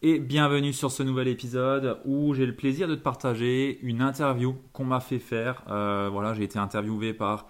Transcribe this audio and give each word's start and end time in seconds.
et 0.00 0.20
bienvenue 0.20 0.72
sur 0.72 0.92
ce 0.92 1.02
nouvel 1.02 1.26
épisode 1.26 1.98
où 2.04 2.32
j'ai 2.32 2.46
le 2.46 2.54
plaisir 2.54 2.86
de 2.86 2.94
te 2.94 3.00
partager 3.00 3.80
une 3.82 4.00
interview 4.00 4.56
qu'on 4.72 4.84
m'a 4.84 5.00
fait 5.00 5.18
faire. 5.18 5.64
Euh, 5.68 6.08
voilà, 6.12 6.34
j'ai 6.34 6.44
été 6.44 6.58
interviewé 6.58 7.12
par 7.12 7.48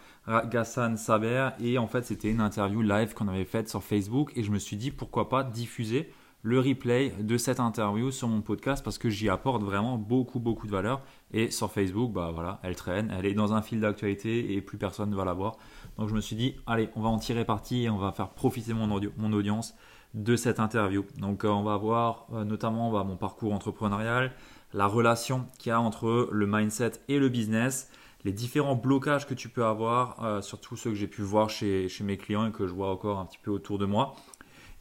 Gassan 0.51 0.97
Saber 0.97 1.51
et 1.61 1.77
en 1.77 1.87
fait 1.87 2.07
c'était 2.07 2.31
une 2.31 2.41
interview 2.41 2.81
live 2.81 3.13
qu'on 3.13 3.29
avait 3.29 3.45
faite 3.45 3.69
sur 3.69 3.83
Facebook 3.83 4.33
et 4.35 4.43
je 4.43 4.51
me 4.51 4.59
suis 4.59 4.77
dit 4.77 4.91
pourquoi 4.91 5.29
pas 5.29 5.45
diffuser 5.45 6.11
le 6.43 6.61
replay 6.61 7.13
de 7.21 7.37
cette 7.37 7.61
interview 7.61 8.11
sur 8.11 8.29
mon 8.29 8.41
podcast 8.41 8.83
parce 8.83 8.97
que 8.97 9.11
j'y 9.11 9.29
apporte 9.29 9.63
vraiment 9.63 9.99
beaucoup 9.99 10.39
beaucoup 10.39 10.67
de 10.67 10.73
valeur. 10.73 11.03
Et 11.35 11.51
sur 11.51 11.71
Facebook 11.71 12.13
bah 12.13 12.31
voilà 12.33 12.61
elle 12.63 12.77
traîne 12.77 13.15
elle 13.19 13.27
est 13.27 13.35
dans 13.35 13.53
un 13.53 13.61
fil 13.61 13.81
d'actualité 13.81 14.55
et 14.55 14.63
plus 14.63 14.79
personne 14.79 15.11
ne 15.11 15.17
va 15.17 15.27
la 15.27 15.35
voir. 15.35 15.59
Donc 15.99 16.09
je 16.09 16.15
me 16.15 16.21
suis 16.23 16.37
dit 16.37 16.57
allez 16.67 16.89
on 16.97 17.03
va 17.03 17.11
en 17.11 17.19
tirer 17.19 17.45
parti 17.45 17.85
et 17.85 17.91
on 17.91 17.99
va 17.99 18.13
faire 18.13 18.31
profiter 18.31 18.73
mon, 18.73 18.87
mon 18.87 19.33
audience 19.35 19.75
de 20.15 20.37
cette 20.37 20.61
interview. 20.61 21.05
Donc 21.19 21.45
euh, 21.45 21.49
on 21.49 21.63
va 21.63 21.77
voir 21.77 22.27
euh, 22.33 22.45
notamment 22.45 23.05
mon 23.05 23.17
parcours 23.17 23.53
entrepreneurial, 23.53 24.33
la 24.73 24.87
relation 24.87 25.47
qu'il 25.59 25.71
y 25.71 25.73
a 25.73 25.81
entre 25.81 26.29
le 26.33 26.47
mindset 26.47 26.93
et 27.09 27.19
le 27.19 27.29
business, 27.29 27.91
les 28.25 28.33
différents 28.33 28.75
blocages 28.75 29.27
que 29.27 29.35
tu 29.35 29.49
peux 29.49 29.65
avoir, 29.65 30.25
euh, 30.25 30.41
surtout 30.41 30.77
ceux 30.77 30.91
que 30.91 30.97
j'ai 30.97 31.07
pu 31.07 31.23
voir 31.23 31.51
chez, 31.51 31.89
mes 32.01 32.17
clients 32.17 32.47
et 32.47 32.53
que 32.53 32.67
je 32.67 32.73
vois 32.73 32.91
encore 32.91 33.19
un 33.19 33.27
petit 33.27 33.39
peu 33.43 33.51
autour 33.51 33.79
de 33.79 33.87
moi, 33.87 34.17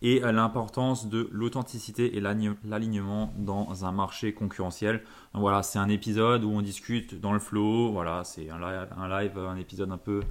et 0.04 0.20
l'importance 0.20 1.08
de 1.10 1.28
l'authenticité 1.32 2.18
et 2.18 2.22
l'alignement 2.22 3.34
dans 3.36 3.84
un 3.84 3.92
marché 3.92 4.32
concurrentiel. 4.32 5.02
Donc 5.34 5.42
voilà, 5.42 5.64
c'est 5.64 5.80
un 5.80 5.90
épisode 5.90 6.44
où 6.44 6.52
on 6.52 6.62
discute 6.62 7.20
dans 7.20 7.34
le 7.34 7.40
flow, 7.40 7.92
voilà, 7.92 8.24
c'est 8.24 8.48
un 8.52 8.60
live, 8.60 9.40
un 9.40 9.58
épisode 9.58 9.92
un 9.92 9.98
peu 9.98 10.22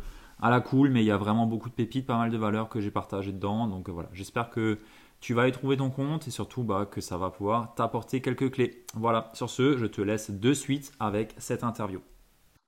à 0.40 0.50
la 0.50 0.60
cool, 0.60 0.90
mais 0.90 1.02
il 1.02 1.06
y 1.06 1.10
a 1.10 1.16
vraiment 1.16 1.46
beaucoup 1.46 1.68
de 1.68 1.74
pépites, 1.74 2.06
pas 2.06 2.16
mal 2.16 2.30
de 2.30 2.36
valeurs 2.36 2.68
que 2.68 2.80
j'ai 2.80 2.90
partagées 2.90 3.32
dedans. 3.32 3.66
Donc 3.66 3.88
euh, 3.88 3.92
voilà, 3.92 4.08
j'espère 4.12 4.50
que 4.50 4.78
tu 5.20 5.34
vas 5.34 5.48
y 5.48 5.52
trouver 5.52 5.76
ton 5.76 5.90
compte 5.90 6.28
et 6.28 6.30
surtout 6.30 6.62
bah, 6.62 6.86
que 6.86 7.00
ça 7.00 7.16
va 7.16 7.30
pouvoir 7.30 7.74
t'apporter 7.74 8.20
quelques 8.20 8.50
clés. 8.50 8.84
Voilà, 8.94 9.30
sur 9.32 9.50
ce, 9.50 9.76
je 9.76 9.86
te 9.86 10.00
laisse 10.00 10.30
de 10.30 10.52
suite 10.52 10.92
avec 11.00 11.34
cette 11.38 11.64
interview. 11.64 12.00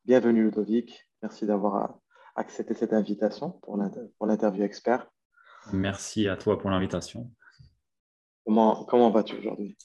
Bienvenue 0.04 0.44
Ludovic, 0.44 1.08
merci 1.22 1.46
d'avoir 1.46 1.98
accepté 2.36 2.74
cette 2.74 2.92
invitation 2.92 3.50
pour 3.50 3.76
l'interview 4.26 4.64
expert. 4.64 5.10
Merci 5.72 6.28
à 6.28 6.36
toi 6.36 6.58
pour 6.58 6.70
l'invitation. 6.70 7.30
Comment, 8.46 8.84
comment 8.84 9.10
vas-tu 9.10 9.36
aujourd'hui? 9.36 9.76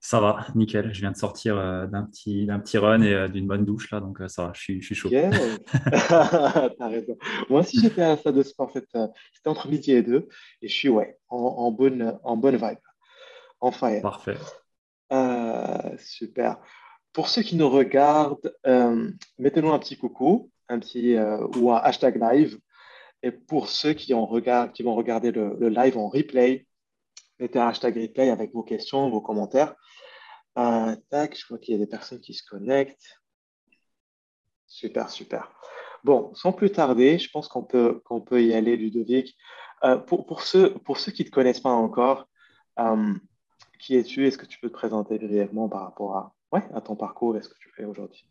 Ça 0.00 0.18
va, 0.18 0.46
nickel. 0.54 0.94
Je 0.94 1.00
viens 1.00 1.12
de 1.12 1.16
sortir 1.16 1.58
euh, 1.58 1.86
d'un 1.86 2.04
petit, 2.04 2.46
d'un 2.46 2.58
petit 2.58 2.78
run 2.78 3.02
et 3.02 3.12
euh, 3.12 3.28
d'une 3.28 3.46
bonne 3.46 3.66
douche 3.66 3.90
là, 3.90 4.00
donc 4.00 4.20
euh, 4.22 4.28
ça 4.28 4.46
va, 4.46 4.52
je 4.54 4.60
suis, 4.60 4.80
je 4.80 4.86
suis 4.86 4.94
chaud. 4.94 5.10
T'as 6.08 6.88
raison. 6.88 7.18
Moi 7.50 7.60
aussi, 7.60 7.78
j'étais 7.80 8.02
à 8.02 8.16
stade 8.16 8.34
de 8.34 8.42
sport. 8.42 8.68
En 8.68 8.72
fait, 8.72 8.86
c'était 9.34 9.48
entre 9.48 9.68
midi 9.68 9.92
et 9.92 10.02
deux, 10.02 10.28
et 10.62 10.68
je 10.68 10.74
suis 10.74 10.88
ouais, 10.88 11.18
en, 11.28 11.70
bonne, 11.70 12.18
en 12.24 12.36
bonne 12.38 12.56
vibe, 12.56 12.78
en 13.60 13.72
fire. 13.72 14.00
Parfait. 14.00 14.38
super. 15.98 16.58
Pour 17.12 17.28
ceux 17.28 17.42
qui 17.42 17.56
nous 17.56 17.68
regardent, 17.68 18.54
mettez-nous 19.38 19.72
un 19.72 19.78
petit 19.78 19.98
coucou, 19.98 20.50
un 20.70 20.78
petit 20.78 21.16
ou 21.56 21.72
un 21.72 21.76
hashtag 21.76 22.18
live. 22.20 22.58
Et 23.22 23.32
pour 23.32 23.68
ceux 23.68 23.92
qui, 23.92 24.14
en 24.14 24.24
regardent, 24.24 24.72
qui 24.72 24.82
vont 24.82 24.94
regarder 24.94 25.30
le, 25.30 25.54
le 25.60 25.68
live 25.68 25.98
en 25.98 26.08
replay, 26.08 26.66
mettez 27.40 27.58
un 27.58 27.68
hashtag 27.68 27.96
replay 27.96 28.30
avec 28.30 28.52
vos 28.52 28.62
questions, 28.62 29.10
vos 29.10 29.20
commentaires. 29.20 29.74
Euh, 30.58 30.94
tac, 31.08 31.36
je 31.36 31.46
vois 31.48 31.58
qu'il 31.58 31.74
y 31.74 31.76
a 31.76 31.80
des 31.80 31.88
personnes 31.88 32.20
qui 32.20 32.34
se 32.34 32.44
connectent. 32.44 33.20
Super, 34.66 35.10
super. 35.10 35.52
Bon, 36.04 36.32
sans 36.34 36.52
plus 36.52 36.70
tarder, 36.70 37.18
je 37.18 37.30
pense 37.30 37.48
qu'on 37.48 37.64
peut, 37.64 38.00
qu'on 38.04 38.20
peut 38.20 38.42
y 38.42 38.54
aller, 38.54 38.76
Ludovic. 38.76 39.36
Euh, 39.84 39.96
pour, 39.96 40.26
pour, 40.26 40.42
ceux, 40.42 40.74
pour 40.74 40.98
ceux 40.98 41.12
qui 41.12 41.22
ne 41.22 41.28
te 41.28 41.32
connaissent 41.32 41.60
pas 41.60 41.70
encore, 41.70 42.28
euh, 42.78 43.14
qui 43.78 43.96
es-tu? 43.96 44.26
Est-ce 44.26 44.38
que 44.38 44.46
tu 44.46 44.58
peux 44.60 44.68
te 44.68 44.74
présenter 44.74 45.18
brièvement 45.18 45.68
par 45.68 45.82
rapport 45.82 46.16
à, 46.16 46.34
ouais, 46.52 46.62
à 46.74 46.80
ton 46.80 46.96
parcours 46.96 47.36
et 47.36 47.42
ce 47.42 47.48
que 47.48 47.58
tu 47.58 47.70
fais 47.74 47.84
aujourd'hui? 47.84 48.26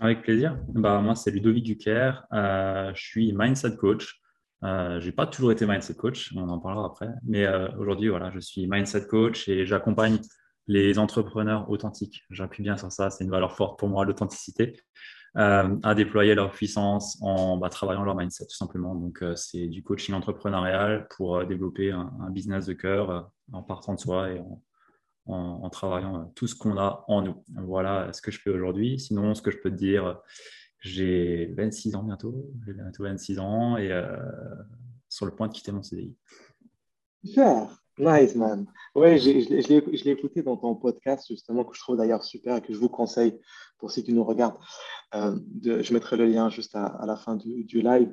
Avec 0.00 0.22
plaisir. 0.22 0.58
Bah, 0.68 1.00
moi, 1.00 1.14
c'est 1.14 1.30
Ludovic 1.30 1.64
Duquer. 1.64 2.12
je 2.32 2.92
suis 3.00 3.32
mindset 3.32 3.76
coach. 3.76 4.20
Euh, 4.62 5.00
je 5.00 5.06
n'ai 5.06 5.12
pas 5.12 5.26
toujours 5.26 5.52
été 5.52 5.66
mindset 5.66 5.94
coach, 5.94 6.32
on 6.36 6.48
en 6.48 6.58
parlera 6.58 6.86
après. 6.86 7.08
Mais 7.24 7.46
aujourd'hui, 7.76 8.08
voilà, 8.08 8.30
je 8.30 8.38
suis 8.38 8.66
mindset 8.66 9.06
coach 9.06 9.48
et 9.48 9.66
j'accompagne 9.66 10.18
les 10.66 10.98
entrepreneurs 10.98 11.68
authentiques. 11.70 12.22
J'appuie 12.30 12.62
bien 12.62 12.76
sur 12.76 12.90
ça, 12.90 13.10
c'est 13.10 13.24
une 13.24 13.30
valeur 13.30 13.54
forte 13.56 13.78
pour 13.78 13.88
moi, 13.88 14.04
l'authenticité, 14.04 14.80
euh, 15.36 15.76
à 15.82 15.94
déployer 15.94 16.34
leur 16.34 16.52
puissance 16.52 17.18
en 17.20 17.56
bah, 17.56 17.68
travaillant 17.68 18.04
leur 18.04 18.14
mindset 18.14 18.46
tout 18.46 18.56
simplement. 18.56 18.94
Donc, 18.94 19.22
euh, 19.22 19.34
c'est 19.36 19.66
du 19.66 19.82
coaching 19.82 20.14
entrepreneurial 20.14 21.08
pour 21.16 21.36
euh, 21.36 21.44
développer 21.44 21.90
un, 21.90 22.30
business 22.30 22.66
de 22.66 22.72
cœur 22.72 23.30
en 23.52 23.62
partant 23.62 23.94
de 23.94 24.00
soi 24.00 24.30
et 24.30 24.40
en, 25.26 25.68
travaillant 25.70 26.30
tout 26.36 26.46
ce 26.46 26.54
qu'on 26.54 26.76
a 26.78 27.04
en 27.08 27.22
nous. 27.22 27.44
Voilà 27.56 28.12
ce 28.12 28.22
que 28.22 28.30
je 28.30 28.38
fais 28.38 28.50
aujourd'hui. 28.50 29.00
Sinon, 29.00 29.34
ce 29.34 29.42
que 29.42 29.50
je 29.50 29.58
peux 29.58 29.70
te 29.70 29.74
dire, 29.74 30.20
j'ai 30.84 31.46
26 31.56 31.96
ans 31.96 32.02
bientôt, 32.02 32.50
j'ai 32.66 32.74
bientôt 32.74 33.04
26 33.04 33.38
ans 33.38 33.76
et 33.76 33.90
sur 35.08 35.26
le 35.26 35.34
point 35.34 35.48
de 35.48 35.52
quitter 35.52 35.72
mon 35.72 35.82
CDI. 35.82 36.14
Super. 37.24 37.84
Nice, 37.96 38.34
man. 38.34 38.66
Oui, 38.96 39.18
je 39.18 40.04
l'ai 40.04 40.10
écouté 40.10 40.42
dans 40.42 40.56
ton 40.56 40.74
podcast, 40.74 41.26
justement, 41.28 41.64
que 41.64 41.76
je 41.76 41.80
trouve 41.80 41.96
d'ailleurs 41.96 42.24
super 42.24 42.56
et 42.56 42.60
que 42.60 42.72
je 42.72 42.78
vous 42.78 42.88
conseille 42.88 43.38
pour 43.78 43.92
ceux 43.92 44.02
qui 44.02 44.12
nous 44.12 44.24
regardent. 44.24 44.58
Euh, 45.14 45.38
je 45.62 45.92
mettrai 45.94 46.16
le 46.16 46.26
lien 46.26 46.50
juste 46.50 46.74
à, 46.74 47.04
la 47.06 47.16
fin 47.16 47.36
du, 47.36 47.64
live. 47.70 48.12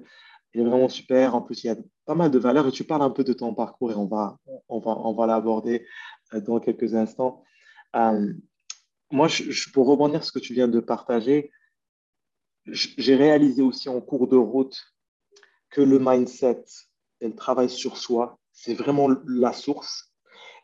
Il 0.54 0.62
est 0.62 0.64
vraiment 0.64 0.88
super. 0.88 1.34
En 1.34 1.42
plus, 1.42 1.64
il 1.64 1.68
y 1.68 1.70
a 1.72 1.78
pas 2.06 2.14
mal 2.14 2.30
de 2.30 2.38
valeurs 2.38 2.72
tu 2.72 2.84
parles 2.84 3.02
un 3.02 3.10
peu 3.10 3.24
de 3.24 3.34
ton 3.34 3.56
parcours 3.56 3.92
et 3.92 3.96
on 3.96 4.06
va, 4.06 4.38
on 4.70 4.80
va, 4.80 4.92
on 5.00 5.14
va 5.14 5.26
l'aborder 5.26 5.86
euh, 6.34 6.42
dans 6.42 6.60
quelques 6.60 6.94
instants. 6.94 7.44
Euh, 7.96 8.34
moi, 9.12 9.28
pour 9.74 9.88
rebondir 9.88 10.24
sur 10.24 10.28
ce 10.28 10.40
que 10.40 10.46
tu 10.46 10.54
viens 10.54 10.68
de 10.68 10.80
partager, 10.80 11.52
j'ai 12.66 13.16
réalisé 13.16 13.62
aussi 13.62 13.90
en 13.90 14.02
cours 14.02 14.28
de 14.28 14.38
route 14.38 14.80
que 15.70 15.82
le 15.82 16.00
mindset 16.00 16.64
et 17.22 17.28
le 17.28 17.36
travail 17.36 17.70
sur 17.70 17.98
soi 17.98 18.40
c'est 18.54 18.74
vraiment 18.74 19.10
la 19.26 19.54
source. 19.54 20.14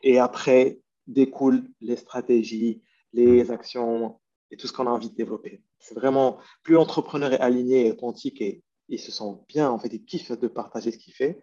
Et 0.02 0.18
après, 0.18 0.80
découlent 1.06 1.68
les 1.80 1.96
stratégies, 1.96 2.82
les 3.12 3.50
actions 3.50 4.20
et 4.50 4.56
tout 4.56 4.66
ce 4.66 4.72
qu'on 4.72 4.86
a 4.86 4.90
envie 4.90 5.10
de 5.10 5.16
développer. 5.16 5.62
C'est 5.78 5.94
vraiment, 5.94 6.38
plus 6.62 6.74
l'entrepreneur 6.74 7.32
est 7.32 7.40
aligné 7.40 7.86
et 7.86 7.92
authentique 7.92 8.40
et 8.40 8.62
il 8.88 8.98
se 8.98 9.10
sent 9.10 9.34
bien, 9.48 9.70
en 9.70 9.78
fait, 9.78 9.88
il 9.88 10.04
kiffe 10.04 10.32
de 10.32 10.48
partager 10.48 10.92
ce 10.92 10.98
qu'il 10.98 11.12
fait 11.12 11.40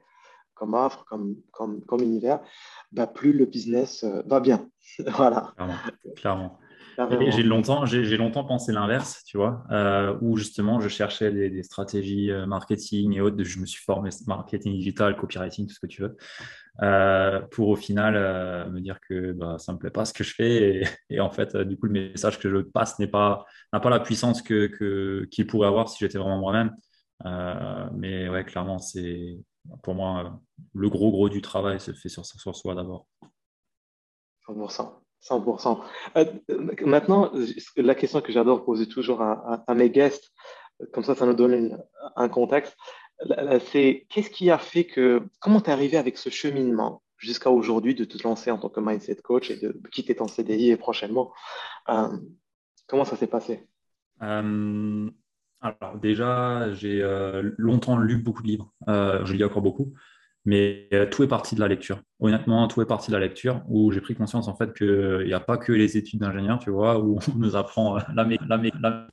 comme 0.53 0.73
offre, 0.73 1.03
comme, 1.03 1.35
comme, 1.51 1.83
comme 1.83 2.01
univers, 2.01 2.41
bah, 2.93 3.07
plus 3.07 3.33
le 3.33 3.45
business 3.45 4.05
euh, 4.05 4.21
va 4.25 4.39
bien. 4.39 4.69
voilà. 4.99 5.53
Clairement. 6.15 6.57
J'ai 6.97 7.43
longtemps, 7.43 7.85
j'ai 7.85 8.17
longtemps 8.17 8.45
pensé 8.45 8.71
l'inverse, 8.71 9.23
tu 9.25 9.37
vois, 9.37 9.63
euh, 9.71 10.17
où 10.21 10.37
justement 10.37 10.79
je 10.79 10.87
cherchais 10.87 11.31
des, 11.31 11.63
stratégies 11.63 12.31
euh, 12.31 12.45
marketing 12.45 13.13
et 13.13 13.21
autres. 13.21 13.41
Je 13.43 13.59
me 13.59 13.65
suis 13.65 13.83
formé 13.83 14.09
marketing 14.27 14.73
digital, 14.73 15.15
copywriting, 15.15 15.67
tout 15.67 15.73
ce 15.73 15.79
que 15.79 15.87
tu 15.87 16.01
veux, 16.01 16.15
euh, 16.81 17.41
pour 17.51 17.69
au 17.69 17.75
final 17.75 18.13
me 18.71 18.79
dire 18.79 18.99
que 19.01 19.33
bah, 19.33 19.57
ça 19.59 19.73
me 19.73 19.77
plaît 19.77 19.91
pas 19.91 20.05
ce 20.05 20.13
que 20.13 20.23
je 20.23 20.33
fais 20.33 20.83
et, 21.09 21.19
en 21.19 21.29
fait, 21.29 21.55
du 21.57 21.77
coup, 21.77 21.87
le 21.87 21.93
message 21.93 22.39
que 22.39 22.49
je 22.49 22.57
passe 22.57 22.97
n'est 22.99 23.07
pas 23.07 23.45
n'a 23.73 23.79
pas 23.79 23.89
la 23.89 23.99
puissance 23.99 24.41
que 24.41 25.25
qu'il 25.25 25.47
pourrait 25.47 25.67
avoir 25.67 25.89
si 25.89 25.97
j'étais 25.99 26.17
vraiment 26.17 26.39
moi-même. 26.39 26.71
mais 27.93 28.29
ouais, 28.29 28.45
clairement, 28.45 28.79
c'est 28.79 29.37
pour 29.83 29.95
moi 29.95 30.39
le 30.73 30.89
gros 30.89 31.11
gros 31.11 31.29
du 31.29 31.41
travail 31.41 31.79
se 31.79 31.91
fait 31.91 32.09
sur, 32.09 32.25
sur 32.25 32.55
soi 32.55 32.75
d'abord. 32.75 33.07
100%. 34.47 35.04
100%. 35.29 35.79
Euh, 36.17 36.25
maintenant, 36.85 37.31
la 37.77 37.95
question 37.95 38.21
que 38.21 38.31
j'adore 38.31 38.63
poser 38.63 38.87
toujours 38.87 39.21
à, 39.21 39.63
mes 39.75 39.89
guests, 39.89 40.31
comme 40.93 41.03
ça, 41.03 41.15
ça 41.15 41.25
nous 41.25 41.33
donne 41.33 41.81
un 42.15 42.29
contexte, 42.29 42.75
c'est 43.71 44.05
qu'est-ce 44.09 44.29
qui 44.29 44.51
a 44.51 44.57
fait 44.57 44.85
que, 44.85 45.23
comment 45.39 45.61
tu 45.61 45.69
es 45.69 45.73
arrivé 45.73 45.97
avec 45.97 46.17
ce 46.17 46.29
cheminement 46.29 47.01
jusqu'à 47.17 47.49
aujourd'hui 47.49 47.95
de 47.95 48.03
te 48.03 48.21
lancer 48.23 48.51
en 48.51 48.57
tant 48.57 48.69
que 48.69 48.81
mindset 48.81 49.15
coach 49.23 49.49
et 49.49 49.57
de 49.57 49.79
quitter 49.91 50.15
ton 50.15 50.27
CDI 50.27 50.71
et 50.71 50.77
prochainement 50.77 51.33
euh, 51.89 52.09
Comment 52.87 53.05
ça 53.05 53.15
s'est 53.15 53.27
passé? 53.27 53.67
Euh, 54.21 55.09
Alors 55.61 55.97
déjà, 55.99 56.71
j'ai 56.73 57.01
longtemps 57.57 57.97
lu 57.97 58.17
beaucoup 58.17 58.43
de 58.43 58.47
livres. 58.47 58.73
je 58.87 59.33
lis 59.33 59.43
encore 59.43 59.63
beaucoup. 59.63 59.93
Mais 60.45 60.87
euh, 60.93 61.07
tout 61.09 61.23
est 61.23 61.27
parti 61.27 61.55
de 61.55 61.59
la 61.59 61.67
lecture. 61.67 61.99
Honnêtement, 62.19 62.67
tout 62.67 62.81
est 62.81 62.85
parti 62.85 63.09
de 63.11 63.15
la 63.15 63.21
lecture 63.21 63.63
où 63.67 63.91
j'ai 63.91 64.01
pris 64.01 64.15
conscience 64.15 64.47
en 64.47 64.55
fait 64.55 64.73
qu'il 64.73 65.25
n'y 65.25 65.33
a 65.33 65.39
pas 65.39 65.57
que 65.57 65.71
les 65.71 65.97
études 65.97 66.19
d'ingénieur, 66.19 66.59
tu 66.59 66.69
vois, 66.69 66.99
où 66.99 67.17
on 67.33 67.37
nous 67.37 67.55
apprend 67.55 67.97
la, 67.97 68.23
la, 68.23 68.23
la, 68.47 69.07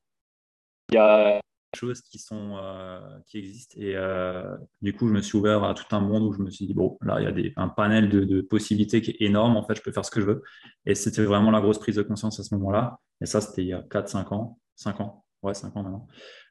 il 0.93 0.97
y 0.97 0.99
a 0.99 1.41
des 1.41 1.79
choses 1.79 2.03
qui 2.03 2.19
sont 2.19 2.57
euh, 2.63 3.01
qui 3.27 3.39
existent. 3.39 3.75
Et 3.79 3.97
euh, 3.97 4.57
du 4.83 4.93
coup 4.95 5.09
je 5.09 5.15
me 5.15 5.23
suis 5.23 5.39
ouvert 5.39 5.65
à 5.65 5.75
tout 5.75 5.85
un 5.95 6.01
monde 6.01 6.25
où 6.25 6.33
je 6.33 6.43
me 6.43 6.51
suis 6.51 6.67
dit 6.67 6.75
bon 6.75 6.99
là 7.01 7.19
il 7.21 7.25
y 7.25 7.27
a 7.27 7.33
des, 7.33 7.53
un 7.57 7.69
panel 7.69 8.11
de, 8.11 8.25
de, 8.25 8.41
possibilités 8.43 9.01
qui 9.01 9.13
est 9.13 9.23
énorme. 9.23 9.57
En 9.57 9.67
fait 9.67 9.75
je 9.75 9.83
peux 9.83 9.93
faire 9.93 10.05
ce 10.05 10.11
que 10.11 10.21
je 10.21 10.27
veux. 10.27 10.43
Et 10.87 10.95
c'était 10.95 11.25
vraiment 11.25 11.51
la 11.51 11.61
grosse 11.61 11.79
prise 11.79 11.97
de 11.97 12.03
conscience 12.03 12.39
à 12.41 12.45
ce 12.45 12.55
moment-là. 12.57 12.99
Et 13.23 13.27
ça 13.27 13.41
c'était 13.41 13.63
il 13.63 13.69
y 13.69 13.73
a 13.73 13.83
4 13.83 14.09
5 14.09 14.33
ans 14.33 14.59
5 14.77 15.01
ans 15.01 15.22
ouais 15.43 15.55
5 15.55 15.77
ans 15.77 15.83
maintenant 15.83 16.09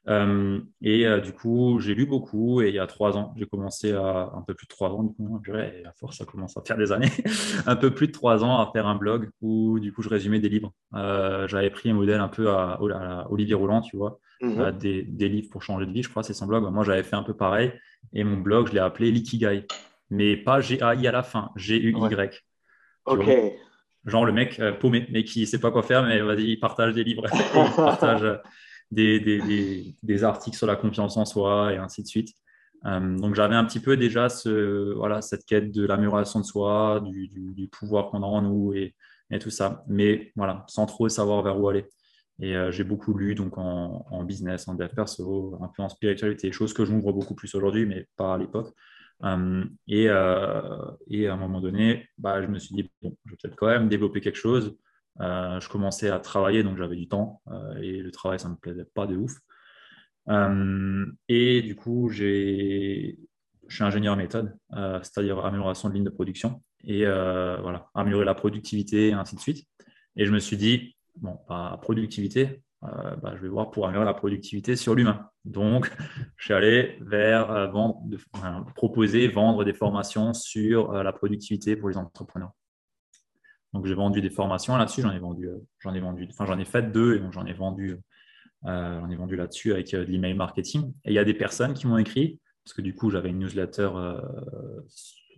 euh, 0.08 0.60
et 0.82 1.06
euh, 1.06 1.20
du 1.20 1.32
coup, 1.32 1.78
j'ai 1.80 1.94
lu 1.94 2.06
beaucoup 2.06 2.60
et 2.60 2.68
il 2.68 2.74
y 2.74 2.80
a 2.80 2.86
trois 2.86 3.16
ans, 3.16 3.32
j'ai 3.36 3.46
commencé 3.46 3.92
à 3.92 4.32
un 4.34 4.42
peu 4.42 4.54
plus 4.54 4.66
de 4.66 4.70
trois 4.70 4.90
ans, 4.90 5.04
du 5.04 5.14
coup, 5.14 5.40
et 5.54 5.84
à 5.86 5.92
force, 5.92 6.18
ça 6.18 6.24
commence 6.24 6.56
à 6.56 6.62
faire 6.62 6.76
des 6.76 6.90
années, 6.90 7.10
un 7.66 7.76
peu 7.76 7.92
plus 7.92 8.08
de 8.08 8.12
trois 8.12 8.42
ans 8.42 8.58
à 8.58 8.70
faire 8.72 8.86
un 8.86 8.96
blog 8.96 9.30
où 9.40 9.78
du 9.78 9.92
coup, 9.92 10.02
je 10.02 10.08
résumais 10.08 10.40
des 10.40 10.48
livres. 10.48 10.72
Euh, 10.94 11.46
j'avais 11.46 11.70
pris 11.70 11.90
un 11.90 11.94
modèle 11.94 12.20
un 12.20 12.28
peu 12.28 12.50
à, 12.50 12.80
Olivier 13.30 13.54
Rouland, 13.54 13.80
tu 13.80 13.96
vois, 13.96 14.18
mhm. 14.40 14.72
des, 14.78 15.02
des, 15.04 15.28
livres 15.28 15.50
pour 15.50 15.62
changer 15.62 15.86
de 15.86 15.92
vie, 15.92 16.02
je 16.02 16.08
crois, 16.08 16.24
c'est 16.24 16.34
son 16.34 16.46
blog. 16.46 16.64
Moi, 16.72 16.82
j'avais 16.82 17.04
fait 17.04 17.16
un 17.16 17.22
peu 17.22 17.34
pareil 17.34 17.72
et 18.12 18.24
mon 18.24 18.38
blog, 18.38 18.68
je 18.68 18.72
l'ai 18.72 18.80
appelé 18.80 19.12
Likigai, 19.12 19.66
mais 20.10 20.36
pas 20.36 20.60
G-A-I 20.60 21.06
à 21.06 21.12
la 21.12 21.22
fin, 21.22 21.50
G-U-Y. 21.54 22.44
Ok. 23.06 23.30
Genre 24.04 24.26
le 24.26 24.32
mec 24.32 24.60
paumé, 24.80 25.06
mais 25.12 25.22
qui 25.22 25.46
sait 25.46 25.60
pas 25.60 25.70
quoi 25.70 25.84
faire, 25.84 26.02
mais 26.02 26.20
vas-y, 26.20 26.42
il 26.42 26.58
partage 26.58 26.92
des 26.92 27.04
livres, 27.04 27.24
il 27.32 27.76
partage 27.76 28.24
des, 28.92 30.24
articles 30.24 30.56
sur 30.56 30.66
la 30.66 30.76
confiance 30.76 31.16
en 31.16 31.24
soi 31.24 31.72
et 31.72 31.76
ainsi 31.76 32.02
de 32.02 32.08
suite. 32.08 32.34
Euh, 32.84 33.16
donc 33.16 33.34
j'avais 33.34 33.54
un 33.54 33.64
petit 33.64 33.80
peu 33.80 33.96
déjà 33.96 34.28
ce, 34.28 34.92
voilà, 34.94 35.22
cette 35.22 35.44
quête 35.44 35.70
de 35.72 35.86
l'amélioration 35.86 36.40
de 36.40 36.44
soi, 36.44 37.02
du, 37.04 37.68
pouvoir 37.70 38.10
qu'on 38.10 38.22
a 38.22 38.26
en 38.26 38.42
nous 38.42 38.74
et, 38.74 38.94
et, 39.30 39.38
tout 39.38 39.50
ça, 39.50 39.84
mais 39.88 40.32
voilà, 40.36 40.64
sans 40.68 40.86
trop 40.86 41.08
savoir 41.08 41.42
vers 41.42 41.58
où 41.58 41.68
aller. 41.68 41.86
Et 42.40 42.56
euh, 42.56 42.72
j'ai 42.72 42.82
beaucoup 42.84 43.14
lu 43.14 43.34
donc 43.34 43.56
en, 43.56 44.24
business, 44.24 44.66
en 44.66 44.74
dev 44.74 44.88
perso, 44.88 45.58
un 45.62 45.68
peu 45.68 45.82
en 45.82 45.88
spiritualité, 45.88 46.50
choses 46.50 46.74
que 46.74 46.84
je 46.84 46.92
m'ouvre 46.92 47.12
beaucoup 47.12 47.34
plus 47.34 47.54
aujourd'hui, 47.54 47.86
mais 47.86 48.08
pas 48.16 48.34
à 48.34 48.38
l'époque. 48.38 48.74
Euh, 49.24 49.64
et, 49.86 50.04
et, 50.06 51.28
à 51.28 51.34
un 51.34 51.36
moment 51.36 51.60
donné, 51.60 52.08
bah, 52.18 52.42
je 52.42 52.48
me 52.48 52.58
suis 52.58 52.74
dit, 52.74 52.90
bon, 53.00 53.16
je 53.24 53.30
vais 53.30 53.36
peut-être 53.40 53.56
quand 53.56 53.68
même 53.68 53.88
développer 53.88 54.20
quelque 54.20 54.38
chose. 54.38 54.76
Euh, 55.20 55.60
je 55.60 55.68
commençais 55.68 56.10
à 56.10 56.18
travailler, 56.18 56.62
donc 56.62 56.76
j'avais 56.76 56.96
du 56.96 57.08
temps 57.08 57.42
euh, 57.48 57.74
et 57.76 57.98
le 57.98 58.10
travail, 58.10 58.38
ça 58.38 58.48
ne 58.48 58.54
me 58.54 58.58
plaisait 58.58 58.86
pas 58.94 59.06
de 59.06 59.16
ouf. 59.16 59.34
Euh, 60.28 61.06
et 61.28 61.62
du 61.62 61.76
coup, 61.76 62.08
je 62.08 63.14
suis 63.68 63.84
ingénieur 63.84 64.16
méthode, 64.16 64.56
c'est-à-dire 64.70 65.44
amélioration 65.44 65.88
de 65.88 65.94
ligne 65.94 66.04
de 66.04 66.10
production 66.10 66.62
et 66.84 67.04
voilà, 67.04 67.90
améliorer 67.94 68.24
la 68.24 68.34
productivité 68.34 69.08
et 69.08 69.12
ainsi 69.12 69.36
de 69.36 69.40
suite. 69.40 69.66
Et 70.16 70.26
je 70.26 70.32
me 70.32 70.38
suis 70.38 70.56
dit, 70.56 70.96
bon, 71.16 71.38
pas 71.48 71.78
productivité, 71.80 72.62
bah, 72.82 73.34
je 73.36 73.42
vais 73.42 73.48
voir 73.48 73.70
pour 73.70 73.86
améliorer 73.86 74.04
la 74.04 74.14
productivité 74.14 74.76
sur 74.76 74.94
l'humain. 74.94 75.28
Donc, 75.44 75.90
je 76.36 76.44
suis 76.44 76.54
allé 76.54 76.98
vers 77.00 77.72
proposer, 78.74 79.28
vendre 79.28 79.64
des 79.64 79.74
formations 79.74 80.34
sur 80.34 80.92
la 80.92 81.12
productivité 81.12 81.76
pour 81.76 81.88
les 81.88 81.96
entrepreneurs. 81.96 82.52
Donc 83.72 83.86
j'ai 83.86 83.94
vendu 83.94 84.20
des 84.20 84.30
formations 84.30 84.76
là-dessus, 84.76 85.02
j'en 85.02 85.12
ai 85.12 85.18
vendu, 85.18 85.48
euh, 85.48 85.56
j'en 85.80 85.94
ai 85.94 86.00
vendu, 86.00 86.28
enfin 86.30 86.44
j'en 86.44 86.58
ai 86.58 86.64
fait 86.64 86.92
deux 86.92 87.16
et 87.16 87.22
j'en 87.32 87.46
ai 87.46 87.54
vendu, 87.54 87.96
euh, 88.66 89.00
j'en 89.00 89.10
ai 89.10 89.16
vendu 89.16 89.36
là-dessus 89.36 89.72
avec 89.72 89.94
euh, 89.94 90.04
de 90.04 90.10
l'email 90.10 90.34
marketing. 90.34 90.92
Et 91.04 91.10
il 91.10 91.14
y 91.14 91.18
a 91.18 91.24
des 91.24 91.34
personnes 91.34 91.72
qui 91.72 91.86
m'ont 91.86 91.98
écrit 91.98 92.38
parce 92.64 92.74
que 92.74 92.82
du 92.82 92.94
coup 92.94 93.10
j'avais 93.10 93.30
une 93.30 93.38
newsletter 93.38 93.90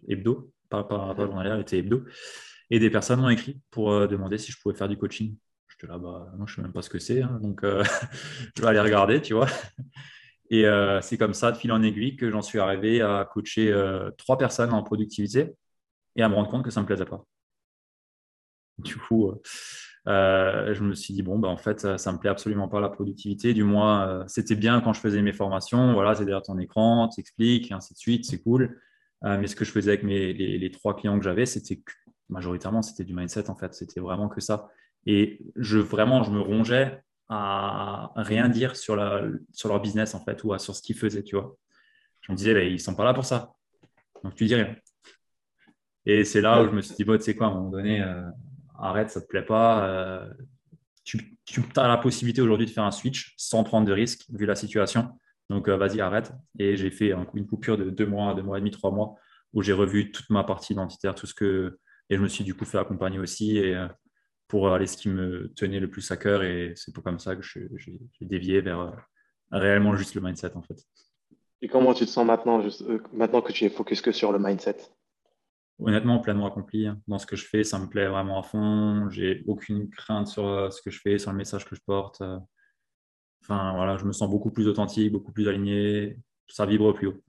hebdo, 0.08 0.52
pas, 0.68 0.84
pas, 0.84 1.14
pas 1.14 1.26
journalière, 1.26 1.54
elle 1.54 1.62
était 1.62 1.78
hebdo, 1.78 2.04
et 2.70 2.78
des 2.78 2.90
personnes 2.90 3.20
m'ont 3.20 3.30
écrit 3.30 3.60
pour 3.70 4.06
demander 4.08 4.36
si 4.36 4.52
je 4.52 4.58
pouvais 4.60 4.74
faire 4.74 4.88
du 4.88 4.98
coaching. 4.98 5.36
J'étais 5.68 5.86
là, 5.86 5.98
bah 5.98 6.30
non, 6.36 6.46
je 6.46 6.56
sais 6.56 6.62
même 6.62 6.72
pas 6.72 6.82
ce 6.82 6.90
que 6.90 6.98
c'est, 6.98 7.22
hein, 7.22 7.38
donc 7.40 7.60
je 8.56 8.60
vais 8.60 8.68
aller 8.68 8.80
regarder, 8.80 9.22
tu 9.22 9.32
vois. 9.32 9.46
Et 10.50 10.66
c'est 11.00 11.16
comme 11.16 11.32
ça, 11.32 11.50
de 11.50 11.56
fil 11.56 11.72
en 11.72 11.82
aiguille, 11.82 12.16
que 12.16 12.30
j'en 12.30 12.42
suis 12.42 12.58
arrivé 12.58 13.00
à 13.00 13.26
coacher 13.32 13.72
trois 14.18 14.36
personnes 14.36 14.74
en 14.74 14.82
productivité 14.82 15.54
et 16.16 16.22
à 16.22 16.28
me 16.28 16.34
rendre 16.34 16.50
compte 16.50 16.64
que 16.64 16.70
ça 16.70 16.80
ne 16.80 16.82
me 16.82 16.86
plaisait 16.86 17.06
pas. 17.06 17.24
Du 18.78 18.96
coup, 18.96 19.28
euh, 19.28 19.40
euh, 20.08 20.74
je 20.74 20.82
me 20.82 20.94
suis 20.94 21.14
dit, 21.14 21.22
bon, 21.22 21.38
bah, 21.38 21.48
en 21.48 21.56
fait, 21.56 21.96
ça, 21.96 22.10
ne 22.10 22.16
me 22.16 22.20
plaît 22.20 22.30
absolument 22.30 22.68
pas 22.68 22.80
la 22.80 22.88
productivité. 22.88 23.54
Du 23.54 23.64
moins, 23.64 24.08
euh, 24.08 24.24
c'était 24.26 24.56
bien 24.56 24.80
quand 24.80 24.92
je 24.92 25.00
faisais 25.00 25.22
mes 25.22 25.32
formations. 25.32 25.92
Voilà, 25.94 26.14
c'est 26.14 26.24
derrière 26.24 26.42
ton 26.42 26.58
écran, 26.58 27.08
tu 27.08 27.20
expliques, 27.20 27.70
et 27.70 27.74
ainsi 27.74 27.94
de 27.94 27.98
suite, 27.98 28.24
c'est 28.24 28.42
cool. 28.42 28.80
mais 29.22 29.46
ce 29.46 29.56
que 29.56 29.64
je 29.64 29.70
faisais 29.70 29.90
avec 29.90 30.02
mes, 30.02 30.32
les, 30.32 30.70
trois 30.70 30.96
clients 30.96 31.18
que 31.18 31.24
j'avais, 31.24 31.46
c'était 31.46 31.82
majoritairement, 32.28 32.82
c'était 32.82 33.04
du 33.04 33.14
mindset, 33.14 33.48
en 33.50 33.56
fait. 33.56 33.74
C'était 33.74 34.00
vraiment 34.00 34.28
que 34.28 34.40
ça. 34.40 34.68
Et 35.06 35.40
je, 35.56 35.78
vraiment, 35.78 36.22
je 36.22 36.30
me 36.30 36.40
rongeais 36.40 37.00
à 37.28 38.12
rien 38.16 38.48
dire 38.48 38.76
sur, 38.76 38.96
la, 38.96 39.22
sur 39.52 39.68
leur 39.68 39.80
business, 39.80 40.14
en 40.14 40.20
fait, 40.20 40.42
ou 40.44 40.56
sur 40.58 40.74
ce 40.74 40.82
qu'ils 40.82 40.96
faisaient, 40.96 41.22
tu 41.22 41.36
vois. 41.36 41.56
Je 42.22 42.32
me 42.32 42.36
disais, 42.36 42.54
bah, 42.54 42.62
ils 42.62 42.80
sont 42.80 42.94
pas 42.94 43.04
là 43.04 43.14
pour 43.14 43.24
ça. 43.24 43.54
Donc, 44.24 44.34
tu 44.34 44.46
dis 44.46 44.54
rien. 44.54 44.74
Et 46.06 46.24
c'est 46.24 46.42
là 46.42 46.62
où 46.62 46.68
je 46.68 46.72
me 46.72 46.82
suis 46.82 46.94
dit, 46.94 47.04
bon, 47.04 47.16
tu 47.16 47.22
sais 47.22 47.34
quoi, 47.34 47.46
à 47.46 47.50
un 47.50 47.54
moment 47.54 47.70
donné, 47.70 48.02
arrête, 48.84 49.10
ça 49.10 49.20
ne 49.20 49.24
te 49.24 49.28
plaît 49.28 49.44
pas. 49.44 49.86
Euh, 49.88 50.28
tu, 51.04 51.18
as 51.76 51.88
la 51.88 51.96
possibilité 51.98 52.40
aujourd'hui 52.40 52.66
de 52.66 52.70
faire 52.70 52.84
un 52.84 52.90
switch 52.90 53.34
sans 53.36 53.64
prendre 53.64 53.86
de 53.86 53.92
risques 53.92 54.24
vu 54.30 54.46
la 54.46 54.54
situation. 54.54 55.08
Donc, 55.50 55.68
euh, 55.68 55.76
vas-y, 55.76 56.00
arrête. 56.00 56.32
Et 56.58 56.76
j'ai 56.76 56.90
fait 56.90 57.12
une 57.34 57.46
coupure 57.46 57.76
de 57.76 57.90
deux 57.90 58.06
mois, 58.06 58.34
deux 58.34 58.42
mois 58.42 58.58
et 58.58 58.60
demi, 58.60 58.70
trois 58.70 58.90
mois, 58.90 59.14
où 59.52 59.62
j'ai 59.62 59.72
revu 59.72 60.12
toute 60.12 60.30
ma 60.30 60.44
partie 60.44 60.72
identitaire, 60.72 61.14
tout 61.14 61.26
ce 61.26 61.34
que. 61.34 61.78
Et 62.10 62.16
je 62.16 62.22
me 62.22 62.28
suis 62.28 62.44
du 62.44 62.54
coup 62.54 62.64
fait 62.64 62.78
accompagner 62.78 63.18
aussi 63.18 63.58
et, 63.58 63.74
euh, 63.74 63.88
pour 64.48 64.72
aller 64.72 64.86
ce 64.86 64.96
qui 64.96 65.08
me 65.08 65.52
tenait 65.54 65.80
le 65.80 65.90
plus 65.90 66.10
à 66.10 66.16
cœur. 66.16 66.42
Et 66.42 66.72
c'est 66.76 66.94
comme 66.94 67.18
ça 67.18 67.36
que 67.36 67.42
j'ai 67.42 67.98
dévié 68.20 68.60
vers 68.60 68.94
réellement 69.50 69.96
juste 69.96 70.14
le 70.14 70.20
mindset, 70.20 70.56
en 70.56 70.62
fait. 70.62 70.84
Et 71.62 71.68
comment 71.68 71.94
tu 71.94 72.04
te 72.04 72.10
sens 72.10 72.26
maintenant, 72.26 72.62
maintenant 73.12 73.40
que 73.40 73.52
tu 73.52 73.64
es 73.64 73.70
focus 73.70 74.02
que 74.02 74.12
sur 74.12 74.32
le 74.32 74.38
mindset? 74.38 74.76
Honnêtement 75.80 76.18
pleinement 76.20 76.46
accompli 76.46 76.88
dans 77.06 77.18
ce 77.18 77.26
que 77.26 77.36
je 77.36 77.46
fais. 77.46 77.64
Ça 77.64 77.78
me 77.78 77.86
plaît 77.86 78.06
vraiment 78.06 78.38
à 78.38 78.42
fond. 78.42 79.08
J'ai 79.10 79.42
aucune 79.46 79.90
crainte 79.90 80.28
sur 80.28 80.46
euh, 80.46 80.70
ce 80.70 80.80
que 80.82 80.90
je 80.90 81.00
fais, 81.00 81.18
sur 81.18 81.30
le 81.32 81.36
message 81.36 81.64
que 81.64 81.74
je 81.74 81.80
porte. 81.84 82.20
Euh. 82.20 82.38
Enfin, 83.42 83.74
voilà, 83.74 83.96
je 83.98 84.04
me 84.04 84.12
sens 84.12 84.30
beaucoup 84.30 84.50
plus 84.50 84.68
authentique, 84.68 85.12
beaucoup 85.12 85.32
plus 85.32 85.48
aligné. 85.48 86.18
Ça 86.48 86.66
vibre 86.66 86.92
plus 86.94 87.08
haut. 87.08 87.22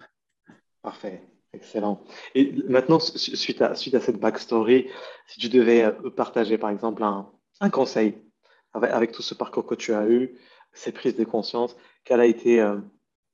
Parfait. 0.81 1.21
Excellent. 1.53 2.03
Et 2.35 2.53
maintenant, 2.67 2.99
suite 2.99 3.61
à, 3.61 3.75
suite 3.75 3.95
à 3.95 4.01
cette 4.01 4.19
backstory, 4.19 4.89
si 5.27 5.39
tu 5.39 5.47
devais 5.49 5.85
euh, 5.85 6.09
partager 6.09 6.57
par 6.57 6.69
exemple 6.69 7.01
un, 7.03 7.29
conseil 7.69 8.17
avec, 8.73 9.13
tout 9.13 9.21
ce 9.21 9.33
parcours 9.33 9.65
que 9.65 9.75
tu 9.75 9.93
as 9.93 10.09
eu, 10.09 10.37
ces 10.73 10.91
prises 10.91 11.15
de 11.15 11.23
conscience, 11.23 11.77
quel 12.03 12.19
a 12.19 12.25
été, 12.25 12.61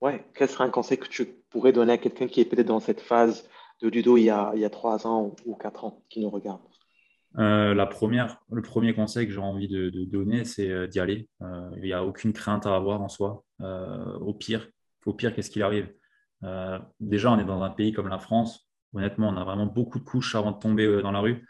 ouais, 0.02 0.24
quel 0.36 0.48
serait 0.48 0.66
un 0.66 0.70
conseil 0.70 1.00
que 1.00 1.08
tu 1.08 1.26
pourrais 1.50 1.72
donner 1.72 1.94
à 1.94 1.98
quelqu'un 1.98 2.28
qui 2.28 2.42
est 2.42 2.46
peut-être 2.46 2.68
dans 2.68 2.80
cette 2.80 3.02
phase 3.02 3.50
de 3.82 3.90
Ludo 3.90 4.18
il 4.18 4.24
y 4.24 4.30
a, 4.30 4.54
il 4.56 4.66
ans 5.06 5.36
ou 5.46 5.56
quatre 5.56 5.86
ans 5.86 6.04
qui 6.10 6.22
nous 6.22 6.30
regarde 6.30 6.62
euh, 7.38 7.74
la 7.74 7.86
première, 7.86 8.42
le 8.52 8.62
premier 8.62 8.94
conseil 8.94 9.26
que 9.26 9.34
j'ai 9.34 9.40
envie 9.40 9.68
de, 9.68 9.90
donner, 10.06 10.44
c'est 10.44 10.70
euh, 10.70 10.88
d'y 10.88 11.00
aller. 11.00 11.30
Euh, 11.42 11.70
il 11.78 11.84
n'y 11.84 11.94
a 11.94 12.04
aucune 12.04 12.34
crainte 12.34 12.66
à 12.66 12.76
avoir 12.76 13.02
en 13.02 13.10
soi. 13.10 13.44
au 13.60 14.34
pire, 14.34 14.68
au 15.06 15.14
pire, 15.14 15.34
qu'est-ce 15.34 15.50
qu'il 15.50 15.64
arrive? 15.64 15.94
Déjà, 17.00 17.32
on 17.32 17.40
est 17.40 17.46
dans 17.46 17.62
un 17.62 17.70
pays 17.70 17.94
comme 17.94 18.08
la 18.08 18.20
France. 18.20 18.68
Honnêtement, 18.94 19.30
on 19.30 19.38
a 19.38 19.44
vraiment 19.44 19.68
beaucoup 19.68 20.00
de 20.00 20.04
couches 20.04 20.36
avant 20.36 20.52
de 20.52 20.60
tomber 20.60 21.02
dans 21.02 21.12
la 21.12 21.20
rue. 21.20 21.48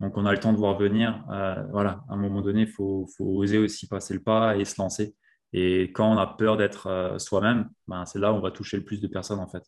Donc, 0.00 0.16
on 0.16 0.24
a 0.26 0.32
le 0.32 0.38
temps 0.38 0.52
de 0.52 0.58
voir 0.58 0.78
venir. 0.78 1.24
voilà, 1.72 2.04
à 2.08 2.14
un 2.14 2.16
moment 2.16 2.40
donné, 2.40 2.62
il 2.62 2.68
faut, 2.68 3.06
faut, 3.16 3.24
oser 3.24 3.58
aussi 3.58 3.88
passer 3.88 4.14
le 4.14 4.22
pas 4.22 4.56
et 4.56 4.64
se 4.64 4.80
lancer. 4.80 5.14
Et 5.52 5.92
quand 5.92 6.10
on 6.10 6.18
a 6.18 6.26
peur 6.26 6.56
d'être 6.56 7.16
soi-même, 7.18 7.68
ben, 7.88 8.06
c'est 8.06 8.18
là 8.18 8.32
où 8.32 8.36
on 8.36 8.40
va 8.40 8.50
toucher 8.50 8.76
le 8.76 8.84
plus 8.84 9.00
de 9.00 9.08
personnes 9.08 9.40
en 9.40 9.48
fait. 9.48 9.64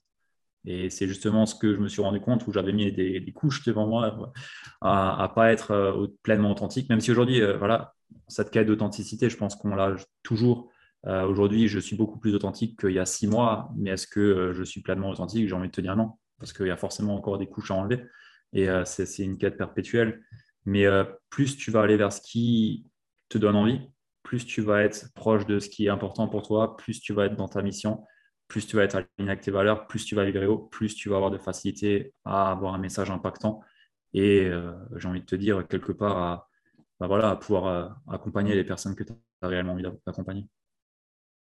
Et 0.67 0.90
c'est 0.90 1.09
justement 1.09 1.47
ce 1.47 1.55
que 1.55 1.75
je 1.75 1.79
me 1.79 1.88
suis 1.88 2.02
rendu 2.02 2.21
compte 2.21 2.47
où 2.47 2.52
j'avais 2.52 2.73
mis 2.73 2.93
des, 2.93 3.33
couches 3.33 3.64
devant 3.64 3.87
moi 3.87 4.33
à, 4.83 5.29
ne 5.29 5.35
pas 5.35 5.52
être 5.52 5.71
euh, 5.71 6.07
pleinement 6.23 6.50
authentique, 6.50 6.88
même 6.90 7.00
si 7.00 7.11
aujourd'hui, 7.11 7.40
euh, 7.40 7.57
voilà, 7.57 7.95
cette 8.29 8.50
quête 8.50 8.67
d'authenticité, 8.67 9.31
je 9.31 9.37
pense 9.37 9.57
qu'on 9.57 9.75
l'a 9.75 9.97
toujours. 10.23 10.71
Euh, 11.07 11.25
aujourd'hui, 11.25 11.67
je 11.69 11.79
suis 11.79 11.97
beaucoup 11.97 12.19
plus 12.19 12.35
authentique 12.35 12.79
qu'il 12.79 12.93
y 12.93 12.99
a 12.99 13.07
six 13.07 13.26
mois, 13.26 13.71
mais 13.76 13.90
est-ce 13.90 14.07
que 14.07 14.52
je 14.52 14.62
suis 14.62 14.83
pleinement 14.83 15.09
authentique? 15.09 15.49
J'ai 15.49 15.55
envie 15.55 15.69
de 15.69 15.73
te 15.73 15.81
dire 15.81 15.97
non, 15.97 16.12
parce 16.38 16.52
qu'il 16.52 16.67
y 16.67 16.71
a 16.71 16.76
forcément 16.76 17.14
encore 17.14 17.38
des 17.38 17.47
couches 17.47 17.71
à 17.71 17.75
enlever. 17.75 18.05
Et 18.52 18.69
c'est 18.85 19.23
une 19.23 19.38
quête 19.38 19.57
perpétuelle. 19.57 20.23
Mais 20.67 20.85
plus 21.31 21.57
tu 21.57 21.71
vas 21.71 21.83
aller 21.83 21.97
vers 21.97 22.12
ce 22.12 22.21
qui 22.21 22.85
te 23.29 23.38
donne 23.38 23.55
envie, 23.55 23.81
plus 24.23 24.45
tu 24.45 24.61
vas 24.61 24.83
être 24.83 25.12
proche 25.14 25.47
de 25.47 25.59
ce 25.59 25.69
qui 25.69 25.87
est 25.87 25.88
important 25.88 26.29
pour 26.29 26.43
toi, 26.43 26.76
plus 26.76 27.00
tu 27.00 27.12
vas 27.12 27.26
être 27.26 27.37
dans 27.37 27.49
ta 27.49 27.62
mission, 27.62 28.05
plus 28.50 28.66
tu 28.66 28.76
vas 28.76 28.83
être 28.83 28.97
aligné 28.97 29.30
avec 29.30 29.40
tes 29.42 29.52
valeurs, 29.52 29.87
plus 29.87 30.04
tu 30.04 30.16
vas 30.16 30.25
vibrer 30.25 30.47
haut, 30.47 30.59
plus 30.59 30.95
tu 30.95 31.09
vas 31.09 31.16
avoir 31.16 31.30
de 31.30 31.38
facilité 31.38 32.12
à 32.25 32.50
avoir 32.50 32.75
un 32.75 32.78
message 32.78 33.11
impactant. 33.11 33.62
Et 34.12 34.45
euh, 34.47 34.73
j'ai 34.97 35.09
envie 35.09 35.21
de 35.21 35.25
te 35.25 35.37
dire, 35.37 35.66
quelque 35.69 35.92
part, 35.92 36.19
à, 36.19 36.49
bah 36.99 37.07
voilà, 37.07 37.37
pouvoir 37.37 37.66
euh, 37.66 37.88
accompagner 38.11 38.57
les 38.57 38.64
personnes 38.64 38.97
que 38.97 39.04
tu 39.04 39.12
as 39.40 39.47
réellement 39.47 39.73
envie 39.73 39.85
d'accompagner. 40.04 40.49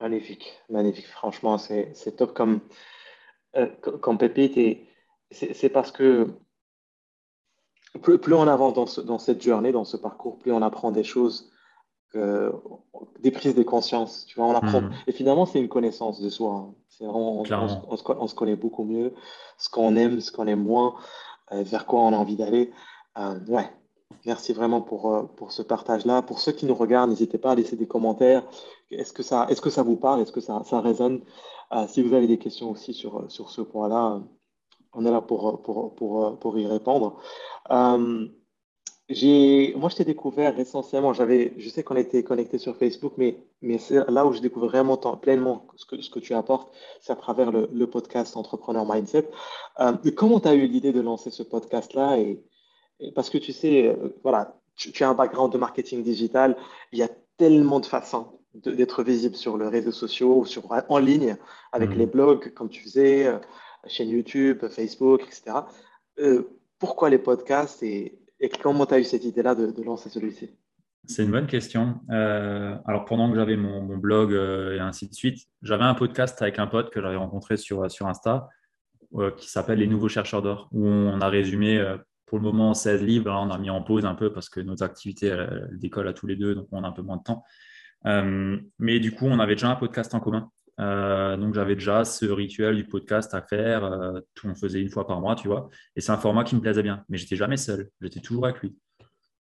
Magnifique, 0.01 0.59
magnifique. 0.67 1.05
Franchement, 1.05 1.59
c'est 1.59 2.15
top 2.17 2.33
comme, 2.33 2.59
euh, 3.55 3.67
comme 4.01 4.17
pépite. 4.17 4.81
C'est 5.31 5.69
parce 5.69 5.91
que 5.91 6.27
plus, 8.01 8.33
on 8.33 8.47
avance 8.47 8.97
dans, 8.97 9.19
cette 9.19 9.43
journée, 9.43 9.71
dans 9.71 9.85
ce 9.85 9.95
parcours, 9.95 10.39
plus 10.39 10.51
on 10.51 10.63
apprend 10.63 10.91
des 10.91 11.03
choses, 11.03 11.51
des 13.19 13.31
prises 13.31 13.55
de 13.55 13.63
conscience. 13.63 14.25
Tu 14.27 14.35
vois, 14.35 14.47
on 14.47 14.55
apprend. 14.55 14.81
Hmm. 14.81 14.91
Et 15.07 15.11
finalement, 15.11 15.45
c'est 15.45 15.59
une 15.59 15.67
connaissance 15.67 16.21
de 16.21 16.29
soi. 16.29 16.69
Hein. 17.01 17.05
on, 17.07 17.43
on, 17.89 18.27
se, 18.27 18.35
connaît 18.35 18.55
beaucoup 18.55 18.83
mieux, 18.83 19.13
ce 19.57 19.69
qu'on 19.69 19.95
aime, 19.95 20.21
ce 20.21 20.31
qu'on 20.31 20.47
aime 20.47 20.63
moins, 20.63 20.95
euh, 21.51 21.63
vers 21.63 21.85
quoi 21.85 22.01
on 22.01 22.13
a 22.13 22.17
envie 22.17 22.35
d'aller. 22.35 22.71
Euh, 23.17 23.39
ouais, 23.47 23.69
merci 24.25 24.53
vraiment 24.53 24.81
pour, 24.81 25.13
euh, 25.13 25.23
pour 25.23 25.51
ce 25.51 25.61
partage-là. 25.61 26.21
Pour 26.21 26.39
ceux 26.39 26.51
qui 26.51 26.65
nous 26.65 26.75
regardent, 26.75 27.09
n'hésitez 27.09 27.37
pas 27.37 27.51
à 27.51 27.55
laisser 27.55 27.75
des 27.75 27.87
commentaires. 27.87 28.43
Est-ce 28.91 29.13
que 29.13 29.23
ça, 29.23 29.47
est-ce 29.49 29.61
que 29.61 29.69
ça 29.69 29.83
vous 29.83 29.97
parle? 29.97 30.21
Est-ce 30.21 30.31
que 30.31 30.41
ça, 30.41 30.61
ça 30.65 30.79
résonne? 30.81 31.21
Si 31.87 32.01
vous 32.01 32.13
avez 32.13 32.27
des 32.27 32.37
questions 32.37 32.71
aussi 32.71 32.93
sur, 32.93 33.29
sur 33.29 33.49
ce 33.49 33.59
point-là, 33.59 34.21
on 34.93 35.05
est 35.05 35.11
là 35.11 35.19
pour, 35.19 35.61
pour, 35.63 35.93
pour, 35.95 36.39
pour 36.39 36.57
y 36.59 36.67
répondre. 36.67 37.19
J'ai, 39.07 39.75
moi, 39.75 39.89
je 39.89 39.97
t'ai 39.97 40.03
découvert 40.03 40.59
essentiellement, 40.59 41.13
j'avais, 41.13 41.53
je 41.57 41.69
sais 41.69 41.83
qu'on 41.83 41.95
était 41.95 42.23
connecté 42.23 42.57
sur 42.57 42.75
Facebook, 42.75 43.13
mais, 43.17 43.37
mais 43.61 43.77
c'est 43.77 44.03
là 44.09 44.25
où 44.25 44.33
je 44.33 44.41
découvre 44.41 44.67
vraiment 44.67 44.97
pleinement 44.97 45.67
ce 45.75 45.85
que, 45.85 46.01
ce 46.01 46.09
que 46.09 46.17
tu 46.17 46.33
apportes, 46.33 46.73
c'est 47.01 47.13
à 47.13 47.15
travers 47.15 47.51
le, 47.51 47.69
le 47.71 47.87
podcast 47.87 48.35
Entrepreneur 48.35 48.83
Mindset. 48.83 49.29
Euh, 49.79 49.93
comment 50.15 50.39
tu 50.39 50.47
as 50.47 50.55
eu 50.55 50.65
l'idée 50.65 50.91
de 50.91 51.01
lancer 51.01 51.29
ce 51.29 51.43
podcast-là 51.43 52.17
et, 52.17 52.43
Parce 53.13 53.29
que 53.29 53.37
tu 53.37 53.53
sais, 53.53 53.89
euh, 53.89 54.09
voilà, 54.23 54.59
tu, 54.75 55.03
as 55.03 55.09
un 55.09 55.13
background 55.13 55.53
de 55.53 55.59
marketing 55.59 56.01
digital, 56.01 56.57
il 56.91 56.97
y 56.97 57.03
a 57.03 57.09
tellement 57.37 57.79
de 57.79 57.85
façons 57.85 58.39
d'être 58.55 59.03
visible 59.03 59.35
sur 59.35 59.55
les 59.57 59.67
réseaux 59.67 59.91
sociaux 59.91 60.39
ou 60.39 60.45
sur, 60.45 60.63
en 60.89 60.97
ligne, 60.97 61.37
avec 61.73 61.91
mmh. 61.91 61.97
les 61.97 62.05
blogs, 62.07 62.53
comme 62.55 62.69
tu 62.69 62.81
faisais, 62.81 63.27
euh, 63.27 63.37
chaîne 63.85 64.09
YouTube, 64.09 64.67
Facebook, 64.67 65.21
etc. 65.21 65.59
Pourquoi 66.79 67.09
les 67.09 67.19
podcasts 67.19 67.83
et 67.83 68.17
et 68.39 68.49
comment 68.49 68.85
tu 68.85 68.93
as 68.93 68.99
eu 68.99 69.03
cette 69.03 69.23
idée-là 69.23 69.55
de, 69.55 69.81
lancer 69.83 70.09
celui-ci 70.09 70.51
C'est 71.05 71.23
une 71.23 71.31
bonne 71.31 71.47
question. 71.47 71.99
Euh, 72.11 72.75
alors, 72.85 73.05
pendant 73.05 73.29
que 73.29 73.35
j'avais 73.35 73.55
mon, 73.55 73.97
blog 73.97 74.33
euh, 74.33 74.75
et 74.75 74.79
ainsi 74.79 75.07
de 75.07 75.13
suite, 75.13 75.39
j'avais 75.61 75.83
un 75.83 75.93
podcast 75.93 76.41
avec 76.41 76.59
un 76.59 76.67
pote 76.67 76.91
que 76.91 77.01
j'avais 77.01 77.15
rencontré 77.15 77.57
sur, 77.57 77.83
Insta 77.83 78.49
euh, 79.15 79.31
qui 79.31 79.49
s'appelle 79.49 79.79
Les 79.79 79.87
Nouveaux 79.87 80.09
Chercheurs 80.09 80.41
d'Or, 80.41 80.67
où 80.71 80.85
on 80.87 81.21
a 81.21 81.29
résumé 81.29 81.81
pour 82.25 82.39
le 82.39 82.43
moment 82.43 82.73
16 82.73 83.03
livres. 83.03 83.31
on 83.31 83.51
a 83.51 83.57
mis 83.57 83.69
en 83.69 83.81
pause 83.81 84.05
un 84.05 84.15
peu 84.15 84.33
parce 84.33 84.49
que 84.49 84.59
nos 84.59 84.83
activités 84.83 85.33
décollent 85.71 86.07
à 86.07 86.13
tous 86.13 86.27
les 86.27 86.35
deux, 86.35 86.55
donc 86.55 86.67
on 86.71 86.83
a 86.83 86.87
un 86.87 86.91
peu 86.91 87.03
moins 87.03 87.17
de 87.17 87.23
temps. 87.23 87.43
mais 88.79 88.99
du 88.99 89.11
coup, 89.13 89.25
on 89.25 89.39
avait 89.39 89.55
déjà 89.55 89.69
un 89.69 89.75
podcast 89.75 90.13
en 90.13 90.19
commun. 90.19 90.51
Euh, 90.79 91.37
donc 91.37 91.53
j'avais 91.53 91.75
déjà 91.75 92.03
ce 92.03 92.25
rituel 92.25 92.75
du 92.75 92.83
podcast 92.85 93.33
à 93.33 93.41
faire, 93.41 93.85
euh, 93.85 94.19
tout 94.33 94.47
on 94.47 94.55
faisait 94.55 94.81
une 94.81 94.89
fois 94.89 95.07
par 95.07 95.21
mois, 95.21 95.35
tu 95.35 95.47
vois. 95.47 95.69
Et 95.95 96.01
c'est 96.01 96.11
un 96.11 96.17
format 96.17 96.43
qui 96.43 96.55
me 96.55 96.61
plaisait 96.61 96.83
bien, 96.83 97.03
mais 97.09 97.17
j'étais 97.17 97.35
jamais 97.35 97.57
seul, 97.57 97.89
j'étais 98.01 98.19
toujours 98.19 98.45
avec 98.45 98.61
lui. 98.61 98.75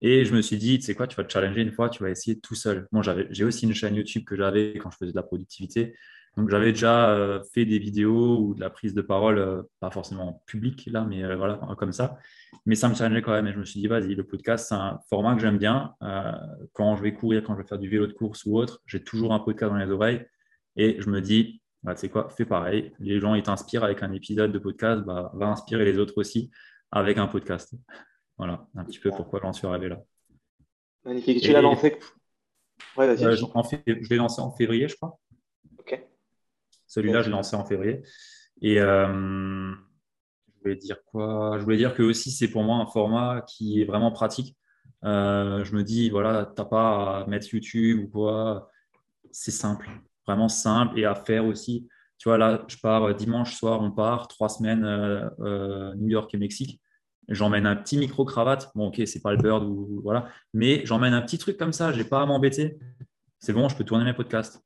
Et 0.02 0.24
je 0.24 0.34
me 0.34 0.42
suis 0.42 0.58
dit, 0.58 0.78
tu 0.78 0.84
sais 0.84 0.94
quoi, 0.94 1.06
tu 1.06 1.16
vas 1.16 1.24
te 1.24 1.32
challenger 1.32 1.62
une 1.62 1.72
fois, 1.72 1.88
tu 1.88 2.02
vas 2.02 2.10
essayer 2.10 2.38
tout 2.38 2.54
seul. 2.54 2.86
Moi, 2.92 3.02
j'ai 3.30 3.44
aussi 3.44 3.64
une 3.64 3.74
chaîne 3.74 3.94
YouTube 3.94 4.24
que 4.24 4.36
j'avais 4.36 4.74
quand 4.74 4.90
je 4.90 4.98
faisais 4.98 5.12
de 5.12 5.16
la 5.16 5.22
productivité. 5.22 5.96
Donc 6.36 6.50
j'avais 6.50 6.72
déjà 6.72 7.08
euh, 7.08 7.42
fait 7.54 7.64
des 7.64 7.78
vidéos 7.78 8.38
ou 8.40 8.54
de 8.54 8.60
la 8.60 8.68
prise 8.68 8.92
de 8.92 9.00
parole, 9.00 9.64
pas 9.80 9.90
forcément 9.90 10.42
publique 10.46 10.86
là, 10.92 11.06
mais 11.08 11.34
voilà, 11.34 11.58
comme 11.78 11.92
ça. 11.92 12.18
Mais 12.66 12.74
ça 12.74 12.90
me 12.90 12.94
challengeait 12.94 13.22
quand 13.22 13.32
même. 13.32 13.46
Et 13.46 13.52
je 13.54 13.58
me 13.58 13.64
suis 13.64 13.80
dit, 13.80 13.86
vas-y, 13.86 14.14
le 14.14 14.24
podcast, 14.24 14.66
c'est 14.68 14.74
un 14.74 15.00
format 15.08 15.34
que 15.34 15.40
j'aime 15.40 15.56
bien. 15.58 15.94
quand 16.74 16.94
je 16.96 17.02
vais 17.02 17.14
courir, 17.14 17.42
quand 17.42 17.54
je 17.56 17.62
vais 17.62 17.66
faire 17.66 17.78
du 17.78 17.88
vélo 17.88 18.06
de 18.06 18.12
course 18.12 18.44
ou 18.44 18.58
autre, 18.58 18.82
j'ai 18.84 19.02
toujours 19.02 19.32
un 19.32 19.40
podcast 19.40 19.72
dans 19.72 19.78
les 19.78 19.90
oreilles 19.90 20.26
et 20.76 21.00
je 21.00 21.08
me 21.10 21.20
dis, 21.20 21.62
bah, 21.82 21.94
tu 21.94 22.00
sais 22.00 22.08
quoi, 22.08 22.28
fais 22.28 22.44
pareil. 22.44 22.92
Les 22.98 23.20
gens, 23.20 23.34
ils 23.34 23.42
t'inspirent 23.42 23.84
avec 23.84 24.02
un 24.02 24.12
épisode 24.12 24.52
de 24.52 24.58
podcast, 24.58 25.02
bah, 25.02 25.30
va 25.34 25.46
inspirer 25.46 25.84
les 25.84 25.98
autres 25.98 26.14
aussi 26.16 26.50
avec 26.90 27.18
un 27.18 27.26
podcast. 27.26 27.74
Voilà, 28.36 28.66
un 28.74 28.84
petit 28.84 28.98
peu 28.98 29.10
pourquoi 29.10 29.40
j'en 29.40 29.52
suis 29.52 29.66
arrivé 29.66 29.88
là. 29.88 30.02
Magnifique. 31.04 31.40
Tu 31.42 31.52
l'as 31.52 31.62
lancé 31.62 31.98
ouais, 32.96 33.06
vas-y. 33.06 33.24
Euh, 33.24 33.36
je 33.36 34.08
l'ai 34.10 34.16
lancé 34.16 34.42
en 34.42 34.50
février, 34.50 34.88
je 34.88 34.96
crois. 34.96 35.18
Ok. 35.78 36.04
Celui-là, 36.86 37.22
je 37.22 37.26
l'ai 37.26 37.32
lancé 37.32 37.56
en 37.56 37.64
février. 37.64 38.02
Et 38.60 38.80
euh, 38.80 39.72
je 39.72 40.60
voulais 40.60 40.76
dire 40.76 41.02
quoi? 41.04 41.56
Je 41.58 41.64
voulais 41.64 41.76
dire 41.76 41.94
que 41.94 42.02
aussi, 42.02 42.30
c'est 42.30 42.48
pour 42.48 42.64
moi 42.64 42.76
un 42.76 42.86
format 42.86 43.42
qui 43.42 43.80
est 43.80 43.84
vraiment 43.84 44.10
pratique. 44.10 44.56
Euh, 45.04 45.64
je 45.64 45.74
me 45.74 45.84
dis, 45.84 46.10
voilà, 46.10 46.46
tu 46.46 46.60
n'as 46.60 46.68
pas 46.68 47.20
à 47.20 47.26
mettre 47.26 47.54
YouTube 47.54 48.04
ou 48.04 48.08
quoi. 48.08 48.70
C'est 49.30 49.50
simple 49.50 49.88
vraiment 50.26 50.48
simple 50.48 50.98
et 50.98 51.04
à 51.04 51.14
faire 51.14 51.46
aussi. 51.46 51.88
Tu 52.18 52.28
vois, 52.28 52.38
là, 52.38 52.64
je 52.66 52.76
pars 52.78 53.04
euh, 53.04 53.12
dimanche 53.12 53.54
soir, 53.54 53.80
on 53.82 53.90
part, 53.90 54.28
trois 54.28 54.48
semaines, 54.48 54.84
euh, 54.84 55.28
euh, 55.40 55.94
New 55.96 56.08
York 56.08 56.34
et 56.34 56.38
Mexique. 56.38 56.80
J'emmène 57.28 57.66
un 57.66 57.76
petit 57.76 57.98
micro-cravate. 57.98 58.70
Bon, 58.74 58.88
ok, 58.88 59.02
c'est 59.06 59.20
pas 59.20 59.32
le 59.32 59.38
bird 59.38 59.64
ou 59.64 60.00
voilà, 60.02 60.28
mais 60.54 60.86
j'emmène 60.86 61.12
un 61.12 61.22
petit 61.22 61.38
truc 61.38 61.56
comme 61.56 61.72
ça, 61.72 61.92
j'ai 61.92 62.04
pas 62.04 62.22
à 62.22 62.26
m'embêter. 62.26 62.78
C'est 63.40 63.52
bon, 63.52 63.68
je 63.68 63.76
peux 63.76 63.84
tourner 63.84 64.04
mes 64.04 64.14
podcasts. 64.14 64.62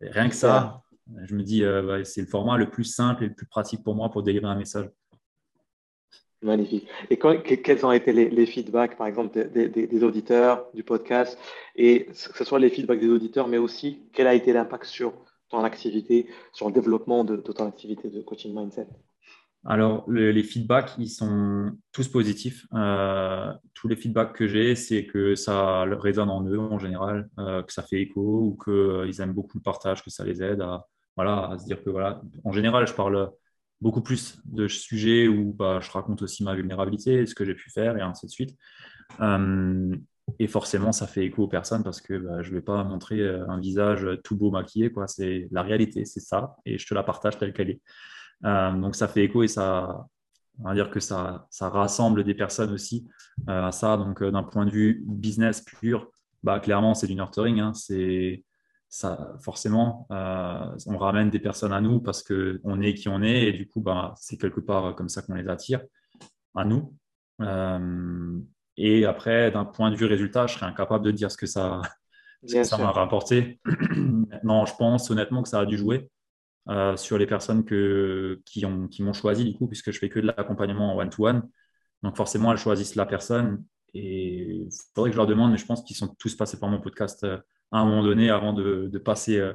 rien 0.00 0.28
que 0.28 0.34
ça, 0.34 0.82
je 1.24 1.34
me 1.34 1.42
dis, 1.42 1.62
c'est 2.04 2.22
le 2.22 2.26
format 2.26 2.56
le 2.56 2.70
plus 2.70 2.84
simple 2.84 3.24
et 3.24 3.28
le 3.28 3.34
plus 3.34 3.46
pratique 3.46 3.84
pour 3.84 3.94
moi 3.94 4.10
pour 4.10 4.22
délivrer 4.22 4.48
un 4.48 4.56
message. 4.56 4.88
Magnifique. 6.44 6.86
Et 7.08 7.16
quels 7.16 7.86
ont 7.86 7.92
été 7.92 8.12
les, 8.12 8.46
feedbacks, 8.46 8.98
par 8.98 9.06
exemple, 9.06 9.48
des, 9.50 10.04
auditeurs 10.04 10.66
du 10.74 10.84
podcast 10.84 11.38
Et 11.74 12.04
que 12.04 12.36
ce 12.36 12.44
soit 12.44 12.58
les 12.58 12.68
feedbacks 12.68 13.00
des 13.00 13.08
auditeurs, 13.08 13.48
mais 13.48 13.56
aussi 13.56 14.02
quel 14.12 14.26
a 14.26 14.34
été 14.34 14.52
l'impact 14.52 14.84
sur 14.84 15.14
ton 15.48 15.64
activité, 15.64 16.26
sur 16.52 16.66
le 16.66 16.74
développement 16.74 17.24
de, 17.24 17.36
ton 17.36 17.66
activité 17.66 18.10
de 18.10 18.20
coaching 18.20 18.54
mindset? 18.54 18.86
Alors, 19.64 20.04
les 20.10 20.42
feedbacks, 20.42 20.92
ils 20.98 21.08
sont 21.08 21.72
tous 21.92 22.08
positifs. 22.08 22.66
Euh, 22.74 23.50
tous 23.72 23.88
les 23.88 23.96
feedbacks 23.96 24.34
que 24.34 24.46
j'ai, 24.46 24.74
c'est 24.74 25.06
que 25.06 25.34
ça 25.36 25.84
résonne 25.84 26.28
en 26.28 26.44
eux 26.44 26.58
en 26.58 26.78
général, 26.78 27.30
euh, 27.38 27.62
que 27.62 27.72
ça 27.72 27.82
fait 27.82 28.02
écho 28.02 28.20
ou 28.20 28.58
qu'ils 28.62 28.72
euh, 28.74 29.22
aiment 29.22 29.32
beaucoup 29.32 29.56
le 29.56 29.62
partage, 29.62 30.04
que 30.04 30.10
ça 30.10 30.24
les 30.24 30.42
aide 30.42 30.60
à, 30.60 30.86
voilà, 31.16 31.48
à 31.52 31.58
se 31.58 31.64
dire 31.64 31.82
que, 31.82 31.88
voilà, 31.88 32.20
en 32.44 32.52
général, 32.52 32.86
je 32.86 32.92
parle 32.92 33.30
beaucoup 33.84 34.00
plus 34.00 34.40
de 34.46 34.66
sujets 34.66 35.28
où 35.28 35.52
bah, 35.52 35.78
je 35.82 35.90
raconte 35.90 36.22
aussi 36.22 36.42
ma 36.42 36.54
vulnérabilité, 36.54 37.26
ce 37.26 37.34
que 37.34 37.44
j'ai 37.44 37.54
pu 37.54 37.70
faire 37.70 37.98
et 37.98 38.00
ainsi 38.00 38.24
de 38.24 38.30
suite. 38.30 38.56
Euh, 39.20 39.94
et 40.38 40.46
forcément, 40.46 40.90
ça 40.90 41.06
fait 41.06 41.26
écho 41.26 41.42
aux 41.42 41.48
personnes 41.48 41.84
parce 41.84 42.00
que 42.00 42.14
bah, 42.14 42.42
je 42.42 42.48
ne 42.48 42.54
vais 42.54 42.62
pas 42.62 42.82
montrer 42.82 43.20
euh, 43.20 43.46
un 43.46 43.60
visage 43.60 44.08
tout 44.24 44.36
beau 44.36 44.50
maquillé. 44.50 44.90
Quoi. 44.90 45.06
C'est 45.06 45.48
la 45.50 45.60
réalité, 45.60 46.06
c'est 46.06 46.20
ça, 46.20 46.56
et 46.64 46.78
je 46.78 46.86
te 46.86 46.94
la 46.94 47.02
partage 47.02 47.36
telle 47.36 47.52
qu'elle 47.52 47.68
est. 47.68 47.82
Euh, 48.46 48.72
donc 48.72 48.96
ça 48.96 49.06
fait 49.06 49.22
écho 49.22 49.42
et 49.42 49.48
ça, 49.48 50.06
on 50.60 50.64
va 50.64 50.74
dire 50.74 50.88
que 50.88 50.98
ça, 50.98 51.46
rassemble 51.60 52.24
des 52.24 52.34
personnes 52.34 52.72
aussi 52.72 53.06
à 53.46 53.70
ça. 53.70 53.98
Donc 53.98 54.24
d'un 54.24 54.44
point 54.44 54.64
de 54.64 54.70
vue 54.70 55.04
business 55.06 55.60
pur, 55.60 56.10
bah, 56.42 56.58
clairement, 56.58 56.94
c'est 56.94 57.06
du 57.06 57.16
nurturing. 57.16 57.60
Hein. 57.60 57.74
c'est 57.74 58.44
ça, 58.94 59.32
forcément, 59.40 60.06
euh, 60.12 60.76
on 60.86 60.96
ramène 60.98 61.28
des 61.28 61.40
personnes 61.40 61.72
à 61.72 61.80
nous 61.80 61.98
parce 61.98 62.22
qu'on 62.22 62.80
est 62.80 62.94
qui 62.94 63.08
on 63.08 63.22
est 63.22 63.46
et 63.48 63.52
du 63.52 63.66
coup, 63.66 63.80
bah, 63.80 64.14
c'est 64.16 64.36
quelque 64.36 64.60
part 64.60 64.94
comme 64.94 65.08
ça 65.08 65.20
qu'on 65.20 65.34
les 65.34 65.48
attire 65.48 65.82
à 66.54 66.64
nous. 66.64 66.94
Euh, 67.40 68.38
et 68.76 69.04
après, 69.04 69.50
d'un 69.50 69.64
point 69.64 69.90
de 69.90 69.96
vue 69.96 70.04
résultat, 70.04 70.46
je 70.46 70.54
serais 70.54 70.66
incapable 70.66 71.04
de 71.04 71.10
dire 71.10 71.28
ce 71.28 71.36
que 71.36 71.46
ça 71.46 71.82
ça 72.62 72.78
m'a 72.78 72.92
rapporté. 72.92 73.58
non, 74.44 74.64
je 74.64 74.76
pense 74.76 75.10
honnêtement 75.10 75.42
que 75.42 75.48
ça 75.48 75.58
a 75.58 75.66
dû 75.66 75.76
jouer 75.76 76.08
euh, 76.68 76.96
sur 76.96 77.18
les 77.18 77.26
personnes 77.26 77.64
que, 77.64 78.42
qui, 78.44 78.64
ont, 78.64 78.86
qui 78.86 79.02
m'ont 79.02 79.12
choisi, 79.12 79.44
du 79.44 79.54
coup, 79.58 79.66
puisque 79.66 79.90
je 79.90 79.98
fais 79.98 80.08
que 80.08 80.20
de 80.20 80.26
l'accompagnement 80.28 80.94
en 80.94 80.98
one-to-one. 80.98 81.42
Donc 82.04 82.16
forcément, 82.16 82.52
elles 82.52 82.58
choisissent 82.58 82.94
la 82.94 83.06
personne. 83.06 83.64
Et 83.92 84.66
il 84.66 84.70
faudrait 84.94 85.10
que 85.10 85.14
je 85.14 85.18
leur 85.18 85.26
demande, 85.26 85.50
mais 85.50 85.58
je 85.58 85.66
pense 85.66 85.82
qu'ils 85.82 85.96
sont 85.96 86.14
tous 86.16 86.36
passés 86.36 86.60
par 86.60 86.68
mon 86.68 86.80
podcast 86.80 87.26
à 87.74 87.78
un 87.78 87.84
moment 87.84 88.04
donné 88.04 88.30
avant 88.30 88.52
de, 88.52 88.98
passer 88.98 89.38
euh, 89.38 89.52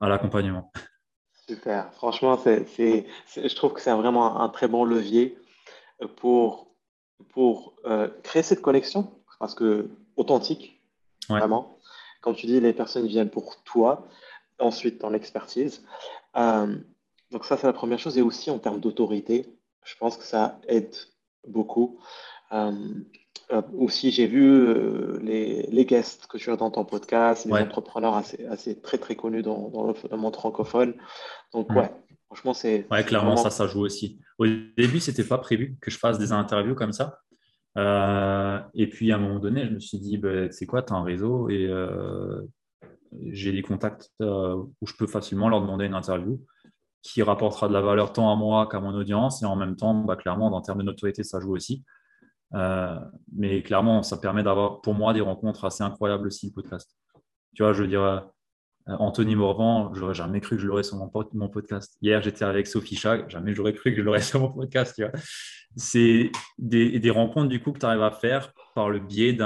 à 0.00 0.08
l'accompagnement. 0.08 0.70
Super. 1.48 1.92
Franchement, 1.94 2.38
c'est, 2.38 3.06
je 3.36 3.54
trouve 3.54 3.72
que 3.72 3.80
c'est 3.80 3.92
vraiment 3.92 4.40
un 4.40 4.48
très 4.48 4.68
bon 4.68 4.84
levier 4.84 5.36
pour, 6.16 6.68
pour 7.30 7.74
euh, 7.84 8.08
créer 8.22 8.42
cette 8.42 8.62
connexion, 8.62 9.12
parce 9.40 9.54
que 9.54 9.90
authentique, 10.16 10.80
vraiment. 11.28 11.78
Quand 12.20 12.34
tu 12.34 12.46
dis 12.46 12.60
les 12.60 12.72
personnes 12.72 13.06
viennent 13.06 13.30
pour 13.30 13.62
toi, 13.64 14.08
ensuite 14.58 15.00
ton 15.00 15.12
expertise. 15.12 15.84
Euh, 16.36 16.76
donc 17.30 17.44
ça, 17.44 17.56
c'est 17.56 17.66
la 17.66 17.72
première 17.72 17.98
chose. 17.98 18.16
Et 18.16 18.22
aussi 18.22 18.50
en 18.50 18.58
termes 18.58 18.80
d'autorité, 18.80 19.58
je 19.84 19.96
pense 19.96 20.16
que 20.16 20.24
ça 20.24 20.60
aide 20.68 20.94
beaucoup. 21.46 22.00
Euh, 22.52 22.72
aussi, 23.76 24.10
j'ai 24.10 24.26
vu 24.26 24.44
euh, 24.44 25.18
les, 25.22 25.62
les, 25.70 25.84
guests 25.84 26.26
que 26.26 26.38
tu 26.38 26.50
as 26.50 26.56
dans 26.56 26.70
ton 26.70 26.84
podcast, 26.84 27.44
les 27.44 27.52
entrepreneurs 27.52 28.14
assez, 28.14 28.44
assez, 28.46 28.80
très 28.80 28.98
très 28.98 29.16
connus 29.16 29.42
dans, 29.42 29.68
dans, 29.68 29.86
le, 29.86 30.16
monde 30.16 30.34
francophone. 30.34 30.94
Donc, 31.52 31.70
ouais, 31.70 31.90
franchement, 32.26 32.54
c'est. 32.54 32.86
Ouais, 32.90 33.04
clairement, 33.04 33.36
ça, 33.36 33.50
ça 33.50 33.66
joue 33.66 33.80
aussi. 33.80 34.20
Au 34.38 34.46
début, 34.46 35.00
c'était 35.00 35.24
pas 35.24 35.38
prévu 35.38 35.76
que 35.80 35.90
je 35.90 35.98
fasse 35.98 36.18
des 36.18 36.32
interviews 36.32 36.74
comme 36.74 36.92
ça. 36.92 37.20
Euh, 37.78 38.58
et 38.74 38.88
puis, 38.88 39.12
à 39.12 39.16
un 39.16 39.18
moment 39.18 39.38
donné, 39.38 39.64
je 39.66 39.70
me 39.70 39.80
suis 39.80 39.98
dit, 39.98 40.18
bah, 40.18 40.50
c'est 40.50 40.66
quoi, 40.66 40.82
tu 40.82 40.92
as 40.92 40.96
un 40.96 41.04
réseau 41.04 41.48
et 41.48 41.70
j'ai 43.30 43.52
des 43.52 43.62
contacts 43.62 44.10
où 44.20 44.86
je 44.86 44.94
peux 44.98 45.06
facilement 45.06 45.48
leur 45.48 45.60
demander 45.60 45.86
une 45.86 45.94
interview. 45.94 46.40
qui 47.02 47.22
rapportera 47.22 47.68
de 47.68 47.72
la 47.72 47.80
valeur 47.80 48.12
tant 48.12 48.32
à 48.32 48.36
moi 48.36 48.66
qu'à 48.68 48.80
mon 48.80 48.92
audience. 48.92 49.42
Et 49.42 49.46
en 49.46 49.56
même 49.56 49.76
temps, 49.76 49.94
bah, 49.94 50.16
clairement, 50.16 50.46
en 50.46 50.60
termes 50.60 50.78
de 50.78 50.84
notoriété, 50.84 51.22
ça 51.22 51.38
joue 51.38 51.54
aussi. 51.54 51.84
Euh, 52.54 52.98
mais 53.34 53.62
clairement, 53.62 54.02
ça 54.02 54.16
permet 54.16 54.42
d'avoir, 54.42 54.80
pour 54.80 54.94
moi, 54.94 55.12
des 55.12 55.20
rencontres 55.20 55.64
assez 55.64 55.82
incroyables 55.82 56.26
aussi, 56.26 56.46
le 56.46 56.52
podcast. 56.52 56.96
Tu 57.54 57.62
vois, 57.62 57.72
je 57.72 57.82
veux 57.82 57.88
dire, 57.88 58.02
euh, 58.02 58.20
Anthony 58.86 59.34
Morvan, 59.34 59.92
j'aurais 59.94 60.14
jamais 60.14 60.40
cru 60.40 60.56
que 60.56 60.62
je 60.62 60.66
l'aurais 60.66 60.82
sur 60.82 60.96
mon, 60.96 61.48
podcast. 61.48 61.96
Hier, 62.00 62.22
j'étais 62.22 62.44
avec 62.44 62.66
Sophie 62.66 62.96
Chag, 62.96 63.28
jamais 63.28 63.52
j'aurais 63.54 63.74
cru 63.74 63.90
que 63.90 63.98
je 63.98 64.02
l'aurais 64.02 64.20
sur 64.22 64.40
mon 64.40 64.52
podcast. 64.52 64.94
Tu 64.94 65.02
vois. 65.02 65.12
C'est 65.76 66.30
des, 66.58 66.98
des, 66.98 67.10
rencontres, 67.10 67.48
du 67.48 67.60
coup, 67.60 67.72
que 67.72 67.78
tu 67.78 67.86
arrives 67.86 68.02
à 68.02 68.12
faire 68.12 68.52
par 68.74 68.88
le 68.88 69.00
biais 69.00 69.36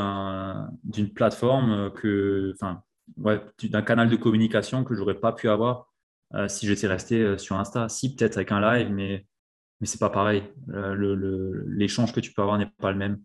d'une 0.84 1.12
plateforme 1.12 1.90
que, 1.94 2.52
enfin, 2.54 2.82
ouais, 3.16 3.40
d'un 3.64 3.82
canal 3.82 4.08
de 4.08 4.16
communication 4.16 4.84
que 4.84 4.94
j'aurais 4.94 5.18
pas 5.18 5.32
pu 5.32 5.48
avoir 5.48 5.88
euh, 6.34 6.46
si 6.46 6.66
j'étais 6.66 6.86
resté 6.86 7.38
sur 7.38 7.56
Insta. 7.58 7.88
Si, 7.88 8.14
peut-être 8.14 8.36
avec 8.36 8.52
un 8.52 8.60
live, 8.60 8.92
mais, 8.92 9.26
mais 9.80 9.86
c'est 9.86 9.98
pas 9.98 10.10
pareil. 10.10 10.42
Euh, 10.70 11.64
l'échange 11.66 12.12
que 12.12 12.20
tu 12.20 12.32
peux 12.32 12.42
avoir 12.42 12.58
n'est 12.58 12.66
pas 12.66 12.92
le 12.92 12.98
même. 12.98 13.22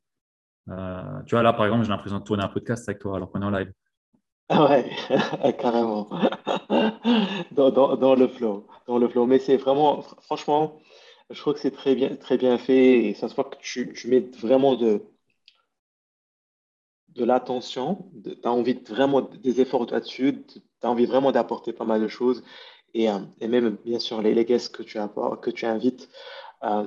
tu 1.26 1.36
vois, 1.36 1.44
là, 1.44 1.54
par 1.54 1.66
exemple, 1.66 1.84
j'ai 1.84 1.90
l'impression 1.90 2.20
de 2.20 2.24
tourner 2.24 2.44
un 2.44 2.50
podcast 2.50 2.88
avec 2.88 3.00
toi 3.00 3.18
alors 3.18 3.32
qu'on 3.32 3.42
est 3.42 3.46
en 3.46 3.52
live. 3.52 3.72
Ah 4.50 4.70
ouais, 4.70 4.90
carrément. 5.60 6.08
dans, 7.52 7.72
dans, 7.72 8.16
le 8.16 8.28
flow. 8.28 8.68
Dans 8.88 8.98
le 9.00 9.08
flow. 9.10 9.26
Mais 9.26 9.40
c'est 9.40 9.58
vraiment, 9.58 10.02
franchement, 10.22 10.80
je 11.32 11.40
trouve 11.40 11.56
que 11.56 11.60
c'est 11.60 11.72
très 11.72 11.96
bien, 11.96 12.16
très 12.16 12.38
bien 12.38 12.58
fait 12.58 13.06
et 13.06 13.14
ça 13.16 13.28
se 13.28 13.36
voit 13.36 13.46
que 13.46 13.58
tu, 13.60 13.92
tu 13.94 14.08
mets 14.08 14.20
vraiment 14.40 14.76
de, 14.76 15.02
de 17.16 17.24
l'attention, 17.24 18.12
tu 18.24 18.38
as 18.44 18.52
envie 18.52 18.74
vraiment 18.88 19.22
des 19.22 19.62
efforts 19.62 19.90
là-dessus, 19.90 20.46
tu 20.48 20.60
as 20.84 20.90
envie 20.90 21.06
vraiment 21.06 21.32
d'apporter 21.32 21.74
pas 21.74 21.86
mal 21.86 22.02
de 22.02 22.08
choses. 22.08 22.44
Et, 22.94 23.10
euh, 23.10 23.20
et, 23.42 23.48
même, 23.48 23.78
bien 23.84 24.00
sûr, 24.00 24.22
les, 24.22 24.34
les 24.34 24.46
guests 24.46 24.76
que 24.76 24.84
tu, 24.84 25.00
apportes, 25.00 25.44
que 25.44 25.50
tu 25.52 25.66
invites 25.66 26.10
euh, 26.66 26.84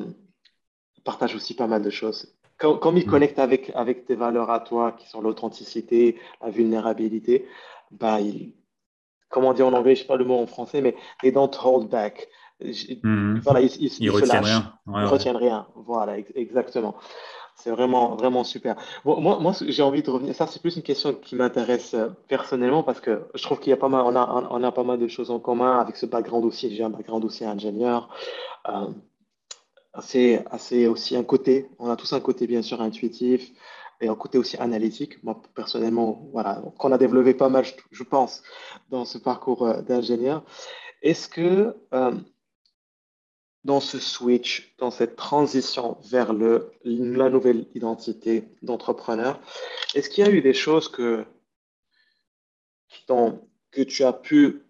partagent 1.05 1.35
aussi 1.35 1.55
pas 1.55 1.67
mal 1.67 1.83
de 1.83 1.91
choses. 1.91 2.35
Comme, 2.59 2.97
ils 2.97 3.07
mm. 3.07 3.11
connectent 3.11 3.39
avec, 3.39 3.71
avec 3.75 4.05
tes 4.05 4.17
valeurs 4.17 4.51
à 4.51 4.61
toi, 4.61 4.93
qui 4.93 5.09
sont 5.09 5.21
l'authenticité, 5.21 6.19
la 6.43 6.51
vulnérabilité, 6.51 7.47
bah, 7.93 8.21
ils, 8.21 8.53
comment 9.29 9.55
dire 9.55 9.67
en 9.67 9.73
anglais, 9.73 9.95
je 9.95 10.01
ne 10.01 10.03
sais 10.05 10.09
pas 10.09 10.17
le 10.17 10.25
mot 10.25 10.39
en 10.39 10.47
français, 10.47 10.81
mais 10.81 10.97
they 11.23 11.31
don't 11.31 11.51
hold 11.63 11.89
back. 11.89 12.29
Mm. 12.61 13.39
Voilà, 13.45 13.61
ils, 13.61 13.77
ils, 13.77 13.93
ils, 14.01 14.11
retiennent 14.11 14.45
rien. 14.45 14.73
ils 14.89 15.05
retiennent 15.05 15.37
rien. 15.37 15.67
Voilà, 15.77 16.19
exactement. 16.35 16.97
C'est 17.55 17.71
vraiment, 17.71 18.15
vraiment 18.15 18.45
super. 18.45 18.77
moi, 19.05 19.39
moi 19.41 19.53
j'ai 19.67 19.83
envie 19.83 20.03
de 20.03 20.11
revenir. 20.11 20.35
Ça, 20.35 20.47
c'est 20.47 20.61
plus 20.63 20.77
une 20.77 20.83
question 20.83 21.13
qui 21.13 21.35
m'intéresse 21.35 21.95
euh, 21.95 22.09
personnellement 22.29 22.85
parce 22.85 23.01
que 23.01 23.27
je 23.35 23.43
trouve 23.43 23.59
qu'il 23.59 23.71
y 23.71 23.73
a 23.73 23.77
pas 23.77 23.89
mal, 23.89 24.03
on 24.05 24.15
a, 24.15 24.49
on 24.51 24.63
a 24.63 24.71
pas 24.71 24.85
mal 24.85 24.99
de 24.99 25.09
choses 25.09 25.33
en 25.33 25.41
commun 25.41 25.79
avec 25.81 25.97
ce 25.97 26.07
background 26.07 26.45
aussi. 26.45 26.75
J'ai 26.75 26.85
un 26.85 26.91
background 26.91 27.25
aussi 27.25 27.45
ingénieur. 27.45 28.11
Euh, 28.69 28.87
assez 29.93 30.87
aussi 30.87 31.17
un 31.17 31.25
côté, 31.25 31.69
on 31.79 31.91
a 31.91 31.97
tous 31.97 32.13
un 32.13 32.21
côté 32.21 32.47
bien 32.47 32.63
sûr 32.63 32.81
intuitif 32.81 33.51
et 34.01 34.09
un 34.09 34.15
côté 34.15 34.39
aussi 34.39 34.57
analytique. 34.59 35.23
Moi, 35.25 35.41
personnellement, 35.55 36.29
voilà, 36.33 36.63
qu'on 36.79 36.93
a 36.93 36.99
développé 36.99 37.35
pas 37.35 37.49
mal, 37.49 37.65
je, 37.91 38.03
pense, 38.05 38.43
dans 38.91 39.05
ce 39.05 39.19
parcours 39.19 39.67
euh, 39.67 39.83
d'ingénieur. 39.83 40.45
Est-ce 41.03 41.29
que 41.29 41.77
dans 43.65 43.81
ce 43.81 43.99
switch, 43.99 44.75
dans 44.79 44.91
cette 44.91 45.17
transition 45.17 45.99
vers 46.11 46.33
le, 46.33 46.73
la 46.85 47.29
nouvelle 47.29 47.67
identité 47.75 48.49
d'entrepreneur, 48.63 49.41
est-ce 49.95 50.09
qu'il 50.09 50.25
y 50.25 50.29
a 50.29 50.31
eu 50.31 50.41
des 50.41 50.55
choses 50.55 50.89
que, 50.89 51.25
que 53.07 53.83
tu 53.83 54.05
as 54.05 54.13
pu, 54.13 54.63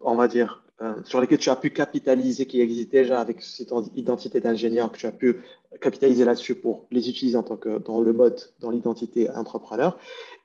on 0.00 0.16
va 0.16 0.28
dire, 0.28 0.64
euh, 0.82 0.94
sur 1.04 1.20
lesquelles 1.20 1.38
tu 1.38 1.50
as 1.50 1.56
pu 1.56 1.70
capitaliser, 1.70 2.46
qui 2.46 2.60
existaient 2.62 3.02
déjà 3.02 3.20
avec 3.20 3.42
cette 3.42 3.70
identité 3.94 4.40
d'ingénieur, 4.40 4.90
que 4.90 4.96
tu 4.96 5.06
as 5.06 5.12
pu 5.12 5.42
capitaliser 5.80 6.24
là-dessus 6.24 6.54
pour 6.54 6.86
les 6.90 7.10
utiliser 7.10 7.36
en 7.36 7.42
tant 7.42 7.58
que 7.58 7.78
dans 7.78 8.00
le 8.00 8.14
mode, 8.14 8.40
dans 8.60 8.70
l'identité 8.70 9.28
entrepreneur, 9.30 9.98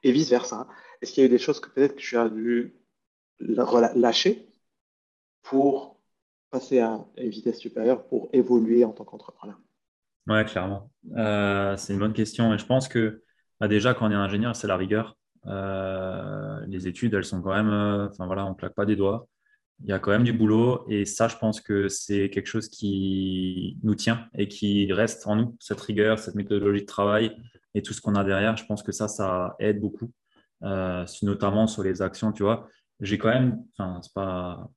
et 0.03 0.11
vice-versa. 0.11 0.67
Est-ce 1.01 1.13
qu'il 1.13 1.21
y 1.21 1.25
a 1.25 1.27
eu 1.27 1.31
des 1.31 1.37
choses 1.37 1.61
que 1.61 1.69
peut-être 1.69 1.95
tu 1.95 2.17
as 2.17 2.27
dû 2.27 2.75
lâcher 3.39 4.49
pour 5.41 6.01
passer 6.51 6.79
à 6.79 7.05
une 7.17 7.29
vitesse 7.29 7.59
supérieure 7.59 8.05
pour 8.05 8.29
évoluer 8.33 8.83
en 8.83 8.91
tant 8.91 9.05
qu'entrepreneur? 9.05 9.57
Ouais, 10.27 10.43
clairement. 10.43 10.89
Euh, 11.15 11.77
c'est 11.77 11.93
une 11.93 11.99
bonne 11.99 12.13
question. 12.13 12.53
Et 12.53 12.57
je 12.57 12.65
pense 12.65 12.89
que 12.89 13.23
bah, 13.61 13.69
déjà, 13.69 13.93
quand 13.93 14.07
on 14.07 14.11
est 14.11 14.15
ingénieur, 14.15 14.53
c'est 14.53 14.67
la 14.67 14.75
rigueur. 14.75 15.17
Euh, 15.45 16.59
les 16.67 16.89
études, 16.89 17.13
elles 17.13 17.23
sont 17.23 17.41
quand 17.41 17.53
même. 17.53 18.09
Enfin 18.09 18.25
voilà, 18.25 18.45
on 18.45 18.49
ne 18.49 18.55
claque 18.55 18.75
pas 18.75 18.85
des 18.85 18.97
doigts. 18.97 19.29
Il 19.83 19.89
y 19.89 19.93
a 19.93 19.99
quand 19.99 20.11
même 20.11 20.23
du 20.23 20.33
boulot. 20.33 20.85
Et 20.89 21.05
ça, 21.05 21.27
je 21.27 21.35
pense 21.37 21.61
que 21.61 21.87
c'est 21.89 22.29
quelque 22.29 22.47
chose 22.47 22.69
qui 22.69 23.77
nous 23.83 23.95
tient 23.95 24.27
et 24.33 24.47
qui 24.47 24.91
reste 24.93 25.27
en 25.27 25.35
nous, 25.35 25.57
cette 25.59 25.81
rigueur, 25.81 26.19
cette 26.19 26.35
méthodologie 26.35 26.81
de 26.81 26.85
travail 26.85 27.35
et 27.73 27.81
tout 27.81 27.93
ce 27.93 28.01
qu'on 28.01 28.15
a 28.15 28.23
derrière. 28.23 28.55
Je 28.57 28.65
pense 28.65 28.83
que 28.83 28.91
ça, 28.91 29.07
ça 29.07 29.55
aide 29.59 29.81
beaucoup, 29.81 30.11
notamment 30.61 31.67
sur 31.67 31.83
les 31.83 32.01
actions. 32.01 32.31
Tu 32.31 32.43
vois, 32.43 32.69
j'ai 33.01 33.17
quand 33.17 33.29
même. 33.29 33.63
Enfin, 33.77 33.99
c'est 34.01 34.13
pas 34.13 34.69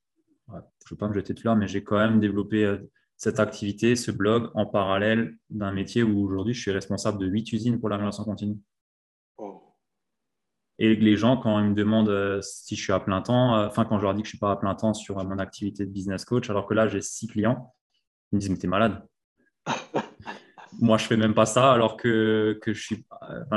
je 0.51 0.55
ne 0.55 0.97
veux 0.97 0.97
pas 0.97 1.09
me 1.09 1.15
jeter 1.15 1.35
de 1.35 1.41
fleurs, 1.41 1.57
mais 1.57 1.69
j'ai 1.69 1.85
quand 1.85 1.99
même 1.99 2.21
développé 2.21 2.65
euh, 2.65 2.79
cette 3.17 3.41
activité, 3.41 3.97
ce 3.97 4.11
blog, 4.11 4.51
en 4.55 4.67
parallèle 4.67 5.37
d'un 5.51 5.73
métier 5.73 6.03
où 6.03 6.25
aujourd'hui 6.25 6.55
je 6.55 6.61
suis 6.61 6.71
responsable 6.71 7.19
de 7.19 7.27
huit 7.27 7.53
usines 7.53 7.79
pour 7.79 7.89
l'amélioration 7.89 8.25
continue. 8.25 8.59
Et 10.79 10.95
les 10.95 11.17
gens, 11.17 11.37
quand 11.37 11.59
ils 11.59 11.71
me 11.71 11.75
demandent 11.75 12.09
euh, 12.09 12.41
si 12.43 12.77
je 12.77 12.83
suis 12.83 12.93
à 12.93 13.01
plein 13.01 13.21
temps, 13.21 13.57
euh, 13.57 13.67
enfin, 13.67 13.85
quand 13.85 13.99
je 13.99 14.05
leur 14.05 14.15
dis 14.15 14.23
que 14.23 14.29
je 14.29 14.31
ne 14.31 14.37
suis 14.37 14.39
pas 14.39 14.53
à 14.53 14.57
plein 14.57 14.75
temps 14.75 14.95
sur 14.95 15.17
mon 15.25 15.39
activité 15.39 15.85
de 15.85 15.91
business 15.91 16.25
coach, 16.25 16.49
alors 16.51 16.67
que 16.67 16.75
là, 16.75 16.87
j'ai 16.89 17.01
six 17.01 17.27
clients, 17.27 17.75
ils 18.33 18.37
me 18.37 18.41
disent, 18.41 18.51
mais 18.51 18.59
t'es 18.59 18.69
malade. 18.69 19.03
Moi, 20.81 20.99
je 20.99 21.05
fais 21.07 21.17
même 21.17 21.35
pas 21.35 21.47
ça, 21.47 21.73
alors 21.73 21.97
que, 21.97 22.59
que 22.63 22.73
je 22.73 22.81
suis, 22.81 23.07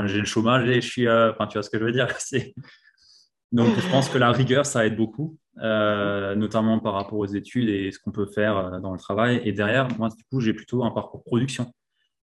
j'ai 0.05 0.19
le 0.19 0.25
chômage 0.25 0.67
et 0.67 0.81
je 0.81 0.87
suis, 0.87 1.09
enfin, 1.09 1.45
tu 1.45 1.53
vois 1.53 1.63
ce 1.63 1.69
que 1.69 1.77
je 1.77 1.83
veux 1.83 1.91
dire? 1.91 2.07
Donc, 3.51 3.77
je 3.77 3.91
pense 3.91 4.09
que 4.09 4.17
la 4.17 4.31
rigueur, 4.31 4.65
ça 4.65 4.85
aide 4.85 4.95
beaucoup. 4.95 5.37
Euh, 5.57 6.33
notamment 6.33 6.79
par 6.79 6.93
rapport 6.93 7.19
aux 7.19 7.25
études 7.25 7.67
et 7.67 7.91
ce 7.91 7.99
qu'on 7.99 8.11
peut 8.11 8.25
faire 8.25 8.57
euh, 8.57 8.79
dans 8.79 8.93
le 8.93 8.97
travail. 8.97 9.41
Et 9.43 9.51
derrière, 9.51 9.89
moi, 9.99 10.07
du 10.09 10.23
coup, 10.23 10.39
j'ai 10.39 10.53
plutôt 10.53 10.83
un 10.83 10.91
parcours 10.91 11.23
production. 11.23 11.73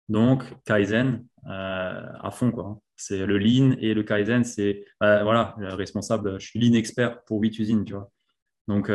Donc, 0.10 0.44
Kaizen 0.66 1.14
euh, 1.16 1.20
à 1.46 2.30
fond, 2.32 2.52
quoi. 2.52 2.80
C'est 2.96 3.26
le 3.26 3.38
lean 3.38 3.76
et 3.80 3.94
le 3.94 4.04
Kaizen, 4.04 4.44
c'est 4.44 4.86
voilà, 5.00 5.56
responsable. 5.58 6.40
Je 6.40 6.46
suis 6.46 6.60
lean 6.60 6.74
expert 6.74 7.24
pour 7.24 7.42
8 7.42 7.60
usines, 7.60 7.86
tu 7.86 7.94
vois. 7.94 8.12
Donc, 8.68 8.88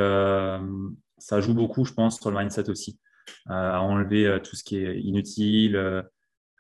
ça 1.19 1.41
joue 1.41 1.55
beaucoup, 1.55 1.85
je 1.85 1.93
pense, 1.93 2.21
sur 2.21 2.31
le 2.31 2.39
mindset 2.39 2.71
aussi, 2.71 2.99
à 3.47 3.81
enlever 3.83 4.41
tout 4.45 4.55
ce 4.55 4.65
qui 4.65 4.79
est 4.79 5.01
inutile, 5.01 6.05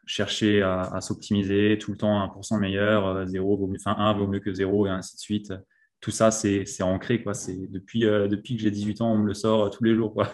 chercher 0.06 0.62
à, 0.62 1.00
s'optimiser 1.00 1.78
tout 1.78 1.92
le 1.92 1.98
temps 1.98 2.26
1% 2.26 2.58
meilleur, 2.58 3.26
0 3.26 3.56
vaut 3.56 3.66
mieux, 3.68 3.78
enfin 3.80 3.96
1 3.98 4.14
vaut 4.14 4.26
mieux 4.26 4.40
que 4.40 4.52
0 4.52 4.86
et 4.86 4.90
ainsi 4.90 5.16
de 5.16 5.20
suite 5.20 5.52
tout 6.00 6.10
ça, 6.10 6.30
c'est 6.30 6.82
ancré. 6.82 7.22
Quoi. 7.22 7.32
Depuis, 7.68 8.04
euh, 8.04 8.28
depuis 8.28 8.56
que 8.56 8.62
j'ai 8.62 8.70
18 8.70 9.00
ans, 9.00 9.12
on 9.12 9.18
me 9.18 9.26
le 9.26 9.34
sort 9.34 9.64
euh, 9.64 9.68
tous 9.70 9.84
les 9.84 9.94
jours. 9.94 10.14
Quoi. 10.14 10.28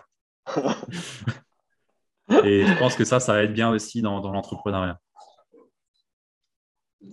Et 2.45 2.65
je 2.67 2.79
pense 2.79 2.95
que 2.97 3.05
ça, 3.05 3.21
ça 3.21 3.33
va 3.35 3.43
être 3.43 3.53
bien 3.53 3.71
aussi 3.71 4.03
dans, 4.03 4.21
dans 4.21 4.33
l'entrepreneuriat. 4.33 4.99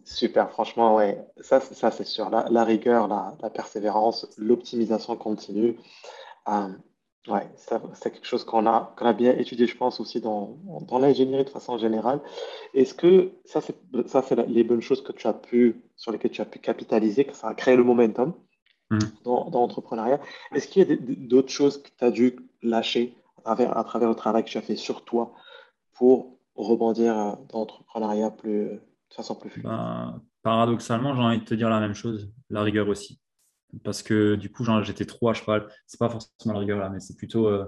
Super, 0.06 0.52
franchement, 0.52 0.96
ouais. 0.96 1.26
Ça, 1.42 1.60
ça 1.60 1.92
c'est 1.92 2.06
sûr. 2.06 2.30
La, 2.30 2.64
rigueur, 2.64 3.08
la, 3.08 3.50
persévérance, 3.50 4.28
l'optimisation 4.38 5.16
continue. 5.16 5.78
Euh, 6.48 6.70
ouais, 7.28 7.48
c'est 7.56 8.12
quelque 8.12 8.26
chose 8.28 8.44
qu'on 8.44 8.66
a, 8.68 8.94
qu'on 8.98 9.06
a 9.06 9.14
bien 9.14 9.36
étudié, 9.36 9.66
je 9.66 9.76
pense, 9.76 10.00
aussi 10.00 10.22
dans, 10.22 10.58
dans 10.88 11.00
l'ingénierie 11.00 11.46
de 11.46 11.50
façon 11.50 11.78
générale. 11.78 12.22
Est-ce 12.74 12.94
que 12.94 13.32
ça, 13.46 13.62
c'est 13.62 13.76
ça, 14.08 14.22
c'est 14.22 14.36
les 14.48 14.64
bonnes 14.64 14.82
choses 14.82 15.04
que 15.04 15.12
tu 15.12 15.28
as 15.28 15.34
pu, 15.34 15.82
sur 15.96 16.12
lesquelles 16.12 16.32
tu 16.32 16.42
as 16.42 16.46
pu 16.46 16.60
capitaliser, 16.60 17.26
que 17.26 17.36
ça 17.36 17.48
a 17.48 17.54
créé 17.56 17.76
le 17.76 17.84
momentum 17.84 18.34
mmh. 18.92 19.00
dans, 19.24 19.50
dans 19.50 19.62
l'entrepreneuriat? 19.62 20.20
Est-ce 20.54 20.68
qu'il 20.68 20.88
y 20.88 20.92
a 20.92 20.96
d'autres 21.00 21.52
choses 21.52 21.82
que 21.82 21.90
tu 21.98 22.06
as 22.06 22.12
dû 22.12 22.36
lâcher 22.62 23.16
à 23.38 23.42
travers, 23.42 23.78
à 23.78 23.84
travers 23.84 24.10
le 24.10 24.16
travail 24.16 24.44
que 24.44 24.50
tu 24.50 24.58
as 24.58 24.62
fait 24.62 24.76
sur 24.76 25.04
toi 25.04 25.34
pour 25.94 26.38
rebondir 26.56 27.18
euh, 27.18 27.32
dans 27.50 27.60
l'entrepreneuriat 27.60 28.32
plus, 28.32 28.80
plus 29.40 29.62
ben, 29.62 30.22
Paradoxalement, 30.42 31.16
j'ai 31.16 31.22
envie 31.22 31.40
de 31.40 31.46
te 31.46 31.54
dire 31.54 31.70
la 31.70 31.80
même 31.80 31.94
chose, 31.94 32.32
la 32.50 32.62
rigueur 32.62 32.88
aussi. 32.88 33.20
Parce 33.84 34.02
que 34.02 34.36
du 34.36 34.52
coup, 34.52 34.66
j'étais 34.84 35.06
trop 35.06 35.30
à 35.30 35.34
cheval. 35.34 35.68
C'est 35.86 36.00
pas 36.00 36.10
forcément 36.10 36.54
la 36.54 36.60
rigueur 36.60 36.80
là, 36.80 36.90
mais 36.90 37.00
c'est 37.00 37.16
plutôt 37.16 37.48
euh, 37.48 37.66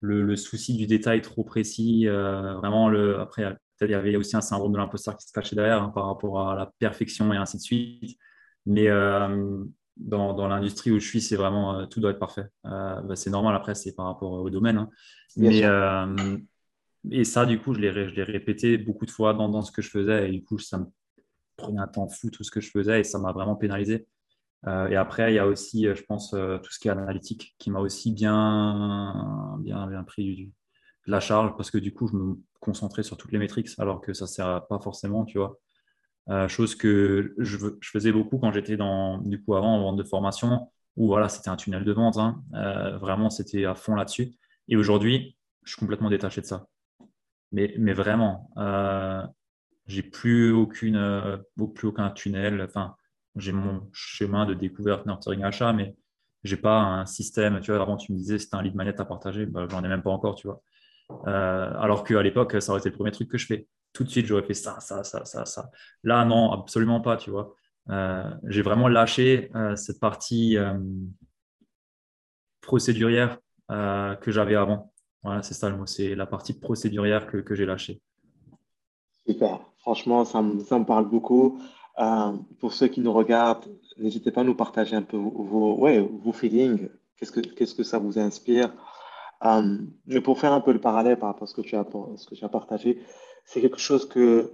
le, 0.00 0.36
souci 0.36 0.76
du 0.76 0.86
détail 0.86 1.22
trop 1.22 1.44
précis. 1.44 2.06
Euh, 2.08 2.54
vraiment, 2.54 2.88
le, 2.88 3.20
après, 3.20 3.56
il 3.80 3.90
y 3.90 3.94
avait 3.94 4.16
aussi 4.16 4.36
un 4.36 4.40
syndrome 4.40 4.72
de 4.72 4.78
l'imposteur 4.78 5.16
qui 5.16 5.26
se 5.26 5.32
cachait 5.32 5.56
derrière 5.56 5.82
hein, 5.82 5.90
par 5.94 6.06
rapport 6.06 6.50
à 6.50 6.56
la 6.56 6.72
perfection 6.78 7.32
et 7.32 7.36
ainsi 7.36 7.56
de 7.56 7.62
suite. 7.62 8.18
Mais 8.66 8.88
euh, 8.88 9.64
dans, 9.96 10.34
dans 10.34 10.48
l'industrie 10.48 10.90
où 10.90 10.98
je 10.98 11.06
suis, 11.06 11.20
c'est 11.20 11.36
vraiment 11.36 11.86
tout 11.86 12.00
doit 12.00 12.10
être 12.10 12.18
parfait. 12.18 12.46
Bah, 12.64 13.14
c'est 13.14 13.30
normal, 13.30 13.54
après, 13.54 13.74
c'est 13.74 13.94
par 13.94 14.06
rapport 14.06 14.32
au 14.32 14.50
domaine. 14.50 14.78
Hein. 14.78 14.90
Mais, 15.36 15.62
et 17.10 17.24
ça, 17.24 17.46
du 17.46 17.58
coup, 17.60 17.74
je 17.74 17.80
l'ai 17.80 18.22
répété 18.22 18.78
beaucoup 18.78 19.06
de 19.06 19.10
fois 19.10 19.34
dans, 19.34 19.62
ce 19.62 19.72
que 19.72 19.82
je 19.82 19.90
faisais. 19.90 20.28
Et 20.28 20.32
du 20.32 20.44
coup, 20.44 20.58
ça 20.58 20.78
me 20.78 20.86
prenait 21.56 21.80
un 21.80 21.86
temps 21.86 22.08
fou 22.08 22.30
tout 22.30 22.44
ce 22.44 22.50
que 22.50 22.60
je 22.60 22.70
faisais 22.70 23.00
et 23.00 23.04
ça 23.04 23.18
m'a 23.18 23.32
vraiment 23.32 23.56
pénalisé. 23.56 24.06
et 24.66 24.96
après, 24.96 25.32
il 25.32 25.36
y 25.36 25.38
a 25.38 25.46
aussi, 25.46 25.84
je 25.84 26.02
pense, 26.04 26.30
tout 26.30 26.70
ce 26.70 26.78
qui 26.78 26.88
est 26.88 26.90
analytique 26.90 27.54
qui 27.58 27.70
m'a 27.70 27.80
aussi 27.80 28.12
bien, 28.12 29.60
pris 30.06 30.50
de 31.06 31.10
la 31.10 31.20
charge 31.20 31.54
parce 31.56 31.70
que 31.70 31.78
du 31.78 31.92
coup, 31.92 32.08
je 32.08 32.16
me 32.16 32.36
concentrais 32.60 33.02
sur 33.02 33.16
toutes 33.16 33.32
les 33.32 33.38
métriques 33.38 33.68
alors 33.78 34.00
que 34.00 34.14
ça 34.14 34.24
ne 34.24 34.28
sert 34.28 34.66
pas 34.68 34.78
forcément, 34.80 35.24
tu 35.24 35.38
vois. 35.38 35.58
Euh, 36.30 36.48
chose 36.48 36.74
que 36.74 37.34
je, 37.38 37.58
faisais 37.82 38.12
beaucoup 38.12 38.38
quand 38.38 38.50
j'étais 38.52 38.76
dans, 38.76 39.18
du 39.18 39.42
coup, 39.42 39.54
avant 39.54 39.76
en 39.76 39.80
vente 39.82 39.96
de 39.96 40.04
formation, 40.04 40.70
où 40.96 41.06
voilà, 41.08 41.28
c'était 41.28 41.50
un 41.50 41.56
tunnel 41.56 41.84
de 41.84 41.92
vente. 41.92 42.16
Hein. 42.16 42.42
Euh, 42.54 42.96
vraiment, 42.98 43.30
c'était 43.30 43.64
à 43.66 43.74
fond 43.74 43.94
là-dessus. 43.94 44.34
Et 44.68 44.76
aujourd'hui, 44.76 45.36
je 45.64 45.72
suis 45.72 45.78
complètement 45.78 46.08
détaché 46.08 46.40
de 46.40 46.46
ça. 46.46 46.66
Mais, 47.54 47.92
vraiment, 47.92 48.50
euh, 48.56 49.22
j'ai 49.86 50.02
plus 50.02 50.50
aucune, 50.52 50.96
euh, 50.96 51.36
plus 51.74 51.88
aucun 51.88 52.10
tunnel. 52.10 52.60
Enfin, 52.62 52.96
j'ai 53.36 53.52
mon 53.52 53.88
chemin 53.92 54.44
de 54.44 54.54
découverte 54.54 55.06
nurturing 55.06 55.44
achat, 55.44 55.72
mais 55.72 55.94
j'ai 56.42 56.56
pas 56.56 56.80
un 56.80 57.06
système. 57.06 57.60
Tu 57.60 57.70
vois, 57.70 57.80
avant 57.80 57.96
tu 57.96 58.12
me 58.12 58.18
disais 58.18 58.38
c'était 58.40 58.56
un 58.56 58.62
lead 58.62 58.74
manette 58.74 58.98
à 58.98 59.04
partager, 59.04 59.46
bah, 59.46 59.66
j'en 59.70 59.84
ai 59.84 59.88
même 59.88 60.02
pas 60.02 60.10
encore, 60.10 60.34
tu 60.34 60.48
vois. 60.48 60.62
Euh, 61.28 61.72
alors 61.78 62.02
qu'à 62.02 62.22
l'époque, 62.22 62.60
ça 62.60 62.72
aurait 62.72 62.80
été 62.80 62.90
le 62.90 62.96
premier 62.96 63.12
truc 63.12 63.28
que 63.30 63.38
je 63.38 63.46
fais. 63.46 63.68
Tout 63.92 64.02
de 64.02 64.08
suite, 64.08 64.26
j'aurais 64.26 64.42
fait 64.42 64.54
ça, 64.54 64.80
ça, 64.80 65.04
ça, 65.04 65.24
ça, 65.24 65.44
ça. 65.44 65.70
Là, 66.02 66.24
non, 66.24 66.50
absolument 66.50 67.00
pas, 67.00 67.16
tu 67.16 67.30
vois. 67.30 67.54
Euh, 67.90 68.28
j'ai 68.48 68.62
vraiment 68.62 68.88
lâché 68.88 69.50
cette 69.76 70.00
partie 70.00 70.56
procédurière 72.62 73.38
que 73.68 74.30
j'avais 74.32 74.56
avant. 74.56 74.93
Voilà, 75.24 75.42
c'est 75.42 75.54
ça 75.54 75.70
le 75.70 75.86
c'est 75.86 76.14
la 76.14 76.26
partie 76.26 76.52
procédurière 76.52 77.26
que, 77.26 77.54
j'ai 77.54 77.66
lâchée. 77.66 78.00
Super, 79.26 79.60
franchement, 79.78 80.24
ça 80.24 80.42
me, 80.42 80.60
ça 80.60 80.78
me 80.78 80.84
parle 80.84 81.08
beaucoup. 81.08 81.58
pour 82.60 82.72
ceux 82.72 82.88
qui 82.88 83.00
nous 83.00 83.12
regardent, 83.12 83.66
n'hésitez 83.96 84.30
pas 84.30 84.42
à 84.42 84.44
nous 84.44 84.54
partager 84.54 84.96
un 84.96 85.02
peu 85.02 85.16
vos, 85.16 85.76
ouais, 85.76 85.98
vos 85.98 86.32
feelings. 86.32 86.88
Qu'est-ce 87.16 87.32
que, 87.32 87.40
qu'est-ce 87.40 87.74
que 87.74 87.84
ça 87.84 87.98
vous 87.98 88.18
inspire? 88.18 88.72
Euh, 89.44 89.78
mais 90.06 90.20
pour 90.20 90.38
faire 90.38 90.52
un 90.52 90.60
peu 90.60 90.72
le 90.72 90.80
parallèle 90.80 91.18
par 91.18 91.28
rapport 91.30 91.44
à 91.44 91.46
ce 91.46 91.54
que 91.54 91.60
tu 91.60 91.76
as, 91.76 91.86
ce 92.16 92.26
que 92.26 92.34
tu 92.34 92.44
as 92.44 92.48
partagé, 92.48 93.02
c'est 93.44 93.60
quelque 93.60 93.78
chose 93.78 94.08
que 94.08 94.52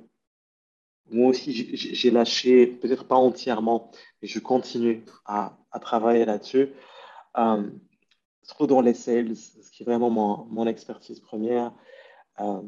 moi 1.11 1.31
aussi 1.31 1.53
j'ai 1.75 2.11
lâché, 2.11 2.67
peut-être 2.67 3.05
pas 3.05 3.17
entièrement, 3.17 3.91
mais 4.23 4.29
je 4.29 4.39
continue 4.39 5.05
à, 5.25 5.59
travailler 5.81 6.25
là-dessus. 6.25 6.71
Euh, 7.39 7.69
surtout 8.43 8.67
dans 8.67 8.81
les 8.81 8.95
sales, 8.95 9.37
ce 9.37 9.71
qui 9.71 9.83
est 9.83 9.87
vraiment 9.87 10.11
mon, 10.11 10.67
expertise 10.67 11.21
première. 11.21 11.73
Euh, 12.41 12.63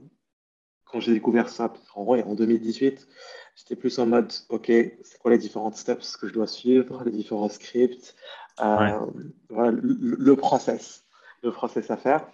quand 0.84 1.00
j'ai 1.00 1.12
découvert 1.12 1.48
ça, 1.48 1.72
en, 1.94 2.02
en 2.04 2.34
2018, 2.34 3.08
j'étais 3.56 3.76
plus 3.76 3.98
en 3.98 4.06
mode, 4.06 4.32
OK, 4.50 4.66
c'est 4.66 5.18
quoi 5.18 5.30
les 5.30 5.38
différentes 5.38 5.76
steps 5.76 6.16
que 6.16 6.28
je 6.28 6.34
dois 6.34 6.46
suivre, 6.46 7.02
les 7.04 7.12
différents 7.12 7.48
scripts, 7.48 8.14
voilà, 8.58 9.70
le, 9.70 10.16
le, 10.18 10.36
process 10.36 11.04
le 11.42 11.50
process 11.50 11.90
à 11.90 11.96
faire. 11.96 12.26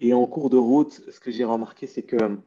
Et 0.00 0.14
en 0.14 0.26
cours 0.26 0.50
de 0.50 0.56
route, 0.56 1.02
ce 1.10 1.20
que 1.20 1.30
j'ai 1.30 1.44
remarqué, 1.44 1.86
c'est 1.86 2.02
que 2.02 2.38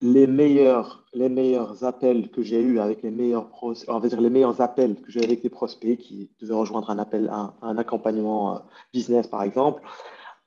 les 0.00 0.26
meilleurs, 0.26 1.04
les 1.12 1.28
meilleurs 1.28 1.84
appels 1.84 2.30
que 2.30 2.42
j'ai 2.42 2.60
eus 2.60 2.78
avec 2.78 3.02
les 3.02 3.10
meilleurs 3.10 3.50
on 3.62 3.98
va 3.98 4.08
dire 4.08 4.20
les 4.20 4.30
meilleurs 4.30 4.60
appels 4.60 5.00
que 5.00 5.10
j'ai 5.10 5.24
avec 5.24 5.42
des 5.42 5.50
prospects 5.50 5.98
qui 5.98 6.30
devaient 6.40 6.54
rejoindre 6.54 6.90
un 6.90 6.98
appel, 6.98 7.28
un, 7.32 7.54
un 7.62 7.76
accompagnement 7.78 8.56
euh, 8.56 8.58
business 8.92 9.26
par 9.26 9.42
exemple, 9.42 9.82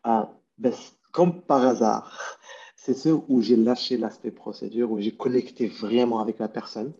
euh, 0.08 0.24
ben, 0.58 0.74
comme 1.12 1.42
par 1.42 1.66
hasard, 1.66 2.40
c'est 2.76 2.94
ceux 2.94 3.20
où 3.28 3.42
j'ai 3.42 3.58
lâché 3.58 3.98
l'aspect 3.98 4.32
procédure, 4.32 4.92
où 4.92 5.00
j'ai 5.00 5.12
connecté 5.12 5.68
vraiment 5.68 6.20
avec 6.20 6.40
la 6.40 6.48
personne 6.48 6.94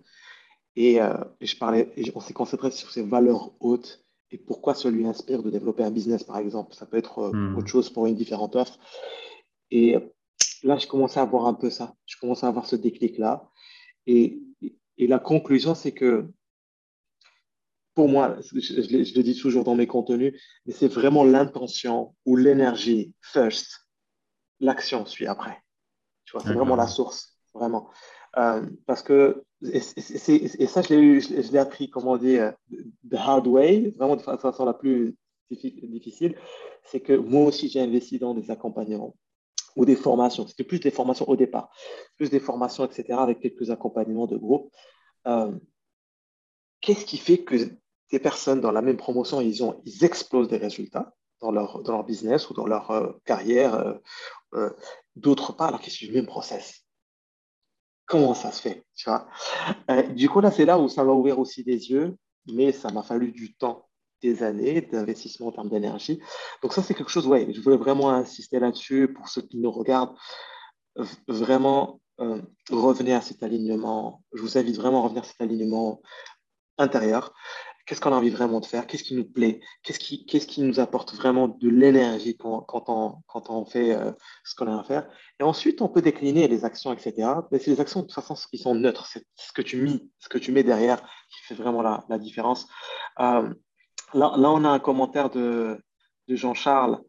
et, 0.76 1.02
euh, 1.02 1.14
et 1.40 1.46
je 1.46 1.58
parlais, 1.58 1.92
et 1.96 2.12
on 2.16 2.20
s'est 2.20 2.34
concentré 2.34 2.72
sur 2.72 2.90
ces 2.92 3.04
valeurs 3.04 3.52
hautes 3.60 4.04
et 4.32 4.38
pourquoi 4.38 4.76
ça 4.76 4.90
lui 4.90 5.06
inspire 5.06 5.44
de 5.44 5.50
développer 5.50 5.84
un 5.84 5.92
business, 5.92 6.24
par 6.24 6.38
exemple. 6.38 6.74
Ça 6.74 6.86
peut 6.86 6.98
être 6.98 7.20
euh, 7.20 7.32
hmm. 7.34 7.58
autre 7.58 7.68
chose 7.68 7.90
pour 7.90 8.08
une 8.08 8.16
différente 8.16 8.56
offre. 8.56 8.80
Et 9.72 9.98
là, 10.64 10.78
je 10.78 10.88
commençais 10.88 11.20
à 11.20 11.26
voir 11.26 11.48
un 11.48 11.54
peu 11.54 11.70
ça. 11.70 11.96
Je 12.06 12.18
commençais 12.20 12.46
à 12.46 12.50
avoir 12.50 12.66
ce 12.66 12.76
déclic-là. 12.76 13.50
Et, 14.08 14.40
et, 14.98 15.08
la 15.08 15.20
conclusion, 15.20 15.76
c'est 15.76 15.92
que 15.92 16.28
pour 17.94 18.08
moi, 18.08 18.38
je, 18.54 18.60
je, 18.60 19.16
le 19.16 19.24
dis 19.24 19.38
toujours 19.38 19.64
dans 19.64 19.76
mes 19.76 19.88
contenus, 19.88 20.42
mais 20.66 20.74
c'est 20.74 20.88
vraiment 20.88 21.24
l'intention 21.24 22.16
ou 22.26 22.36
l'énergie 22.36 23.14
first. 23.22 23.88
L'action 24.60 25.06
suit 25.06 25.28
après. 25.28 25.62
Tu 26.26 26.34
vois, 26.34 26.42
c'est 26.42 26.54
vraiment 26.54 26.76
la 26.76 26.88
source, 26.88 27.38
vraiment. 27.54 27.90
Euh, 28.38 28.66
parce 28.86 29.04
que, 29.04 29.44
et, 29.64 29.80
ça, 29.80 30.82
je 30.82 31.52
l'ai 31.52 31.60
appris, 31.60 31.90
comment 31.90 32.18
dire, 32.18 32.54
the 33.10 33.16
hard 33.16 33.48
way, 33.48 33.94
vraiment 33.98 34.16
de 34.16 34.22
façon 34.22 34.66
la 34.66 34.74
plus 34.74 35.16
difficile, 35.50 36.38
c'est 36.86 37.02
que 37.02 37.14
moi 37.14 37.46
aussi, 37.46 37.70
j'ai 37.70 37.82
investi 37.82 38.20
dans 38.20 38.34
des 38.34 38.50
accompagnements 38.50 39.16
ou 39.76 39.86
des 39.86 39.96
formations. 39.96 40.48
C'était 40.48 40.64
plus 40.64 40.80
des 40.80 40.92
formations 40.92 41.28
au 41.28 41.36
départ, 41.36 41.70
plus 42.18 42.30
des 42.30 42.40
formations, 42.40 42.86
etc., 42.86 43.20
avec 43.20 43.40
quelques 43.40 43.70
accompagnements 43.70 44.28
de 44.28 44.38
groupe. 44.38 44.72
Euh, 45.28 45.52
qu'est-ce 46.82 47.06
qui 47.06 47.18
fait 47.18 47.40
que 47.40 47.56
des 48.12 48.20
personnes 48.20 48.62
dans 48.62 48.72
la 48.72 48.82
même 48.82 48.98
promotion, 48.98 49.42
ils, 49.42 49.64
ont, 49.64 49.82
ils 49.86 50.04
explosent 50.04 50.50
des 50.50 50.58
résultats 50.58 51.14
dans 51.40 51.52
leur, 51.52 51.82
dans 51.82 51.94
leur 51.94 52.04
business 52.04 52.50
ou 52.50 52.54
dans 52.54 52.68
leur 52.68 52.92
euh, 52.92 53.12
carrière, 53.26 54.00
d'autres 55.16 55.54
pas, 55.54 55.68
alors 55.68 55.80
qu'ils 55.80 55.94
suivent 55.94 56.12
le 56.12 56.18
même 56.18 56.28
process 56.28 56.86
comment 58.12 58.34
ça 58.34 58.52
se 58.52 58.62
fait 58.62 58.84
tu 58.94 59.10
vois? 59.10 59.26
Euh, 59.90 60.04
Du 60.04 60.30
coup, 60.30 60.42
là, 60.42 60.52
c'est 60.52 60.66
là 60.66 60.78
où 60.78 60.90
ça 60.90 61.04
va 61.04 61.14
ouvrir 61.14 61.40
aussi 61.40 61.64
des 61.64 61.90
yeux, 61.90 62.18
mais 62.48 62.74
ça 62.74 62.92
m'a 62.92 63.04
fallu 63.04 63.32
du 63.32 63.54
temps, 63.54 63.88
des 64.22 64.44
années 64.44 64.82
d'investissement 64.82 65.48
en 65.48 65.52
termes 65.52 65.70
d'énergie. 65.70 66.20
Donc 66.62 66.74
ça, 66.74 66.84
c'est 66.84 66.94
quelque 66.94 67.12
chose, 67.12 67.28
ouais, 67.28 67.48
je 67.52 67.62
voulais 67.62 67.78
vraiment 67.78 68.10
insister 68.10 68.60
là-dessus 68.60 69.14
pour 69.14 69.28
ceux 69.30 69.42
qui 69.42 69.58
nous 69.58 69.72
regardent. 69.72 70.16
Vraiment, 71.28 72.00
euh, 72.20 72.42
revenez 72.70 73.14
à 73.14 73.22
cet 73.22 73.44
alignement. 73.44 74.24
Je 74.34 74.42
vous 74.42 74.58
invite 74.58 74.76
vraiment 74.78 75.00
à 75.00 75.04
revenir 75.04 75.24
à 75.24 75.26
cet 75.26 75.42
alignement 75.42 76.02
intérieur 76.78 77.34
qu'est-ce 77.86 78.00
qu'on 78.00 78.14
a 78.14 78.16
envie 78.16 78.30
vraiment 78.30 78.62
de 78.62 78.66
faire, 78.66 78.88
qu'est-ce 78.88 79.04
qui 79.04 79.16
nous 79.16 79.26
plaît, 79.26 79.60
qu'est-ce 79.84 80.00
qui, 80.00 80.26
qu'est-ce 80.26 80.48
qui 80.48 80.62
nous 80.62 80.80
apporte 80.80 81.14
vraiment 81.14 81.50
de 81.50 81.70
l'énergie 81.70 82.38
quand, 82.38 82.62
quand, 82.62 82.86
on, 82.88 83.22
quand 83.28 83.50
on 83.50 83.66
fait 83.66 83.94
euh, 83.94 84.12
ce 84.46 84.56
qu'on 84.56 84.68
a 84.68 84.80
à 84.80 84.84
faire? 84.86 85.10
Et 85.40 85.44
ensuite, 85.44 85.82
on 85.82 85.90
peut 85.90 86.02
décliner 86.02 86.48
les 86.48 86.64
actions, 86.64 86.94
etc. 86.94 87.30
Mais 87.52 87.60
c'est 87.60 87.72
les 87.72 87.82
actions 87.82 88.02
de 88.02 88.06
toute 88.06 88.16
façon 88.16 88.36
qui 88.50 88.58
sont 88.58 88.76
neutres, 88.76 89.08
c'est 89.08 89.26
ce 89.36 89.52
que 89.52 89.62
tu 89.62 89.82
mets, 89.82 90.00
ce 90.20 90.30
que 90.30 90.38
tu 90.38 90.54
mets 90.54 90.64
derrière 90.64 91.02
qui 91.02 91.44
fait 91.48 91.56
vraiment 91.56 91.82
la, 91.82 92.18
différence. 92.18 92.68
Euh, 93.20 93.54
là, 94.14 94.34
là, 94.38 94.52
on 94.52 94.64
a 94.64 94.70
un 94.70 94.80
commentaire 94.80 95.30
de, 95.30 95.82
de 96.28 96.36
Jean-Charles. 96.36 97.00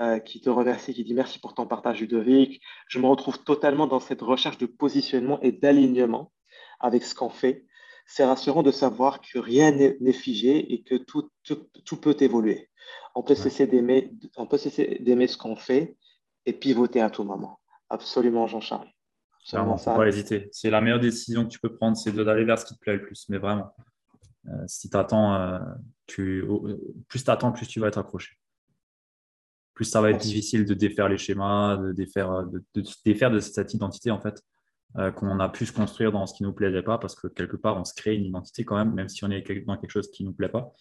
Euh, 0.00 0.20
qui 0.20 0.40
te 0.40 0.48
remercie, 0.48 0.94
qui 0.94 1.02
dit 1.02 1.12
merci 1.12 1.40
pour 1.40 1.54
ton 1.54 1.66
partage 1.66 1.98
Ludovic. 1.98 2.62
Je 2.86 3.00
me 3.00 3.08
retrouve 3.08 3.42
totalement 3.42 3.88
dans 3.88 3.98
cette 3.98 4.22
recherche 4.22 4.56
de 4.56 4.66
positionnement 4.66 5.40
et 5.40 5.50
d'alignement 5.50 6.30
avec 6.78 7.02
ce 7.02 7.16
qu'on 7.16 7.30
fait 7.30 7.66
c'est 8.08 8.24
rassurant 8.24 8.62
de 8.62 8.70
savoir 8.70 9.20
que 9.20 9.38
rien 9.38 9.70
n'est 9.70 10.12
figé 10.14 10.72
et 10.72 10.82
que 10.82 10.94
tout, 10.94 11.30
tout, 11.44 11.96
peut 12.00 12.16
évoluer. 12.20 12.70
On 13.14 13.22
peut 13.22 13.34
cesser 13.34 13.66
d'aimer 13.66 14.08
ce 15.26 15.36
qu'on 15.36 15.56
fait 15.56 15.94
et 16.46 16.54
pivoter 16.54 17.02
à 17.02 17.10
tout 17.10 17.22
moment. 17.22 17.60
Absolument, 17.90 18.46
Jean-Charles. 18.46 18.88
Ne 19.52 19.76
faut 19.76 19.94
pas 19.94 20.08
hésiter. 20.08 20.48
C'est 20.52 20.70
la 20.70 20.80
meilleure 20.80 21.00
décision 21.00 21.44
que 21.44 21.50
tu 21.50 21.60
peux 21.60 21.74
prendre, 21.74 21.98
c'est 21.98 22.12
d'aller 22.12 22.44
vers 22.44 22.58
ce 22.58 22.64
qui 22.64 22.74
te 22.74 22.80
plaît 22.80 22.94
le 22.94 23.02
plus. 23.02 23.28
Mais 23.28 23.36
vraiment, 23.36 23.74
euh, 24.46 24.64
si 24.66 24.88
attends, 24.92 25.34
euh, 25.34 25.58
tu 26.06 26.44
plus 27.08 27.24
tu 27.24 27.30
attends, 27.30 27.52
plus 27.52 27.66
tu 27.66 27.80
vas 27.80 27.88
être 27.88 27.98
accroché. 27.98 28.36
Plus 29.74 29.84
ça 29.84 30.00
va 30.00 30.10
être 30.10 30.20
difficile 30.20 30.64
de 30.64 30.74
défaire 30.74 31.08
les 31.08 31.18
schémas, 31.18 31.76
de 31.76 31.92
défaire 31.92 32.44
de, 32.46 32.62
de 32.74 32.82
défaire 33.04 33.30
de 33.30 33.40
cette 33.40 33.74
identité 33.74 34.10
en 34.10 34.20
fait. 34.20 34.42
Euh, 34.96 35.12
qu'on 35.12 35.38
a 35.38 35.50
pu 35.50 35.66
se 35.66 35.72
construire 35.72 36.12
dans 36.12 36.26
ce 36.26 36.32
qui 36.32 36.42
ne 36.44 36.48
nous 36.48 36.54
plaisait 36.54 36.82
pas, 36.82 36.96
parce 36.96 37.14
que 37.14 37.28
quelque 37.28 37.56
part, 37.56 37.76
on 37.76 37.84
se 37.84 37.92
crée 37.92 38.14
une 38.14 38.24
identité 38.24 38.64
quand 38.64 38.76
même, 38.76 38.94
même 38.94 39.10
si 39.10 39.22
on 39.22 39.30
est 39.30 39.42
dans 39.66 39.76
quelque 39.76 39.90
chose 39.90 40.10
qui 40.10 40.24
ne 40.24 40.28
nous 40.28 40.34
plaît 40.34 40.48
pas. 40.48 40.72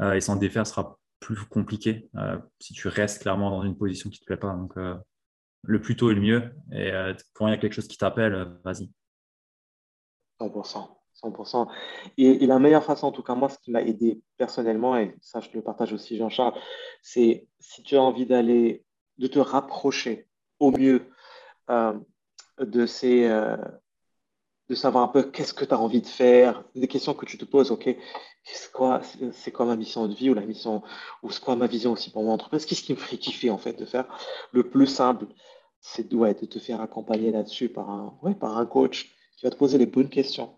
Euh, 0.00 0.12
et 0.12 0.20
s'en 0.20 0.36
défaire 0.36 0.64
sera 0.64 0.96
plus 1.18 1.36
compliqué 1.46 2.08
euh, 2.14 2.38
si 2.60 2.72
tu 2.72 2.86
restes 2.86 3.22
clairement 3.22 3.50
dans 3.50 3.64
une 3.64 3.76
position 3.76 4.10
qui 4.10 4.18
ne 4.18 4.20
te 4.20 4.26
plaît 4.26 4.36
pas. 4.36 4.54
Donc, 4.54 4.74
le 5.64 5.80
plus 5.80 5.96
tôt 5.96 6.10
est 6.12 6.14
le 6.14 6.20
mieux. 6.20 6.54
Et 6.72 6.92
quand 7.32 7.48
il 7.48 7.50
y 7.50 7.54
a 7.54 7.58
quelque 7.58 7.72
chose 7.72 7.88
qui 7.88 7.98
t'appelle, 7.98 8.56
vas-y. 8.64 8.88
100%. 10.40 10.97
100%. 11.22 11.68
Et, 12.16 12.46
la 12.46 12.58
meilleure 12.58 12.84
façon, 12.84 13.08
en 13.08 13.12
tout 13.12 13.22
cas 13.22 13.34
moi, 13.34 13.48
ce 13.48 13.58
qui 13.58 13.70
m'a 13.70 13.82
aidé 13.82 14.20
personnellement, 14.36 14.96
et 14.96 15.16
ça 15.20 15.40
je 15.40 15.48
le 15.54 15.62
partage 15.62 15.92
aussi 15.92 16.16
Jean-Charles, 16.16 16.54
c'est 17.02 17.46
si 17.58 17.82
tu 17.82 17.96
as 17.96 18.02
envie 18.02 18.26
d'aller, 18.26 18.84
de 19.18 19.26
te 19.26 19.38
rapprocher 19.38 20.28
au 20.60 20.70
mieux 20.70 21.06
de, 22.60 22.86
ces, 22.86 23.24
euh, 23.24 23.56
de 24.68 24.74
savoir 24.74 25.04
un 25.04 25.08
peu 25.08 25.22
qu'est-ce 25.24 25.54
que 25.54 25.64
tu 25.64 25.74
as 25.74 25.78
envie 25.78 26.00
de 26.00 26.06
faire, 26.06 26.64
des 26.74 26.88
questions 26.88 27.14
que 27.14 27.26
tu 27.26 27.38
te 27.38 27.44
poses, 27.44 27.70
ok, 27.70 27.96
c'est 28.44 28.72
quoi, 28.72 29.00
c'est 29.32 29.50
quoi 29.50 29.66
ma 29.66 29.76
mission 29.76 30.06
de 30.06 30.14
vie 30.14 30.30
ou 30.30 30.34
la 30.34 30.42
mission, 30.42 30.82
ou 31.22 31.30
c'est 31.30 31.42
quoi 31.42 31.56
ma 31.56 31.66
vision 31.66 31.92
aussi 31.92 32.10
pour 32.10 32.22
mon 32.22 32.32
entreprise, 32.32 32.66
qu'est-ce 32.66 32.82
qui 32.82 32.92
me 32.92 32.98
ferait 32.98 33.18
kiffer 33.18 33.50
en 33.50 33.58
fait 33.58 33.74
de 33.74 33.84
faire? 33.84 34.06
Le 34.52 34.68
plus 34.68 34.86
simple, 34.86 35.26
c'est 35.80 36.08
de 36.08 36.46
te 36.46 36.58
faire 36.58 36.80
accompagner 36.80 37.30
là-dessus 37.30 37.68
par 37.68 38.14
par 38.40 38.58
un 38.58 38.66
coach 38.66 39.14
qui 39.36 39.46
va 39.46 39.50
te 39.50 39.56
poser 39.56 39.78
les 39.78 39.86
bonnes 39.86 40.08
questions, 40.08 40.57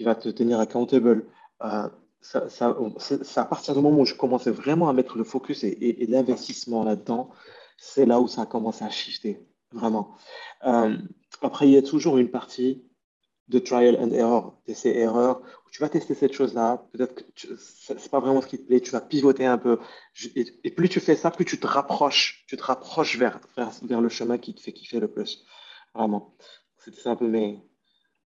qui 0.00 0.04
va 0.04 0.14
te 0.14 0.30
tenir 0.30 0.58
accountable. 0.60 1.26
Euh, 1.62 1.86
ça, 2.22 2.48
c'est 2.48 3.38
à 3.38 3.44
partir 3.44 3.74
du 3.74 3.82
moment 3.82 4.00
où 4.00 4.06
je 4.06 4.14
commençais 4.14 4.50
vraiment 4.50 4.88
à 4.88 4.94
mettre 4.94 5.18
le 5.18 5.24
focus 5.24 5.62
et, 5.62 6.06
l'investissement 6.08 6.84
là-dedans, 6.84 7.28
c'est 7.76 8.06
là 8.06 8.18
où 8.18 8.26
ça 8.26 8.42
a 8.42 8.46
commencé 8.46 8.82
à 8.82 8.88
shifter, 8.88 9.46
vraiment. 9.72 10.16
Euh, 10.64 10.96
après, 11.42 11.68
il 11.68 11.72
y 11.72 11.76
a 11.76 11.82
toujours 11.82 12.16
une 12.16 12.30
partie 12.30 12.82
de 13.48 13.58
trial 13.58 13.98
and 14.00 14.12
error, 14.12 14.58
d'essai-erreur, 14.66 15.42
où 15.66 15.70
tu 15.70 15.82
vas 15.82 15.90
tester 15.90 16.14
cette 16.14 16.32
chose-là, 16.32 16.86
peut-être 16.92 17.14
que 17.14 17.56
ce 17.58 17.92
n'est 17.92 18.08
pas 18.10 18.20
vraiment 18.20 18.40
ce 18.40 18.46
qui 18.46 18.56
te 18.56 18.66
plaît, 18.66 18.80
tu 18.80 18.92
vas 18.92 19.02
pivoter 19.02 19.44
un 19.44 19.58
peu. 19.58 19.80
Et, 20.34 20.70
plus 20.70 20.88
tu 20.88 21.00
fais 21.00 21.14
ça, 21.14 21.30
plus 21.30 21.44
tu 21.44 21.60
te 21.60 21.66
rapproches, 21.66 22.46
tu 22.48 22.56
te 22.56 22.62
rapproches 22.62 23.18
vers, 23.18 23.38
vers, 23.82 24.00
le 24.00 24.08
chemin 24.08 24.38
qui 24.38 24.54
te 24.54 24.62
fait 24.62 24.72
kiffer 24.72 24.98
le 24.98 25.08
plus. 25.08 25.44
Vraiment. 25.94 26.34
C'était 26.78 27.06
un 27.06 27.16
peu 27.16 27.28
mes, 27.28 27.62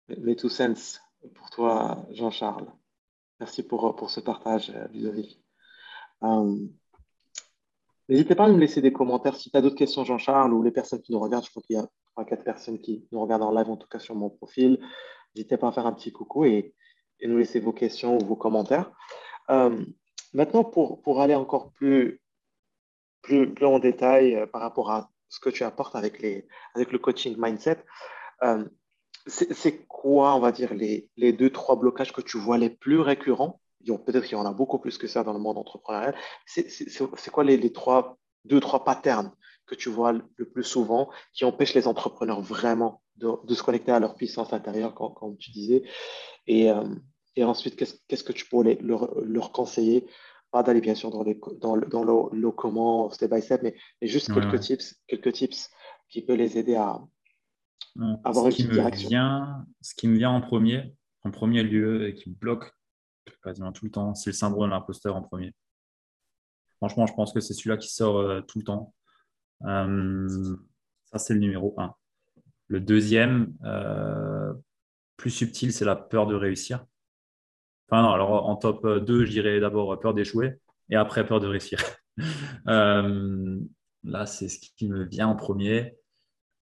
mes 0.08 0.34
two 0.34 0.48
cents 0.48 1.02
pour 1.34 1.50
toi, 1.50 2.06
Jean-Charles. 2.10 2.66
Merci 3.40 3.62
pour, 3.62 3.94
pour 3.96 4.10
ce 4.10 4.20
partage, 4.20 4.70
euh, 4.70 4.88
Ludovic. 4.92 5.40
Euh, 6.24 6.56
n'hésitez 8.08 8.34
pas 8.34 8.44
à 8.44 8.48
nous 8.48 8.58
laisser 8.58 8.80
des 8.80 8.92
commentaires 8.92 9.36
si 9.36 9.50
tu 9.50 9.56
as 9.56 9.62
d'autres 9.62 9.76
questions, 9.76 10.04
Jean-Charles, 10.04 10.52
ou 10.52 10.62
les 10.62 10.70
personnes 10.70 11.02
qui 11.02 11.12
nous 11.12 11.20
regardent. 11.20 11.44
Je 11.44 11.50
crois 11.50 11.62
qu'il 11.62 11.76
y 11.76 11.78
a 11.78 11.86
trois, 12.12 12.24
quatre 12.24 12.44
personnes 12.44 12.80
qui 12.80 13.06
nous 13.12 13.20
regardent 13.20 13.44
en 13.44 13.52
live, 13.52 13.70
en 13.70 13.76
tout 13.76 13.88
cas 13.88 13.98
sur 13.98 14.14
mon 14.14 14.30
profil. 14.30 14.80
N'hésitez 15.34 15.56
pas 15.56 15.68
à 15.68 15.72
faire 15.72 15.86
un 15.86 15.92
petit 15.92 16.12
coucou 16.12 16.44
et, 16.44 16.74
et, 17.20 17.28
nous 17.28 17.38
laisser 17.38 17.60
vos 17.60 17.72
questions 17.72 18.16
ou 18.16 18.24
vos 18.24 18.36
commentaires. 18.36 18.90
Euh, 19.50 19.84
maintenant, 20.34 20.64
pour, 20.64 21.02
pour 21.02 21.20
aller 21.20 21.34
encore 21.34 21.70
plus, 21.72 22.20
plus, 23.22 23.52
plus 23.52 23.66
en 23.66 23.78
détail 23.78 24.48
par 24.52 24.62
rapport 24.62 24.90
à 24.90 25.10
ce 25.28 25.38
que 25.38 25.50
tu 25.50 25.62
apportes 25.62 25.94
avec, 25.94 26.20
les, 26.20 26.48
avec 26.74 26.90
le 26.90 26.98
coaching 26.98 27.36
mindset, 27.38 27.84
c'est 29.28 29.86
quoi, 29.86 30.34
on 30.34 30.40
va 30.40 30.52
dire, 30.52 30.74
les, 30.74 31.08
les, 31.16 31.32
deux, 31.32 31.50
trois 31.50 31.76
blocages 31.76 32.12
que 32.12 32.20
tu 32.20 32.38
vois 32.38 32.58
les 32.58 32.70
plus 32.70 33.00
récurrents? 33.00 33.60
Peut-être 33.86 34.24
qu'il 34.24 34.36
y 34.36 34.40
en 34.40 34.44
a 34.44 34.52
beaucoup 34.52 34.78
plus 34.78 34.98
que 34.98 35.06
ça 35.06 35.22
dans 35.24 35.32
le 35.32 35.38
monde 35.38 35.56
entrepreneurial. 35.56 36.14
C'est 36.46 37.30
quoi 37.30 37.44
les, 37.44 37.56
les, 37.56 37.72
trois, 37.72 38.18
deux, 38.44 38.60
trois 38.60 38.84
patterns 38.84 39.30
que 39.66 39.74
tu 39.74 39.88
vois 39.88 40.12
le 40.12 40.44
plus 40.44 40.64
souvent 40.64 41.10
qui 41.32 41.44
empêchent 41.44 41.74
les 41.74 41.86
entrepreneurs 41.86 42.40
vraiment 42.40 43.02
de, 43.16 43.30
de 43.44 43.54
se 43.54 43.62
connecter 43.62 43.92
à 43.92 44.00
leur 44.00 44.14
puissance 44.14 44.52
intérieure, 44.52 44.94
comme, 44.94 45.14
comme 45.14 45.36
tu 45.36 45.50
disais? 45.50 45.82
Et, 46.46 46.70
euh, 46.70 46.84
et 47.36 47.44
ensuite, 47.44 47.76
qu'est-ce 47.76 48.24
que 48.24 48.32
tu 48.32 48.46
pourrais 48.46 48.78
leur, 48.80 49.14
leur 49.20 49.52
conseiller? 49.52 50.06
Pas 50.50 50.62
d'aller 50.62 50.80
bien 50.80 50.94
sûr 50.94 51.10
dans, 51.10 51.22
les, 51.22 51.38
dans, 51.60 51.76
dans 51.76 52.04
le, 52.04 52.38
le, 52.38 52.50
comment, 52.50 53.10
step 53.10 53.30
by 53.30 53.42
step, 53.42 53.62
mais, 53.62 53.74
juste 54.02 54.32
quelques 54.32 54.60
tips, 54.60 54.96
quelques 55.06 55.32
tips 55.32 55.70
qui 56.08 56.22
peuvent 56.22 56.36
les 56.36 56.56
aider 56.56 56.74
à, 56.74 57.00
ce 57.96 58.48
qui 58.50 58.66
me 58.66 58.90
Vient, 58.90 59.66
ce 59.80 59.94
qui 59.94 60.08
me 60.08 60.16
vient 60.16 60.30
en 60.30 60.40
premier, 60.40 60.94
en 61.24 61.30
premier 61.30 61.62
lieu 61.62 62.08
et 62.08 62.14
qui 62.14 62.30
me 62.30 62.34
bloque 62.34 62.72
quasiment 63.42 63.72
tout 63.72 63.84
le 63.84 63.90
temps, 63.90 64.14
c'est 64.14 64.30
le 64.30 64.34
syndrome 64.34 64.68
de 64.68 64.74
l'imposteur 64.74 65.16
en 65.16 65.22
premier. 65.22 65.54
Franchement, 66.76 67.06
je 67.06 67.14
pense 67.14 67.32
que 67.32 67.40
c'est 67.40 67.54
celui-là 67.54 67.76
qui 67.76 67.92
sort 67.92 68.18
euh, 68.18 68.40
tout 68.42 68.58
le 68.58 68.64
temps. 68.64 68.94
Euh, 69.64 70.56
ça, 71.06 71.18
c'est 71.18 71.34
le 71.34 71.40
numéro 71.40 71.74
un. 71.78 71.94
Le 72.68 72.80
deuxième, 72.80 73.54
euh, 73.64 74.52
plus 75.16 75.30
subtil, 75.30 75.72
c'est 75.72 75.84
la 75.84 75.96
peur 75.96 76.26
de 76.26 76.34
réussir. 76.34 76.84
Enfin, 77.88 78.02
non, 78.02 78.10
alors 78.10 78.46
en 78.46 78.56
top 78.56 78.86
2, 78.86 79.24
je 79.24 79.30
dirais 79.30 79.60
d'abord 79.60 79.98
peur 79.98 80.14
d'échouer 80.14 80.60
et 80.90 80.96
après 80.96 81.26
peur 81.26 81.40
de 81.40 81.46
réussir. 81.46 81.80
là, 82.66 84.26
c'est 84.26 84.48
ce 84.48 84.58
qui 84.60 84.88
me 84.88 85.04
vient 85.04 85.28
en 85.28 85.36
premier. 85.36 85.96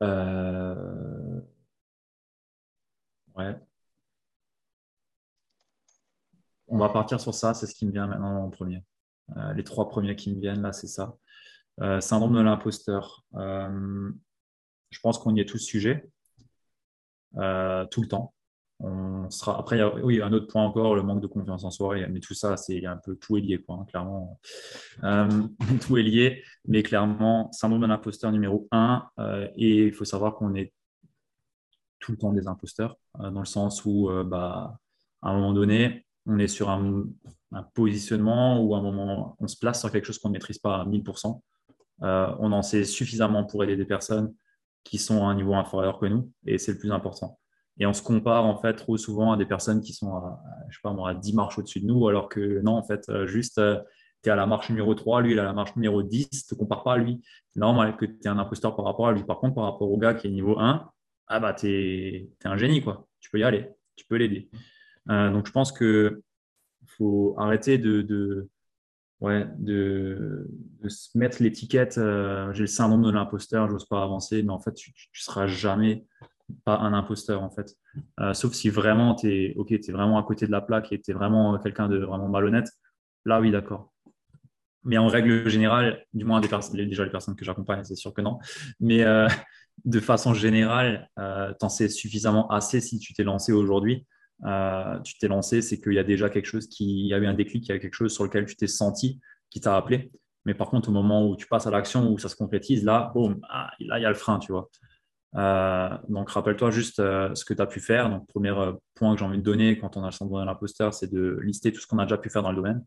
Euh, 0.04 1.42
ouais. 3.36 3.56
On 6.68 6.78
va 6.78 6.90
partir 6.90 7.20
sur 7.20 7.34
ça, 7.34 7.54
c'est 7.54 7.68
ce 7.68 7.76
qui 7.76 7.86
me 7.86 7.92
vient 7.92 8.08
maintenant 8.08 8.44
en 8.44 8.50
premier. 8.50 8.84
Euh, 9.36 9.54
les 9.54 9.64
trois 9.64 9.90
premiers 9.90 10.16
qui 10.16 10.34
me 10.34 10.40
viennent 10.40 10.62
là, 10.62 10.74
c'est 10.74 10.88
ça. 10.88 11.18
Euh, 11.82 12.02
syndrome 12.02 12.36
de 12.36 12.42
l'imposteur. 12.42 13.26
je 13.34 15.00
pense 15.02 15.20
qu'on 15.20 15.36
y 15.36 15.40
est 15.42 15.46
tous 15.46 15.60
sujets, 15.60 16.10
tout 17.34 18.02
le 18.02 18.08
temps. 18.08 18.34
On 18.80 19.30
sera... 19.32 19.58
Après, 19.58 19.78
il 19.78 19.80
y 19.80 19.82
a 19.82 19.96
oui, 19.96 20.22
un 20.22 20.32
autre 20.34 20.48
point 20.48 20.64
encore, 20.64 20.96
le 20.96 21.02
manque 21.02 21.22
de 21.22 21.28
confiance 21.28 21.64
en 21.64 21.72
soi. 21.72 21.96
Mais 22.10 22.20
tout 22.20 22.34
ça, 22.34 22.58
c'est 22.58 22.86
un 22.86 22.98
peu 22.98 23.16
tout 23.16 23.38
est 23.38 23.42
lié, 23.42 23.58
quoi, 23.62 23.76
hein, 23.76 23.86
clairement. 23.86 24.40
Euh, 25.04 25.28
tout 25.82 25.98
est 25.98 26.04
lié, 26.04 26.44
mais 26.68 26.84
clairement, 26.84 27.52
syndrome 27.52 27.82
de 27.82 27.88
l'imposteur 27.88 28.32
numéro 28.32 28.68
un. 28.72 29.08
Euh, 29.20 29.48
et 29.56 29.86
il 29.86 29.94
faut 29.94 30.06
savoir 30.06 30.36
qu'on 30.36 30.54
est 30.56 30.74
tout 32.00 32.12
le 32.12 32.18
temps 32.18 32.34
des 32.34 32.48
imposteurs, 32.48 32.98
euh, 33.20 33.32
dans 33.32 33.40
le 33.40 33.46
sens 33.46 33.84
où, 33.86 34.10
bah, 34.26 34.80
à 35.24 35.30
un 35.32 35.34
moment 35.34 35.54
donné, 35.54 36.06
on 36.28 36.38
est 36.38 36.48
sur 36.48 36.70
un, 36.70 37.06
positionnement 37.74 38.62
ou 38.62 38.76
à 38.76 38.80
un 38.80 38.82
moment, 38.82 39.38
on 39.40 39.48
se 39.48 39.58
place 39.58 39.80
sur 39.80 39.92
quelque 39.92 40.06
chose 40.06 40.20
qu'on 40.20 40.28
ne 40.28 40.34
maîtrise 40.34 40.60
pas 40.60 40.82
à 40.82 40.86
1000%. 40.86 41.42
on 42.02 42.52
en 42.52 42.62
sait 42.62 42.84
suffisamment 42.84 43.46
pour 43.46 43.64
aider 43.64 43.78
des 43.78 43.86
personnes 43.86 44.34
qui 44.84 44.98
sont 44.98 45.26
à 45.26 45.32
un 45.32 45.36
niveau 45.36 45.56
inférieur 45.56 45.98
que 45.98 46.06
nous, 46.06 46.32
et 46.46 46.58
c'est 46.58 46.74
le 46.74 46.78
plus 46.78 46.92
important. 46.92 47.40
Et 47.80 47.86
on 47.86 47.94
se 47.94 48.02
compare 48.02 48.46
en 48.46 48.58
fait 48.58 48.74
trop 48.74 48.98
souvent 48.98 49.32
à 49.32 49.38
des 49.38 49.46
personnes 49.46 49.82
qui 49.82 49.94
sont 49.94 50.16
à, 50.16 50.42
je 50.70 50.76
sais 50.76 50.82
pas 50.82 50.94
moi, 50.94 51.12
à 51.12 51.14
10 51.14 51.34
marches 51.34 51.58
au-dessus 51.60 51.80
de 51.80 51.86
nous, 51.86 52.08
alors 52.08 52.28
que 52.30 52.60
non, 52.62 52.74
en 52.74 52.84
fait, 52.84 53.08
euh, 53.10 53.28
juste, 53.28 53.60
euh, 53.60 53.80
tu 54.24 54.30
es 54.30 54.32
à 54.32 54.36
la 54.36 54.48
marche 54.48 54.70
numéro 54.70 54.96
3, 54.96 55.22
lui, 55.22 55.34
il 55.34 55.38
est 55.38 55.42
à 55.42 55.44
la 55.44 55.54
marche 55.54 55.76
numéro 55.76 56.02
10, 56.02 56.26
ne 56.26 56.56
te 56.56 56.60
compare 56.60 56.84
pas 56.84 56.94
à 56.94 56.98
lui. 56.98 57.22
C'est 57.50 57.60
normal 57.60 57.96
que 57.96 58.06
tu 58.06 58.18
es 58.26 58.28
un 58.28 58.40
imposteur 58.40 58.76
par 58.76 58.86
rapport 58.86 59.08
à 59.08 59.12
lui. 59.12 59.24
Par 59.24 59.40
contre, 59.40 59.56
par 59.56 59.66
rapport 59.66 59.92
au 59.92 59.98
gars 59.98 60.16
qui 60.16 60.28
est 60.28 60.32
niveau 60.32 60.58
1, 60.60 60.90
ah 61.28 61.40
bah, 61.40 61.54
tu 61.54 61.68
es, 61.70 62.30
un 62.46 62.58
génie, 62.58 62.82
quoi. 62.82 63.08
Tu 63.20 63.30
peux 63.30 63.40
y 63.40 63.44
aller, 63.44 63.70
tu 63.96 64.06
peux 64.06 64.16
l'aider. 64.16 64.50
Euh, 65.10 65.32
donc, 65.32 65.46
je 65.46 65.52
pense 65.52 65.72
qu'il 65.72 66.18
faut 66.88 67.36
arrêter 67.38 67.78
de, 67.78 68.50
ouais, 69.20 69.48
de 69.60 70.50
se 70.88 71.16
mettre 71.16 71.44
l'étiquette 71.44 71.96
j'ai 71.96 72.62
le 72.62 72.68
syndrome 72.68 73.04
de 73.04 73.12
l'imposteur, 73.12 73.70
j'ose 73.70 73.86
pas 73.86 74.02
avancer, 74.02 74.42
mais 74.42 74.52
en 74.52 74.60
fait, 74.60 74.74
tu 74.74 74.92
ne 74.92 75.20
seras 75.20 75.46
jamais 75.46 76.06
pas 76.64 76.78
un 76.78 76.94
imposteur 76.94 77.44
en 77.44 77.50
fait. 77.50 77.76
Euh, 78.20 78.34
sauf 78.34 78.54
si 78.54 78.70
vraiment 78.70 79.16
tu 79.16 79.32
es, 79.32 79.54
ok, 79.56 79.72
es 79.72 79.92
vraiment 79.92 80.18
à 80.18 80.24
côté 80.24 80.48
de 80.48 80.52
la 80.52 80.62
plaque 80.62 80.92
et 80.92 81.02
tu 81.02 81.12
es 81.12 81.14
vraiment 81.14 81.58
quelqu'un 81.60 81.90
de 81.90 81.98
vraiment 81.98 82.30
malhonnête, 82.30 82.70
là 83.26 83.40
oui, 83.42 83.52
d'accord. 83.52 83.94
Mais 84.84 84.98
en 84.98 85.08
règle 85.08 85.50
générale, 85.50 86.06
du 86.14 86.24
moins 86.24 86.40
des 86.40 86.48
déjà 86.86 87.04
les 87.04 87.12
personnes 87.12 87.36
que 87.36 87.44
j'accompagne, 87.44 87.84
c'est 87.84 87.96
sûr 87.96 88.14
que 88.14 88.22
non. 88.22 88.40
Mais 88.80 89.04
euh, 89.04 89.28
de 89.86 90.00
façon 90.00 90.34
générale, 90.34 91.10
euh, 91.20 91.54
tu 91.60 91.66
en 91.66 91.70
sais 91.70 91.90
suffisamment 91.90 92.50
assez 92.50 92.80
si 92.80 93.00
tu 93.00 93.14
t'es 93.14 93.24
lancé 93.24 93.52
aujourd'hui. 93.52 94.06
tu 95.04 95.18
t'es 95.20 95.28
lancé, 95.28 95.62
c'est 95.62 95.82
qu'il 95.82 95.94
y 95.94 96.00
a 96.00 96.04
déjà 96.04 96.30
quelque 96.30 96.46
chose 96.46 96.68
qui, 96.68 97.02
il 97.02 97.08
y 97.08 97.14
a 97.14 97.18
eu 97.18 97.26
un 97.26 97.34
déclic, 97.34 97.68
il 97.68 97.72
y 97.72 97.76
a 97.76 97.80
quelque 97.80 97.96
chose 97.96 98.14
sur 98.14 98.24
lequel 98.24 98.46
tu 98.46 98.56
t'es 98.56 98.68
senti, 98.68 99.20
qui 99.50 99.60
t'a 99.60 99.76
appelé. 99.76 100.12
Mais 100.46 100.54
par 100.54 100.70
contre, 100.70 100.88
au 100.88 100.94
moment 100.94 101.28
où 101.28 101.36
tu 101.36 101.46
passes 101.46 101.68
à 101.68 101.72
l'action, 101.72 102.10
où 102.10 102.18
ça 102.18 102.30
se 102.30 102.36
concrétise, 102.38 102.86
là, 102.86 103.12
boum, 103.14 103.42
ah, 103.50 103.70
là, 103.82 104.00
il 104.00 104.04
y 104.04 104.06
a 104.06 104.10
le 104.10 104.16
frein, 104.16 104.40
tu 104.40 104.54
vois. 104.54 104.70
Euh, 105.36 105.90
donc, 106.10 106.30
rappelle-toi 106.30 106.72
juste 106.72 107.00
euh, 107.00 107.34
ce 107.36 107.46
que 107.46 107.54
tu 107.54 107.62
as 107.62 107.68
pu 107.68 107.80
faire. 107.80 108.10
Donc, 108.10 108.28
premier 108.28 108.50
euh, 108.50 108.74
point 108.96 109.14
que 109.14 109.20
j'ai 109.20 109.26
envie 109.26 109.38
de 109.38 109.44
donner 109.44 109.78
quand 109.78 109.98
on 109.98 110.04
a 110.04 110.08
le 110.08 110.12
syndrome 110.12 110.42
de 110.42 110.46
l'imposteur, 110.46 110.94
c'est 110.94 111.12
de 111.12 111.40
lister 111.42 111.72
tout 111.72 111.80
ce 111.80 111.88
qu'on 111.88 112.00
a 112.00 112.06
déjà 112.06 112.18
pu 112.18 112.30
faire 112.30 112.44
dans 112.44 112.52
le 112.52 112.56
domaine, 112.56 112.84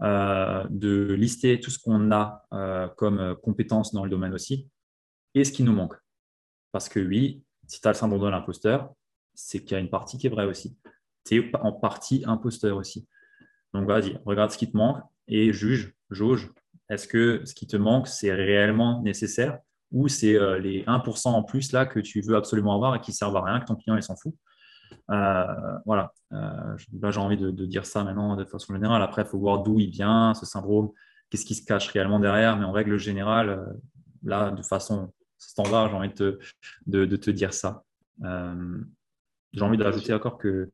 de 0.00 1.12
lister 1.14 1.60
tout 1.60 1.70
ce 1.70 1.78
qu'on 1.78 2.12
a 2.12 2.44
comme 2.96 3.36
compétences 3.42 3.92
dans 3.92 4.04
le 4.04 4.10
domaine 4.10 4.32
aussi 4.32 4.68
et 5.34 5.44
ce 5.44 5.50
qui 5.50 5.62
nous 5.62 5.72
manque. 5.72 5.94
Parce 6.72 6.88
que 6.88 7.00
oui, 7.00 7.42
si 7.66 7.80
tu 7.80 7.88
as 7.88 7.92
le 7.92 7.96
syndrome 7.96 8.20
de 8.20 8.28
l'imposteur, 8.28 8.92
c'est 9.34 9.60
qu'il 9.60 9.72
y 9.72 9.74
a 9.74 9.78
une 9.78 9.90
partie 9.90 10.18
qui 10.18 10.26
est 10.26 10.30
vraie 10.30 10.46
aussi. 10.46 10.76
Tu 11.24 11.36
es 11.36 11.56
en 11.56 11.72
partie 11.72 12.22
imposteur 12.26 12.76
aussi. 12.76 13.08
Donc, 13.72 13.86
vas-y, 13.86 14.18
regarde 14.24 14.50
ce 14.50 14.58
qui 14.58 14.70
te 14.70 14.76
manque 14.76 15.02
et 15.26 15.52
juge, 15.52 15.94
jauge. 16.10 16.50
Est-ce 16.88 17.08
que 17.08 17.42
ce 17.44 17.54
qui 17.54 17.66
te 17.66 17.76
manque, 17.76 18.08
c'est 18.08 18.32
réellement 18.32 19.02
nécessaire 19.02 19.58
ou 19.92 20.08
c'est 20.08 20.34
euh, 20.34 20.58
les 20.58 20.84
1% 20.84 21.28
en 21.28 21.42
plus 21.42 21.72
là 21.72 21.86
que 21.86 22.00
tu 22.00 22.20
veux 22.20 22.36
absolument 22.36 22.74
avoir 22.74 22.94
et 22.94 23.00
qui 23.00 23.12
servent 23.12 23.36
à 23.36 23.42
rien, 23.42 23.60
que 23.60 23.66
ton 23.66 23.76
client 23.76 23.96
il 23.96 24.02
s'en 24.02 24.16
fout. 24.16 24.34
Euh, 25.10 25.44
voilà, 25.86 26.12
euh, 26.32 26.76
là 27.00 27.10
j'ai 27.10 27.20
envie 27.20 27.36
de, 27.36 27.50
dire 27.50 27.86
ça 27.86 28.04
maintenant 28.04 28.36
de 28.36 28.44
façon 28.44 28.74
générale. 28.74 29.02
Après, 29.02 29.22
il 29.22 29.28
faut 29.28 29.38
voir 29.38 29.62
d'où 29.62 29.78
il 29.80 29.90
vient, 29.90 30.34
ce 30.34 30.46
syndrome, 30.46 30.90
qu'est-ce 31.30 31.44
qui 31.44 31.54
se 31.54 31.64
cache 31.64 31.88
réellement 31.88 32.20
derrière, 32.20 32.56
mais 32.56 32.64
en 32.64 32.72
règle 32.72 32.98
générale, 32.98 33.76
là, 34.22 34.50
de 34.50 34.62
façon 34.62 35.12
standard, 35.38 35.88
j'ai 35.88 35.94
envie 35.94 36.08
de 36.08 36.14
te, 36.14 36.38
de, 36.86 37.16
te 37.16 37.30
dire 37.30 37.54
ça. 37.54 37.84
j'ai 38.20 39.62
envie 39.62 39.78
d'ajouter 39.78 40.12
encore 40.12 40.36
que 40.38 40.70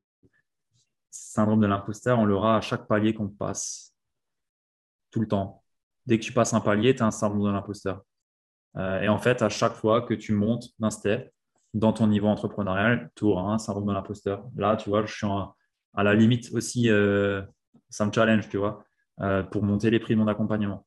syndrome 1.10 1.60
de 1.60 1.66
l'imposteur, 1.66 2.18
on 2.18 2.24
l'aura 2.24 2.56
à 2.56 2.60
chaque 2.60 2.88
palier 2.88 3.14
qu'on 3.14 3.28
passe, 3.28 3.94
tout 5.10 5.20
le 5.20 5.28
temps. 5.28 5.62
Dès 6.06 6.18
que 6.18 6.24
tu 6.24 6.32
passes 6.32 6.54
un 6.54 6.60
palier, 6.60 6.94
tu 6.94 7.02
as 7.02 7.06
un 7.06 7.10
syndrome 7.12 7.44
de 7.44 7.50
l'imposteur. 7.50 8.02
Euh, 8.76 9.00
et 9.00 9.08
en 9.08 9.18
fait, 9.18 9.42
à 9.42 9.48
chaque 9.48 9.74
fois 9.74 10.02
que 10.02 10.14
tu 10.14 10.32
montes 10.32 10.68
d'un 10.78 10.90
step 10.90 11.32
dans 11.74 11.92
ton 11.92 12.06
niveau 12.06 12.28
entrepreneurial, 12.28 13.10
tu 13.14 13.24
auras 13.24 13.52
un 13.52 13.58
syndrome 13.58 13.86
de 13.86 13.92
l'imposteur. 13.92 14.44
Là, 14.56 14.76
tu 14.76 14.88
vois, 14.88 15.04
je 15.04 15.14
suis 15.14 15.26
à 15.94 16.02
la 16.02 16.14
limite 16.14 16.50
aussi, 16.52 16.88
euh, 16.88 17.42
ça 17.88 18.06
me 18.06 18.12
challenge, 18.12 18.48
tu 18.48 18.56
vois, 18.56 18.84
euh, 19.20 19.42
pour 19.42 19.62
monter 19.62 19.90
les 19.90 20.00
prix 20.00 20.14
de 20.14 20.20
mon 20.20 20.28
accompagnement. 20.28 20.86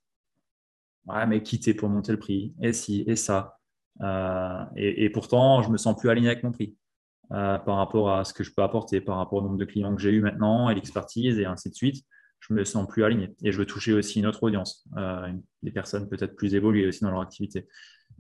Ouais, 1.06 1.26
mais 1.26 1.42
quitter 1.42 1.74
pour 1.74 1.90
monter 1.90 2.12
le 2.12 2.20
prix, 2.20 2.54
et 2.62 2.74
si, 2.74 3.04
et 3.08 3.16
ça? 3.16 3.54
et, 4.76 5.10
pourtant, 5.10 5.64
je 5.64 5.72
me 5.72 5.78
sens 5.78 5.98
plus 5.98 6.10
aligné 6.10 6.28
avec 6.28 6.44
mon 6.44 6.52
prix. 6.52 6.78
par 7.30 7.78
rapport 7.78 8.12
à 8.12 8.24
ce 8.26 8.34
que 8.34 8.44
je 8.44 8.54
peux 8.54 8.62
apporter, 8.62 9.02
par 9.02 9.18
rapport 9.18 9.40
au 9.40 9.42
nombre 9.42 9.58
de 9.58 9.66
clients 9.66 9.96
que 9.96 10.02
j'ai 10.02 10.12
eu 10.12 10.22
maintenant 10.22 10.70
et 10.70 10.76
l'expertise 10.76 11.40
et 11.40 11.46
ainsi 11.46 11.70
de 11.70 11.74
suite, 11.74 12.06
je 12.40 12.54
me 12.54 12.64
sens 12.64 12.88
plus 12.88 13.04
aligné. 13.04 13.36
Et 13.44 13.52
je 13.52 13.58
veux 13.58 13.66
toucher 13.66 13.94
aussi 13.94 14.20
une 14.20 14.28
autre 14.28 14.44
audience, 14.44 14.88
des 15.64 15.72
personnes 15.72 16.08
peut-être 16.08 16.36
plus 16.36 16.56
évoluées 16.56 16.88
aussi 16.88 17.02
dans 17.02 17.12
leur 17.12 17.22
activité. 17.22 17.68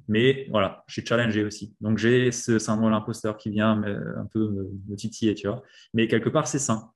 Mais 0.07 0.47
voilà, 0.49 0.83
je 0.87 0.93
suis 0.93 1.05
challengé 1.05 1.43
aussi. 1.43 1.75
Donc 1.81 1.97
j'ai 1.97 2.31
ce 2.31 2.59
syndrome 2.59 2.87
de 2.87 2.91
l'imposteur 2.91 3.37
qui 3.37 3.49
vient 3.49 3.81
un 3.83 4.25
peu 4.25 4.49
me, 4.49 4.95
titiller, 4.95 5.35
tu 5.35 5.47
vois. 5.47 5.63
Mais 5.93 6.07
quelque 6.07 6.29
part, 6.29 6.47
c'est 6.47 6.59
sain. 6.59 6.91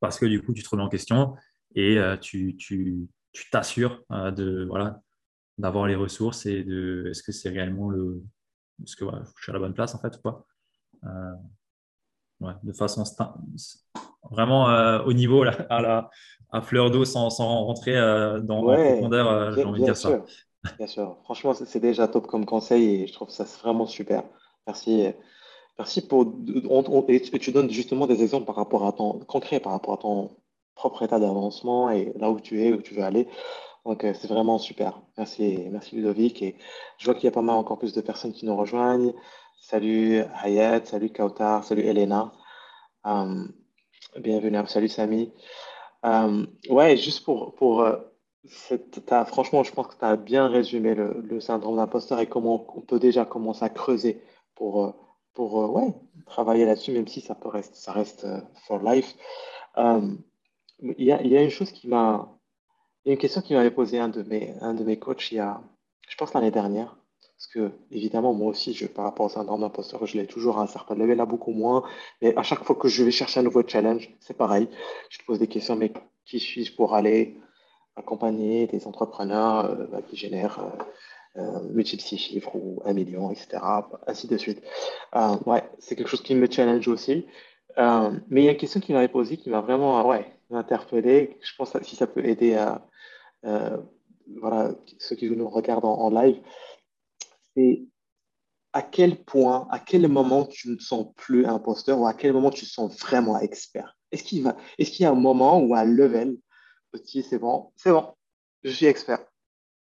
Parce 0.00 0.18
que 0.18 0.26
du 0.26 0.42
coup, 0.42 0.52
tu 0.52 0.62
te 0.62 0.68
remets 0.68 0.82
en 0.82 0.88
question 0.88 1.34
et 1.74 1.98
euh, 1.98 2.16
tu 2.16 2.58
t'assures 3.50 4.02
euh, 4.12 4.30
de 4.30 4.64
voilà 4.68 5.00
d'avoir 5.58 5.86
les 5.86 5.94
ressources 5.94 6.46
et 6.46 6.64
de 6.64 7.08
est-ce 7.10 7.22
que 7.22 7.32
c'est 7.32 7.50
réellement 7.50 7.90
le 7.90 8.22
est-ce 8.82 8.96
que 8.96 9.04
je 9.36 9.42
suis 9.42 9.50
à 9.50 9.52
la 9.52 9.60
bonne 9.60 9.74
place 9.74 9.94
en 9.94 10.00
fait 10.00 10.16
ou 10.16 10.20
pas 10.20 10.46
euh, 11.04 11.34
ouais, 12.44 12.52
de 12.62 12.72
façon 12.72 13.04
vraiment 14.30 14.66
au 15.04 15.12
niveau 15.12 15.42
à, 15.42 15.80
la, 15.80 16.10
à 16.50 16.60
fleur 16.62 16.90
d'eau 16.90 17.04
sans, 17.04 17.30
sans, 17.30 17.64
rentrer 17.64 17.94
dans 18.42 18.64
ouais, 18.64 18.92
profondeur 18.92 19.54
j'ai 19.54 19.64
envie 19.64 19.80
de 19.80 19.86
dire 19.86 19.96
ça 19.96 20.10
Bien 20.78 20.86
sûr. 20.86 21.18
Franchement, 21.24 21.52
c'est 21.52 21.78
déjà 21.78 22.08
top 22.08 22.26
comme 22.26 22.46
conseil 22.46 23.02
et 23.02 23.06
je 23.06 23.12
trouve 23.12 23.28
ça 23.28 23.44
vraiment 23.62 23.84
super. 23.86 24.24
Merci. 24.66 25.12
Merci 25.78 26.06
pour. 26.06 26.32
et 27.08 27.20
tu 27.20 27.52
donnes 27.52 27.70
justement 27.70 28.06
des 28.06 28.22
exemples 28.22 28.46
par 28.46 28.54
rapport 28.56 28.86
à 28.86 28.92
ton 28.92 29.18
concret, 29.20 29.60
par 29.60 29.72
rapport 29.72 29.94
à 29.94 29.96
ton 29.98 30.36
propre 30.74 31.02
état 31.02 31.18
d'avancement 31.18 31.90
et 31.90 32.12
là 32.16 32.30
où 32.30 32.40
tu 32.40 32.62
es, 32.62 32.72
où 32.72 32.80
tu 32.80 32.94
veux 32.94 33.02
aller. 33.02 33.28
Donc, 33.84 34.04
euh, 34.04 34.14
c'est 34.14 34.28
vraiment 34.28 34.58
super. 34.58 35.02
Merci, 35.18 35.58
merci 35.70 35.96
Ludovic. 35.96 36.42
Et 36.42 36.56
je 36.98 37.04
vois 37.04 37.14
qu'il 37.14 37.24
y 37.24 37.28
a 37.28 37.32
pas 37.32 37.42
mal 37.42 37.56
encore 37.56 37.78
plus 37.78 37.92
de 37.92 38.00
personnes 38.00 38.32
qui 38.32 38.46
nous 38.46 38.56
rejoignent. 38.56 39.12
Salut 39.66 40.22
Hayat, 40.42 40.84
salut 40.84 41.08
Kautar, 41.08 41.64
salut 41.64 41.84
Elena. 41.86 42.32
Euh, 43.06 43.46
bienvenue. 44.18 44.58
Salut 44.66 44.90
Samy. 44.90 45.32
Euh, 46.04 46.44
ouais, 46.68 46.98
juste 46.98 47.24
pour, 47.24 47.54
pour 47.54 47.82
franchement, 49.26 49.62
je 49.62 49.72
pense 49.72 49.86
que 49.86 49.98
tu 49.98 50.04
as 50.04 50.16
bien 50.16 50.48
résumé 50.48 50.94
le, 50.94 51.40
syndrome 51.40 51.76
d'imposteur 51.76 52.20
et 52.20 52.26
comment 52.26 52.66
on 52.76 52.82
peut 52.82 52.98
déjà 52.98 53.24
commencer 53.24 53.64
à 53.64 53.70
creuser 53.70 54.22
pour, 54.54 54.84
euh, 54.84 54.92
pour 55.32 55.64
euh, 55.64 55.68
ouais, 55.68 55.94
travailler 56.26 56.66
là-dessus, 56.66 56.92
même 56.92 57.08
si 57.08 57.22
ça, 57.22 57.34
peut 57.34 57.48
rester, 57.48 57.76
ça 57.76 57.92
reste 57.92 58.24
euh, 58.24 58.42
for 58.66 58.82
life. 58.82 59.14
Il 59.78 60.22
y, 60.98 61.10
a, 61.10 61.22
y, 61.22 61.38
a, 61.38 61.42
une 61.42 61.48
chose 61.48 61.72
qui 61.72 61.88
m'a. 61.88 62.28
Une 63.06 63.16
question 63.16 63.40
qui 63.40 63.54
m'avait 63.54 63.70
posé 63.70 63.98
un 63.98 64.08
de 64.08 64.22
mes, 64.24 64.54
un 64.60 64.74
de 64.74 64.84
mes 64.84 64.98
coachs 64.98 65.32
il 65.32 65.36
y 65.36 65.40
a, 65.40 65.62
je 66.06 66.16
pense, 66.16 66.34
l'année 66.34 66.50
dernière. 66.50 66.98
Parce 67.44 67.68
que, 67.68 67.74
évidemment, 67.90 68.32
moi 68.32 68.48
aussi, 68.48 68.72
je, 68.72 68.86
par 68.86 69.04
rapport 69.04 69.26
au 69.26 69.28
syndrome 69.28 69.60
d'imposteur, 69.60 70.06
je 70.06 70.16
l'ai 70.16 70.26
toujours 70.26 70.58
à 70.58 70.62
un 70.62 70.66
certain 70.66 70.94
level, 70.94 71.18
là 71.18 71.26
beaucoup 71.26 71.50
moins. 71.50 71.82
Mais 72.22 72.34
à 72.38 72.42
chaque 72.42 72.64
fois 72.64 72.74
que 72.74 72.88
je 72.88 73.04
vais 73.04 73.10
chercher 73.10 73.40
un 73.40 73.42
nouveau 73.42 73.62
challenge, 73.66 74.10
c'est 74.18 74.36
pareil. 74.36 74.66
Je 75.10 75.18
te 75.18 75.24
pose 75.26 75.38
des 75.38 75.46
questions, 75.46 75.76
mais 75.76 75.92
qui 76.24 76.40
suis-je 76.40 76.74
pour 76.74 76.94
aller 76.94 77.36
accompagner 77.96 78.66
des 78.66 78.86
entrepreneurs 78.86 79.66
euh, 79.66 79.86
bah, 79.92 80.00
qui 80.00 80.16
génèrent 80.16 80.58
euh, 81.38 81.40
euh, 81.42 81.60
multiples 81.70 82.02
six 82.02 82.16
chiffres 82.16 82.56
ou 82.56 82.80
un 82.86 82.94
million, 82.94 83.30
etc. 83.30 83.58
Ainsi 84.06 84.26
de 84.26 84.38
suite. 84.38 84.62
ouais, 85.44 85.64
c'est 85.78 85.96
quelque 85.96 86.08
chose 86.08 86.22
qui 86.22 86.34
me 86.34 86.50
challenge 86.50 86.88
aussi. 86.88 87.26
mais 87.76 88.40
il 88.40 88.44
y 88.44 88.48
a 88.48 88.52
une 88.52 88.56
question 88.56 88.80
qui 88.80 88.94
m'avait 88.94 89.08
posée 89.08 89.36
qui 89.36 89.50
m'a 89.50 89.60
vraiment 89.60 90.08
ouais, 90.08 90.32
interpellé. 90.50 91.36
Je 91.42 91.54
pense 91.56 91.72
que 91.72 91.84
si 91.84 91.94
ça 91.94 92.06
peut 92.06 92.24
aider 92.24 92.54
à 92.54 92.80
voilà, 94.40 94.70
ceux 94.98 95.16
qui 95.16 95.28
nous 95.30 95.48
regardent 95.48 95.84
en, 95.84 96.10
live, 96.10 96.40
c'est 97.56 97.82
à 98.72 98.82
quel 98.82 99.22
point, 99.24 99.68
à 99.70 99.78
quel 99.78 100.08
moment 100.08 100.46
tu 100.46 100.70
ne 100.70 100.78
sens 100.78 101.06
plus 101.16 101.46
imposteur 101.46 102.00
ou 102.00 102.06
à 102.06 102.14
quel 102.14 102.32
moment 102.32 102.50
tu 102.50 102.66
sens 102.66 102.98
vraiment 103.00 103.38
expert? 103.38 103.96
Est-ce 104.10 104.24
qu'il 104.24 104.42
y 105.00 105.04
a 105.04 105.10
un 105.10 105.14
moment 105.14 105.60
ou 105.60 105.74
un 105.74 105.84
level 105.84 106.36
c'est 107.02 107.38
bon, 107.38 107.72
c'est 107.76 107.90
bon, 107.90 108.14
je 108.62 108.70
suis 108.70 108.86
expert. 108.86 109.24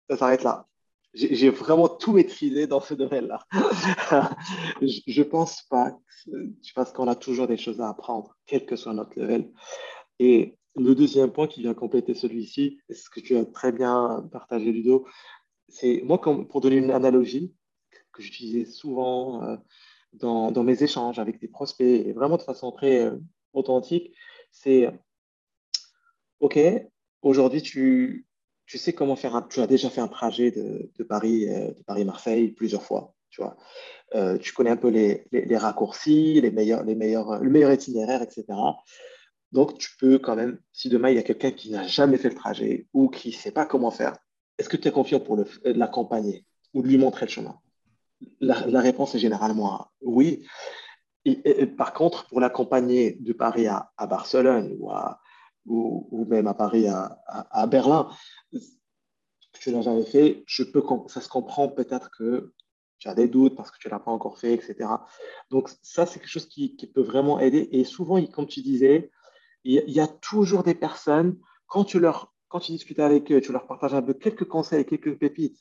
Ça 0.09 0.17
s'arrête 0.17 0.43
là. 0.43 0.67
J'ai 1.13 1.49
vraiment 1.49 1.89
tout 1.89 2.13
maîtrisé 2.13 2.67
dans 2.67 2.79
ce 2.79 2.93
domaine-là. 2.93 3.45
je 4.81 5.19
ne 5.21 5.23
pense 5.23 5.63
pas, 5.63 5.97
parce 6.73 6.93
qu'on 6.93 7.07
a 7.09 7.15
toujours 7.15 7.47
des 7.47 7.57
choses 7.57 7.81
à 7.81 7.89
apprendre, 7.89 8.37
quel 8.45 8.65
que 8.65 8.77
soit 8.77 8.93
notre 8.93 9.19
level. 9.19 9.51
Et 10.19 10.57
le 10.77 10.95
deuxième 10.95 11.33
point 11.33 11.47
qui 11.47 11.61
vient 11.61 11.73
compléter 11.73 12.13
celui-ci, 12.13 12.79
ce 12.89 13.09
que 13.09 13.19
tu 13.19 13.35
as 13.35 13.43
très 13.43 13.73
bien 13.73 14.25
partagé, 14.31 14.71
Ludo, 14.71 15.05
c'est 15.71 16.01
moi, 16.03 16.21
pour 16.21 16.61
donner 16.61 16.77
une 16.77 16.91
analogie 16.91 17.53
que 18.11 18.21
j'utilisais 18.21 18.65
souvent 18.65 19.43
euh, 19.43 19.57
dans, 20.13 20.63
mes 20.63 20.83
échanges 20.83 21.19
avec 21.19 21.39
des 21.39 21.47
prospects, 21.47 22.13
vraiment 22.13 22.37
de 22.37 22.41
façon 22.41 22.71
très 22.71 23.05
euh, 23.05 23.17
authentique, 23.53 24.13
c'est 24.51 24.89
OK, 26.39 26.59
aujourd'hui, 27.21 27.61
tu, 27.61 28.27
sais 28.67 28.93
comment 28.93 29.15
faire 29.15 29.35
un, 29.35 29.41
tu 29.43 29.61
as 29.61 29.67
déjà 29.67 29.89
fait 29.89 30.01
un 30.01 30.07
trajet 30.07 30.51
de, 30.51 31.03
Paris, 31.03 31.47
euh, 31.49 31.71
de 31.71 31.83
Paris-Marseille 31.83 32.49
plusieurs 32.49 32.83
fois, 32.83 33.15
tu 33.29 34.53
connais 34.53 34.71
un 34.71 34.77
peu 34.77 34.89
les, 34.89 35.25
raccourcis, 35.57 36.41
les 36.41 36.51
meilleurs, 36.51 36.83
les 36.83 36.95
le 36.95 37.49
meilleur 37.49 37.71
itinéraire, 37.71 38.21
etc. 38.21 38.45
Donc, 39.53 39.77
tu 39.77 39.89
peux 39.99 40.17
quand 40.17 40.35
même, 40.35 40.59
si 40.73 40.89
demain 40.89 41.09
il 41.09 41.15
y 41.15 41.19
a 41.19 41.23
quelqu'un 41.23 41.51
qui 41.51 41.71
n'a 41.71 41.85
jamais 41.85 42.17
fait 42.17 42.29
le 42.29 42.35
trajet 42.35 42.87
ou 42.93 43.09
qui 43.09 43.29
ne 43.29 43.33
sait 43.33 43.51
pas 43.51 43.65
comment 43.65 43.91
faire, 43.91 44.17
est-ce 44.61 44.69
que 44.69 44.77
tu 44.77 44.87
es 44.87 44.91
confiant 44.91 45.19
pour 45.19 45.43
l'accompagner 45.65 46.45
ou 46.75 46.83
lui 46.83 46.99
montrer 46.99 47.25
le 47.25 47.31
chemin? 47.31 47.59
La, 48.39 48.79
réponse 48.79 49.15
est 49.15 49.19
généralement 49.19 49.87
oui. 50.01 50.45
Par 51.77 51.93
contre, 51.93 52.27
pour 52.27 52.39
l'accompagner 52.39 53.17
de 53.19 53.33
Paris 53.33 53.65
à, 53.65 53.91
à 53.97 54.05
Barcelone 54.05 54.75
ou 54.79 54.91
à, 54.91 55.19
même 55.65 56.45
à 56.45 56.53
Paris, 56.53 56.87
à, 56.87 57.67
Berlin, 57.67 58.09
tu 59.59 59.71
n'as 59.71 59.81
jamais 59.81 60.05
fait, 60.05 60.43
ça 61.07 61.21
se 61.21 61.27
comprend 61.27 61.67
peut-être 61.67 62.11
que 62.11 62.53
tu 62.99 63.07
as 63.07 63.15
des 63.15 63.27
doutes 63.27 63.55
parce 63.55 63.71
que 63.71 63.79
tu 63.79 63.87
ne 63.87 63.93
l'as 63.93 63.99
pas 63.99 64.11
encore 64.11 64.37
fait, 64.37 64.53
etc. 64.53 64.89
Donc 65.49 65.71
ça, 65.81 66.05
c'est 66.05 66.19
quelque 66.19 66.29
chose 66.29 66.47
qui, 66.47 66.75
peut 66.93 67.01
vraiment 67.01 67.39
aider. 67.39 67.67
Et 67.71 67.83
souvent, 67.83 68.23
comme 68.27 68.45
tu 68.45 68.61
disais, 68.61 69.09
il 69.63 69.89
y, 69.89 69.99
a 69.99 70.07
toujours 70.07 70.61
des 70.61 70.75
personnes, 70.75 71.39
quand 71.65 71.83
tu, 71.83 71.99
leur, 71.99 72.30
quand 72.51 72.59
tu 72.59 72.73
discutes 72.73 72.99
avec 72.99 73.31
eux, 73.31 73.39
tu 73.39 73.53
leur 73.53 73.65
partages 73.65 73.93
un 73.93 74.01
peu 74.01 74.13
quelques 74.13 74.47
conseils, 74.47 74.85
quelques 74.85 75.17
pépites, 75.17 75.57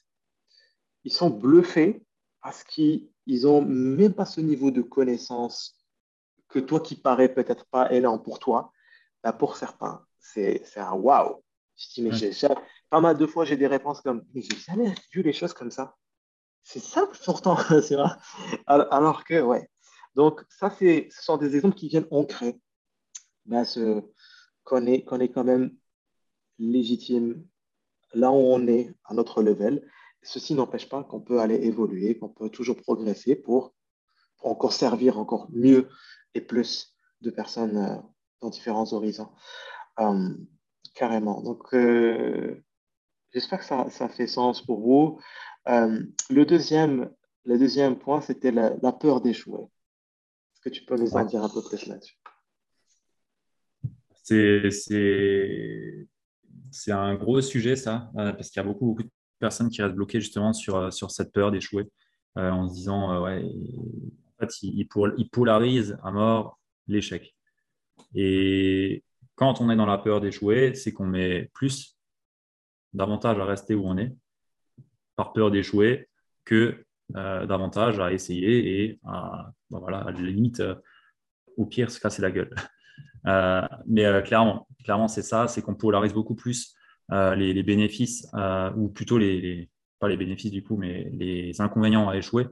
ils 1.05 1.13
sont 1.13 1.31
bluffés 1.31 2.05
parce 2.43 2.65
qu'ils 2.65 3.13
n'ont 3.29 3.63
même 3.63 4.13
pas 4.13 4.27
ce 4.27 4.41
niveau 4.41 4.73
de 4.73 4.83
connaissance 4.83 5.79
que 6.49 6.59
toi 6.59 6.81
qui 6.81 6.97
paraît 6.97 7.33
peut-être 7.33 7.67
pas 7.67 7.93
énorme 7.93 8.21
pour 8.21 8.41
toi, 8.41 8.73
bah, 9.23 9.33
pour 9.33 9.57
certains, 9.57 10.05
c'est 10.19 10.65
un 10.77 10.93
waouh. 10.93 11.45
Je 11.77 11.87
dis, 11.95 12.03
mais 12.03 12.11
pas 12.91 13.01
mal 13.01 13.17
de 13.17 13.27
fois, 13.27 13.45
j'ai 13.45 13.57
des 13.57 13.69
réponses 13.69 14.01
comme, 14.01 14.25
mais 14.35 14.43
j'ai 14.43 14.57
jamais 14.57 14.93
vu 15.13 15.23
les 15.23 15.33
choses 15.33 15.53
comme 15.53 15.71
ça. 15.71 15.95
C'est 16.65 16.81
simple 16.81 17.17
pourtant, 17.25 17.57
c'est 17.83 17.95
vrai. 17.95 18.11
Alors 18.67 19.23
que, 19.23 19.41
ouais. 19.41 19.71
Donc, 20.17 20.45
ça, 20.49 20.71
ce 20.71 21.07
sont 21.11 21.37
des 21.37 21.55
exemples 21.55 21.77
qui 21.77 21.87
viennent 21.87 22.09
ancrer 22.11 22.61
bah, 23.45 23.63
qu'on 24.65 24.87
est, 24.87 25.07
est 25.21 25.29
quand 25.29 25.45
même 25.45 25.71
légitime 26.61 27.45
là 28.13 28.31
où 28.31 28.37
on 28.37 28.67
est 28.67 28.93
à 29.05 29.15
notre 29.15 29.43
level. 29.43 29.87
Ceci 30.23 30.55
n'empêche 30.55 30.89
pas 30.89 31.03
qu'on 31.03 31.21
peut 31.21 31.41
aller 31.41 31.57
évoluer, 31.57 32.19
qu'on 32.19 32.29
peut 32.29 32.51
toujours 32.51 32.77
progresser 32.77 33.35
pour, 33.35 33.75
pour, 34.37 34.51
encore 34.51 34.73
servir 34.73 35.19
encore 35.19 35.49
mieux 35.51 35.89
et 36.35 36.41
plus 36.41 36.95
de 37.23 37.31
personnes 37.31 37.77
euh, 37.77 37.97
dans 38.41 38.51
différents 38.51 38.93
horizons. 38.93 39.31
Euh, 39.99 40.31
carrément. 40.95 41.41
Donc, 41.43 41.75
euh, 41.75 42.63
j'espère 43.33 43.61
que 43.61 43.65
ça, 43.65 43.89
ça, 43.91 44.09
fait 44.09 44.27
sens 44.27 44.65
pour 44.65 44.81
vous. 44.81 45.21
Le, 45.67 46.45
deuxième, 46.45 47.11
le 47.45 47.59
deuxième 47.59 47.99
point, 47.99 48.21
c'était 48.21 48.51
la, 48.51 48.93
peur 48.93 49.21
d'échouer. 49.21 49.63
Est-ce 49.63 50.61
que 50.63 50.69
tu 50.69 50.85
peux 50.85 50.97
nous 50.97 51.15
en 51.15 51.25
dire 51.25 51.43
un 51.43 51.49
peu 51.49 51.63
plus 51.63 51.87
là-dessus? 51.87 52.17
C'est 54.23 54.69
un 56.89 57.15
gros 57.15 57.41
sujet, 57.41 57.77
ça, 57.77 58.11
parce 58.15 58.51
qu'il 58.51 58.61
y 58.63 58.65
a 58.65 58.69
beaucoup, 58.69 58.97
de 59.03 59.09
personnes 59.39 59.71
qui 59.71 59.83
restent 59.83 59.95
bloquées 59.95 60.21
justement 60.21 60.53
sur, 60.53 60.93
sur 60.93 61.11
cette 61.11 61.33
peur 61.33 61.51
d'échouer, 61.51 61.89
en 62.37 62.69
se 62.69 62.75
disant, 62.75 63.23
ouais, 63.23 63.43
en 63.43 64.47
fait, 64.47 64.63
il, 64.63 64.87
il 65.17 65.31
polarise 65.31 65.99
à 66.03 66.11
mort 66.11 66.59
l'échec. 66.87 67.35
Et 68.15 69.05
quand 69.35 69.61
on 69.61 69.71
est 69.71 69.77
dans 69.77 69.87
la 69.87 69.99
peur 69.99 70.21
d'échouer, 70.21 70.75
c'est 70.75 70.93
qu'on 70.93 71.07
met 71.07 71.51
plus 71.55 71.97
davantage 72.93 73.39
à 73.39 73.45
rester 73.45 73.75
où 73.75 73.87
on 73.87 73.97
est 73.97 74.15
par 75.17 75.33
peur 75.33 75.51
d'échouer 75.51 76.09
que 76.45 76.85
euh, 77.17 77.47
davantage 77.47 77.99
à 78.01 78.13
essayer 78.13 78.83
et 78.83 79.01
à, 79.05 79.53
ben 79.71 79.79
voilà, 79.79 79.99
à 79.99 80.11
la 80.11 80.21
limite, 80.21 80.61
euh, 80.61 80.75
au 81.57 81.67
pire, 81.67 81.91
se 81.91 82.01
casser 82.01 82.23
la 82.23 82.31
gueule. 82.31 82.55
Euh, 83.27 83.63
mais 83.87 84.05
clairement, 84.25 84.67
clairement 84.85 85.09
c'est 85.09 85.23
ça, 85.23 85.49
c'est 85.49 85.63
qu'on 85.63 85.75
polarise 85.75 86.13
beaucoup 86.13 86.35
plus 86.35 86.75
les, 87.11 87.63
bénéfices, 87.63 88.27
ou 88.77 88.89
plutôt 88.89 89.19
les, 89.19 89.69
pas 89.99 90.09
les 90.09 90.17
bénéfices 90.17 90.53
du 90.53 90.63
coup, 90.63 90.77
mais 90.77 91.11
les 91.13 91.61
inconvénients 91.61 92.09
à 92.09 92.17
échouer 92.17 92.47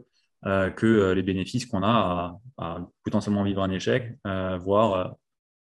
que 0.45 1.13
les 1.13 1.23
bénéfices 1.23 1.65
qu'on 1.67 1.83
a 1.85 2.41
à, 2.59 2.81
potentiellement 3.05 3.45
vivre 3.45 3.63
un 3.63 3.71
échec, 3.71 4.19
voire 4.61 5.15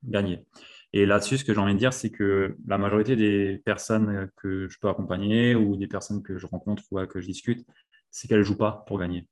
gagner. 0.05 0.45
Et 0.93 1.05
là-dessus, 1.05 1.39
ce 1.39 1.45
que 1.45 1.53
j'ai 1.53 1.61
envie 1.61 1.75
de 1.75 1.79
dire, 1.79 1.93
c'est 1.93 2.11
que 2.11 2.57
la 2.67 2.79
majorité 2.79 3.15
des 3.15 3.59
personnes 3.65 4.31
que 4.37 4.69
je 4.69 4.79
peux 4.79 4.89
accompagner 4.89 5.55
ou 5.55 5.77
des 5.77 5.87
personnes 5.87 6.23
que 6.23 6.39
je 6.39 6.47
rencontre 6.47 6.83
ou 6.91 7.05
que 7.07 7.21
je 7.21 7.27
discute, 7.27 7.67
c'est 8.11 8.29
qu'elles 8.29 8.39
ne 8.39 8.45
jouent 8.45 8.57
pas 8.57 8.85
pour 8.87 8.99
gagner. 8.99 9.27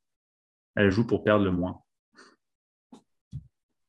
Elles 0.74 0.90
jouent 0.90 1.07
pour 1.07 1.24
perdre 1.24 1.44
le 1.44 1.51
moins. 1.51 1.80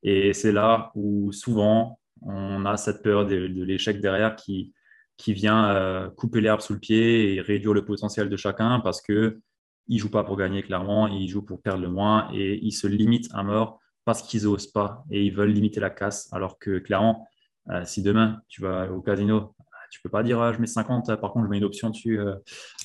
Et 0.10 0.32
c'est 0.32 0.53
là 0.53 0.89
où 0.95 1.34
souvent 1.34 1.99
on 2.22 2.66
a 2.66 2.78
cette 2.78 3.03
peur 3.03 3.26
de, 3.26 3.36
l'échec 3.36 3.99
derrière 3.99 4.38
qui, 4.38 4.74
qui 5.18 5.34
vient 5.34 5.70
euh, 5.72 6.10
couper 6.10 6.39
l'herbe 6.39 6.62
sous 6.62 6.72
le 6.72 6.80
pied 6.80 7.34
et 7.34 7.41
réduire 7.41 7.74
le 7.74 7.84
potentiel 7.84 8.30
de 8.30 8.38
chacun 8.38 8.80
parce 8.80 9.01
que 9.01 9.41
ne 9.89 9.97
jouent 9.97 10.10
pas 10.10 10.24
pour 10.24 10.38
gagner 10.38 10.64
clairement, 10.64 11.08
ils 11.08 11.28
jouent 11.28 11.43
pour 11.43 11.62
perdre 11.62 11.82
le 11.82 11.89
moins 11.89 12.30
et 12.34 12.58
ils 12.64 12.72
se 12.72 12.88
limitent 12.88 13.30
à 13.34 13.43
mort 13.43 13.82
parce 14.05 14.22
qu'ils 14.22 14.43
n'osent 14.43 14.72
pas 14.72 15.03
et 15.12 15.26
ils 15.26 15.36
veulent 15.36 15.51
limiter 15.51 15.82
la 15.82 15.89
casse. 15.89 16.32
Alors 16.32 16.58
que 16.58 16.80
clairement, 16.80 17.28
euh, 17.72 17.84
si 17.84 18.01
demain 18.01 18.39
tu 18.47 18.62
vas 18.62 18.89
au 18.89 19.01
casino, 19.01 19.55
tu 19.91 19.99
peux 20.01 20.10
pas 20.10 20.24
dire 20.24 20.39
ah, 20.39 20.53
je 20.53 20.60
mets 20.60 20.68
50, 20.68 21.20
par 21.20 21.34
contre 21.34 21.47
je 21.47 21.49
mets 21.49 21.58
une 21.58 21.66
option 21.66 21.89
dessus. 21.89 22.18
Euh, 22.18 22.36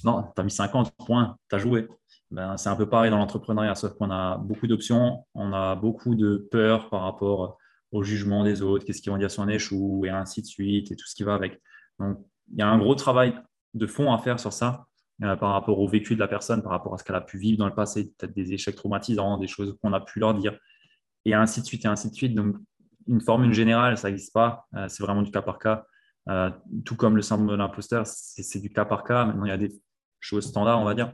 non, 0.03 0.25
tu 0.35 0.41
as 0.41 0.43
mis 0.43 0.51
50 0.51 0.93
points, 1.07 1.37
tu 1.49 1.55
as 1.55 1.59
joué. 1.61 1.87
Ben, 2.33 2.57
c'est 2.57 2.71
un 2.71 2.77
peu 2.77 2.89
pareil 2.89 3.11
dans 3.11 3.19
l'entrepreneuriat, 3.19 3.75
sauf 3.75 3.93
qu'on 3.93 4.11
a 4.11 4.39
beaucoup 4.39 4.67
d'options, 4.67 5.27
on 5.35 5.53
a 5.53 5.75
beaucoup 5.75 6.15
de 6.15 6.49
peur 6.51 6.89
par 6.89 7.03
rapport 7.03 7.59
au 7.93 8.03
jugement 8.03 8.43
des 8.43 8.63
autres, 8.63 8.87
qu'est-ce 8.87 9.03
qu'ils 9.03 9.13
vont 9.13 9.19
dire 9.19 9.31
si 9.31 9.39
on 9.39 9.49
échoue, 9.49 10.07
et 10.07 10.09
ainsi 10.09 10.41
de 10.41 10.47
suite, 10.47 10.91
et 10.91 10.97
tout 10.97 11.07
ce 11.07 11.15
qui 11.15 11.25
va 11.25 11.35
avec. 11.35 11.61
Donc, 11.99 12.19
il 12.51 12.59
y 12.59 12.63
a 12.63 12.69
un 12.69 12.79
gros 12.79 12.95
travail 12.95 13.35
de 13.75 13.87
fond 13.87 14.11
à 14.15 14.19
faire 14.19 14.41
sur 14.41 14.51
ça, 14.51 14.87
euh, 15.23 15.37
par 15.37 15.53
rapport 15.53 15.79
au 15.79 15.87
vécu 15.87 16.15
de 16.15 16.21
la 16.21 16.27
personne, 16.27 16.63
par 16.63 16.73
rapport 16.73 16.95
à 16.95 16.99
ce 16.99 17.05
qu'elle 17.05 17.17
a 17.17 17.21
pu 17.21 17.37
vivre 17.37 17.59
dans 17.59 17.67
le 17.67 17.75
passé, 17.75 18.15
peut-être 18.17 18.35
des 18.35 18.55
échecs 18.55 18.77
traumatisants, 18.77 19.37
des 19.37 19.47
choses 19.47 19.77
qu'on 19.83 19.93
a 19.93 20.01
pu 20.01 20.19
leur 20.19 20.33
dire, 20.33 20.59
et 21.27 21.35
ainsi 21.35 21.61
de 21.61 21.67
suite, 21.67 21.85
et 21.85 21.89
ainsi 21.89 22.09
de 22.09 22.15
suite. 22.15 22.35
Donc, 22.35 22.57
une 23.09 23.21
formule 23.21 23.53
générale, 23.53 23.99
ça 23.99 24.09
n'existe 24.09 24.33
pas, 24.33 24.67
euh, 24.75 24.89
c'est 24.89 25.03
vraiment 25.03 25.21
du 25.21 25.31
cas 25.31 25.43
par 25.43 25.59
cas. 25.59 25.85
Euh, 26.31 26.51
tout 26.87 26.97
comme 26.97 27.17
le 27.17 27.23
syndrome 27.23 27.49
de 27.49 27.57
l'imposteur, 27.57 28.07
c'est 28.07 28.61
du 28.61 28.71
cas 28.71 28.87
par 28.87 29.05
cas. 29.05 29.27
Maintenant, 29.27 29.45
il 29.45 29.51
y 29.51 29.53
a 29.53 29.59
des 29.59 29.73
choses 30.19 30.47
standards, 30.47 30.81
on 30.81 30.85
va 30.85 30.95
dire. 30.95 31.13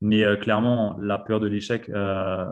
Mais 0.00 0.24
euh, 0.24 0.36
clairement, 0.36 0.96
la 0.98 1.18
peur 1.18 1.40
de 1.40 1.46
l'échec, 1.46 1.88
euh, 1.88 2.50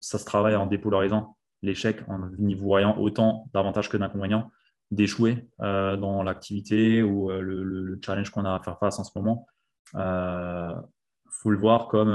ça 0.00 0.18
se 0.18 0.24
travaille 0.24 0.56
en 0.56 0.66
dépolarisant 0.66 1.36
l'échec, 1.62 2.02
en 2.08 2.30
y 2.38 2.54
voyant 2.54 2.98
autant 2.98 3.48
d'avantages 3.54 3.88
que 3.88 3.96
d'inconvénients, 3.96 4.50
d'échouer 4.90 5.48
euh, 5.60 5.96
dans 5.96 6.22
l'activité 6.22 7.02
ou 7.02 7.30
le, 7.30 7.98
challenge 8.04 8.30
qu'on 8.30 8.44
a 8.44 8.54
à 8.54 8.60
faire 8.60 8.78
face 8.78 8.98
en 8.98 9.04
ce 9.04 9.16
moment. 9.16 9.46
Il 9.94 11.30
faut 11.30 11.50
le 11.50 11.58
voir 11.58 11.88
comme 11.88 12.10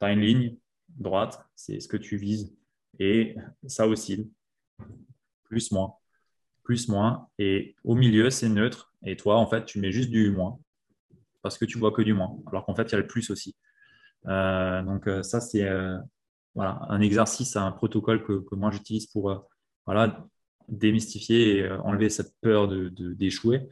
tu 0.00 0.06
as 0.06 0.12
une 0.12 0.20
ligne 0.20 0.56
droite, 0.88 1.44
c'est 1.54 1.80
ce 1.80 1.88
que 1.88 1.96
tu 1.96 2.16
vises, 2.16 2.54
et 2.98 3.36
ça 3.66 3.88
oscille, 3.88 4.28
plus, 5.44 5.70
moins, 5.72 5.94
plus, 6.64 6.88
moins, 6.88 7.28
et 7.38 7.76
au 7.84 7.94
milieu, 7.94 8.28
c'est 8.28 8.48
neutre, 8.48 8.92
et 9.04 9.16
toi, 9.16 9.36
en 9.36 9.46
fait, 9.46 9.64
tu 9.64 9.80
mets 9.80 9.92
juste 9.92 10.10
du 10.10 10.30
moins 10.30 10.58
parce 11.42 11.58
que 11.58 11.64
tu 11.64 11.78
vois 11.78 11.92
que 11.92 12.02
du 12.02 12.14
moins, 12.14 12.36
alors 12.46 12.64
qu'en 12.64 12.74
fait, 12.74 12.84
il 12.84 12.92
y 12.92 12.94
a 12.94 12.98
le 12.98 13.06
plus 13.06 13.30
aussi. 13.30 13.56
Euh, 14.28 14.82
donc 14.82 15.06
euh, 15.08 15.22
ça, 15.22 15.40
c'est 15.40 15.64
euh, 15.64 15.98
voilà, 16.54 16.80
un 16.88 17.00
exercice, 17.00 17.56
un 17.56 17.72
protocole 17.72 18.24
que, 18.24 18.44
moi 18.54 18.70
j'utilise 18.70 19.06
pour 19.06 19.48
voilà, 19.86 20.26
démystifier 20.68 21.58
et 21.58 21.70
enlever 21.70 22.10
cette 22.10 22.34
peur 22.40 22.68
d'échouer. 22.68 23.68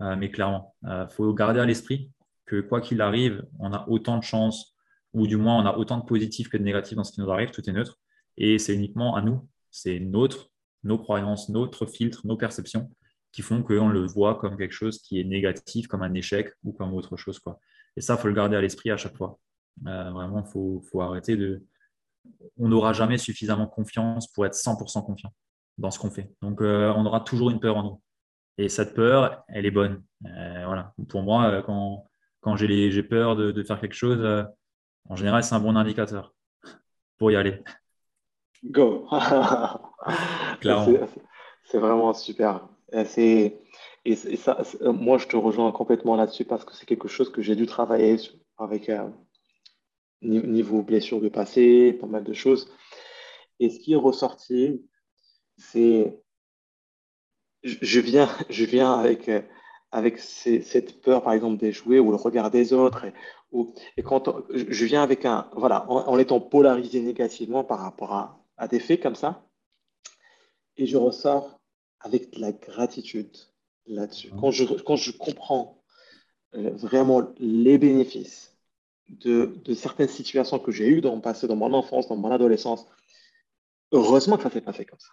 Mais 0.00 0.32
clairement, 0.32 0.74
il 0.82 1.06
faut 1.10 1.32
garder 1.32 1.60
à 1.60 1.64
l'esprit 1.64 2.10
que 2.44 2.60
quoi 2.60 2.80
qu'il 2.80 3.00
arrive, 3.00 3.46
on 3.60 3.72
a 3.72 3.88
autant 3.88 4.18
de 4.18 4.24
chances, 4.24 4.74
ou 5.12 5.28
du 5.28 5.36
moins 5.36 5.62
on 5.62 5.66
a 5.66 5.76
autant 5.76 5.98
de 5.98 6.04
positifs 6.04 6.48
que 6.48 6.56
de 6.56 6.64
négatifs 6.64 6.96
dans 6.96 7.04
ce 7.04 7.12
qui 7.12 7.20
nous 7.20 7.30
arrive, 7.30 7.52
tout 7.52 7.68
est 7.70 7.72
neutre. 7.72 8.00
Et 8.36 8.58
c'est 8.58 8.74
uniquement 8.74 9.14
à 9.14 9.22
nous, 9.22 9.48
c'est 9.70 10.00
notre, 10.00 10.50
nos 10.82 10.98
croyances, 10.98 11.50
notre 11.50 11.86
filtre, 11.86 12.26
nos 12.26 12.36
perceptions 12.36 12.90
qui 13.32 13.42
font 13.42 13.62
qu'on 13.62 13.88
le 13.88 14.06
voit 14.06 14.36
comme 14.36 14.56
quelque 14.56 14.72
chose 14.72 15.00
qui 15.00 15.20
est 15.20 15.24
négatif, 15.24 15.86
comme 15.88 16.02
un 16.02 16.14
échec 16.14 16.52
ou 16.64 16.72
comme 16.72 16.92
autre 16.94 17.16
chose. 17.16 17.38
Quoi. 17.38 17.58
Et 17.96 18.00
ça, 18.00 18.14
il 18.14 18.20
faut 18.20 18.28
le 18.28 18.34
garder 18.34 18.56
à 18.56 18.60
l'esprit 18.60 18.90
à 18.90 18.96
chaque 18.96 19.16
fois. 19.16 19.38
Euh, 19.86 20.10
vraiment, 20.10 20.44
il 20.46 20.50
faut, 20.50 20.82
faut, 20.90 21.00
arrêter 21.00 21.36
de... 21.36 21.64
On 22.58 22.68
n'aura 22.68 22.92
jamais 22.92 23.18
suffisamment 23.18 23.66
confiance 23.66 24.30
pour 24.32 24.46
être 24.46 24.54
100% 24.54 25.04
confiant 25.04 25.32
dans 25.78 25.90
ce 25.90 25.98
qu'on 25.98 26.10
fait. 26.10 26.30
Donc, 26.42 26.60
euh, 26.60 26.92
on 26.94 27.06
aura 27.06 27.20
toujours 27.20 27.50
une 27.50 27.58
peur 27.58 27.76
en 27.78 27.82
nous. 27.82 28.00
Et 28.58 28.68
cette 28.68 28.94
peur, 28.94 29.42
elle 29.48 29.64
est 29.64 29.70
bonne. 29.70 30.04
Euh, 30.26 30.64
voilà. 30.66 30.92
Pour 31.08 31.22
moi, 31.22 31.62
quand, 31.62 32.04
quand 32.40 32.56
j'ai 32.56 33.02
peur 33.02 33.34
de, 33.34 33.50
de, 33.50 33.62
faire 33.62 33.80
quelque 33.80 33.94
chose, 33.94 34.46
en 35.08 35.16
général, 35.16 35.42
c'est 35.42 35.54
un 35.54 35.60
bon 35.60 35.74
indicateur 35.74 36.34
pour 37.18 37.30
y 37.30 37.36
aller. 37.36 37.62
Go. 38.62 39.08
C'est 41.64 41.78
vraiment 41.78 42.12
super. 42.12 42.68
Euh, 42.94 43.04
c'est, 43.06 43.58
et, 44.04 44.16
ça, 44.16 44.62
euh, 44.82 44.92
moi, 44.92 45.18
je 45.18 45.26
te 45.26 45.36
rejoins 45.36 45.72
complètement 45.72 46.16
là-dessus 46.16 46.44
parce 46.44 46.64
que 46.64 46.74
c'est 46.74 46.86
quelque 46.86 47.08
chose 47.08 47.30
que 47.30 47.42
j'ai 47.42 47.56
dû 47.56 47.66
travailler 47.66 48.16
avec 48.58 48.88
euh, 48.88 49.08
niveau 50.22 50.82
blessure 50.82 51.20
de 51.20 51.28
passé, 51.28 51.92
pas 51.94 52.06
mal 52.06 52.24
de 52.24 52.32
choses. 52.32 52.70
Et 53.60 53.70
ce 53.70 53.78
qui 53.78 53.92
est 53.92 53.96
ressorti, 53.96 54.84
c'est 55.56 56.18
je 57.62 58.00
viens, 58.00 58.28
je 58.50 58.64
viens 58.64 58.92
avec, 58.92 59.30
avec 59.90 60.18
cette 60.18 61.00
peur, 61.00 61.22
par 61.22 61.32
exemple, 61.32 61.58
d'échouer 61.58 62.00
ou 62.00 62.10
le 62.10 62.16
regard 62.16 62.50
des 62.50 62.72
autres. 62.72 63.04
Et, 63.04 63.12
ou, 63.52 63.72
et 63.96 64.02
quand 64.02 64.30
je 64.50 64.84
viens 64.84 65.02
avec 65.02 65.24
un, 65.24 65.48
voilà, 65.54 65.90
en, 65.90 66.18
étant 66.18 66.40
polarisé 66.40 67.00
négativement 67.00 67.64
par 67.64 67.80
rapport 67.80 68.12
à 68.56 68.68
des 68.68 68.80
faits 68.80 69.02
comme 69.02 69.14
ça, 69.14 69.46
et 70.76 70.86
je 70.86 70.96
ressors 70.96 71.61
avec 72.02 72.32
de 72.32 72.40
la 72.40 72.52
gratitude 72.52 73.36
là-dessus. 73.86 74.30
Quand 74.38 74.50
je, 74.50 74.64
quand 74.64 74.96
je 74.96 75.12
comprends 75.12 75.82
euh, 76.54 76.70
vraiment 76.70 77.22
les 77.38 77.78
bénéfices 77.78 78.56
de, 79.08 79.54
de, 79.64 79.74
certaines 79.74 80.08
situations 80.08 80.58
que 80.58 80.70
j'ai 80.70 80.88
eues 80.88 81.00
dans 81.00 81.14
mon 81.14 81.20
passé, 81.20 81.46
dans 81.46 81.56
mon 81.56 81.72
enfance, 81.72 82.08
dans 82.08 82.16
mon 82.16 82.30
adolescence, 82.30 82.86
heureusement 83.90 84.36
que 84.36 84.42
ça 84.42 84.48
ne 84.48 84.54
s'est 84.54 84.60
pas 84.60 84.72
fait 84.72 84.84
comme 84.84 85.00
ça. 85.00 85.12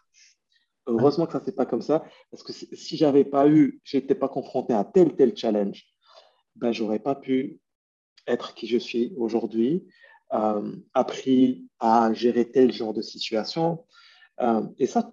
Heureusement 0.88 1.26
que 1.26 1.34
ça 1.34 1.40
ne 1.40 1.46
s'est 1.46 1.52
pas 1.52 1.66
comme 1.66 1.82
ça, 1.82 2.04
parce 2.32 2.44
que 2.44 2.54
si, 2.54 2.98
je 2.98 3.06
n'avais 3.06 3.26
pas 3.26 3.48
eu, 3.48 3.80
je 3.84 3.98
n'étais 3.98 4.16
pas 4.16 4.30
confronté 4.30 4.74
à 4.74 4.84
tel 4.84 5.16
tel 5.16 5.36
challenge, 5.36 5.86
ben, 6.56 6.72
je 6.72 6.84
n'aurais 6.84 7.00
pas 7.00 7.16
pu 7.16 7.60
être 8.28 8.54
qui 8.54 8.68
je 8.68 8.78
suis 8.78 9.14
aujourd'hui, 9.18 9.88
euh, 10.34 10.76
appris 10.94 11.68
à 11.80 12.14
gérer 12.14 12.50
tel 12.50 12.72
genre 12.72 12.94
de 12.94 13.02
situation. 13.02 13.86
Euh, 14.42 14.64
et 14.78 14.88
ça, 14.88 15.12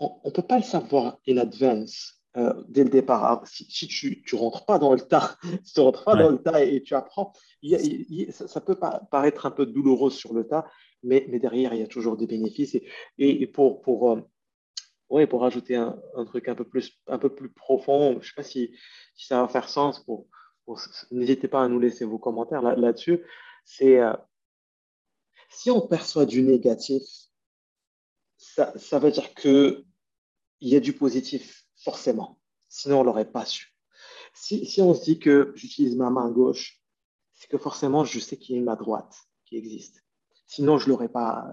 on 0.00 0.20
ne 0.24 0.30
peut 0.30 0.42
pas 0.42 0.58
le 0.58 0.64
savoir 0.64 1.18
in 1.28 1.36
advance 1.38 2.18
euh, 2.36 2.62
dès 2.68 2.84
le 2.84 2.90
départ. 2.90 3.24
Ah, 3.24 3.42
si, 3.46 3.88
tu 3.88 4.22
ne 4.32 4.38
rentres 4.38 4.64
pas 4.64 4.78
dans 4.78 4.92
le 4.92 5.00
tas, 5.00 5.36
si 5.64 5.74
tu 5.74 5.80
rentres 5.80 6.04
pas 6.04 6.14
dans 6.14 6.30
le 6.30 6.38
tas 6.38 6.62
et, 6.64 6.82
tu 6.82 6.94
apprends, 6.94 7.32
ça, 8.30 8.60
peut 8.60 8.78
paraître 9.10 9.46
un 9.46 9.50
peu 9.50 9.66
douloureux 9.66 10.10
sur 10.10 10.34
le 10.34 10.46
tas, 10.46 10.70
mais, 11.02 11.26
mais, 11.28 11.38
derrière, 11.38 11.74
il 11.74 11.80
y 11.80 11.82
a 11.82 11.88
toujours 11.88 12.16
des 12.16 12.26
bénéfices. 12.26 12.74
Et, 12.74 12.86
et 13.18 13.46
pour, 13.46 13.80
pour, 13.80 14.12
euh, 14.12 14.20
ouais, 15.08 15.26
pour 15.26 15.44
ajouter 15.44 15.76
un, 15.76 15.98
un, 16.14 16.24
truc 16.26 16.48
un 16.48 16.54
peu 16.54 16.64
plus, 16.64 17.00
un 17.06 17.18
peu 17.18 17.34
plus 17.34 17.50
profond, 17.50 18.12
je 18.12 18.18
ne 18.18 18.22
sais 18.22 18.34
pas 18.36 18.42
si, 18.42 18.72
si, 19.16 19.26
ça 19.26 19.40
va 19.40 19.48
faire 19.48 19.68
sens, 19.68 20.00
pour, 20.04 20.28
n'hésitez 21.10 21.48
pas 21.48 21.64
à 21.64 21.68
nous 21.68 21.80
laisser 21.80 22.04
vos 22.04 22.18
commentaires 22.18 22.62
là, 22.62 22.92
dessus 22.92 23.24
C'est 23.64 23.98
euh, 24.00 24.12
si 25.50 25.70
on 25.70 25.80
perçoit 25.80 26.26
du 26.26 26.42
négatif, 26.42 27.02
ça, 28.36 28.72
ça 28.78 28.98
veut 28.98 29.10
dire 29.10 29.34
que 29.34 29.84
il 30.60 30.68
y 30.68 30.76
a 30.76 30.80
du 30.80 30.92
positif, 30.92 31.64
forcément. 31.76 32.38
Sinon, 32.68 32.98
on 32.98 33.00
ne 33.00 33.06
l'aurait 33.06 33.30
pas 33.30 33.44
su. 33.44 33.74
Si, 34.34 34.66
si, 34.66 34.80
on 34.82 34.94
se 34.94 35.04
dit 35.04 35.18
que 35.18 35.52
j'utilise 35.56 35.96
ma 35.96 36.10
main 36.10 36.30
gauche, 36.30 36.80
c'est 37.34 37.48
que 37.48 37.58
forcément, 37.58 38.04
je 38.04 38.18
sais 38.18 38.36
qu'il 38.36 38.54
y 38.54 38.58
a 38.58 38.60
une 38.60 38.66
main 38.66 38.76
droite 38.76 39.14
qui 39.44 39.56
existe. 39.56 40.04
Sinon, 40.46 40.78
je 40.78 40.86
ne 40.86 40.90
l'aurais 40.90 41.08
pas, 41.08 41.46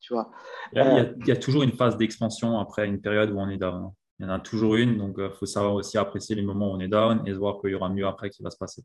tu 0.00 0.12
vois. 0.14 0.30
Il 0.72 0.78
y, 0.78 0.80
a, 0.80 1.12
il, 1.18 1.26
y 1.26 1.30
a, 1.30 1.36
toujours 1.36 1.62
une 1.62 1.72
phase 1.72 1.96
d'expansion 1.96 2.58
après 2.58 2.86
une 2.86 3.00
période 3.00 3.30
où 3.30 3.38
on 3.38 3.48
est 3.48 3.58
down. 3.58 3.92
Il 4.18 4.26
y 4.26 4.26
en 4.26 4.32
a 4.32 4.38
toujours 4.38 4.76
une, 4.76 4.98
donc 4.98 5.14
il 5.16 5.24
euh, 5.24 5.30
faut 5.30 5.46
savoir 5.46 5.74
aussi 5.74 5.96
apprécier 5.96 6.36
les 6.36 6.42
moments 6.42 6.72
où 6.72 6.76
on 6.76 6.80
est 6.80 6.88
down 6.88 7.26
et 7.26 7.32
se 7.32 7.38
voir 7.38 7.58
qu'il 7.60 7.70
y 7.70 7.74
aura 7.74 7.88
mieux 7.88 8.06
après 8.06 8.28
qui 8.28 8.42
va 8.42 8.50
se 8.50 8.58
passer. 8.58 8.84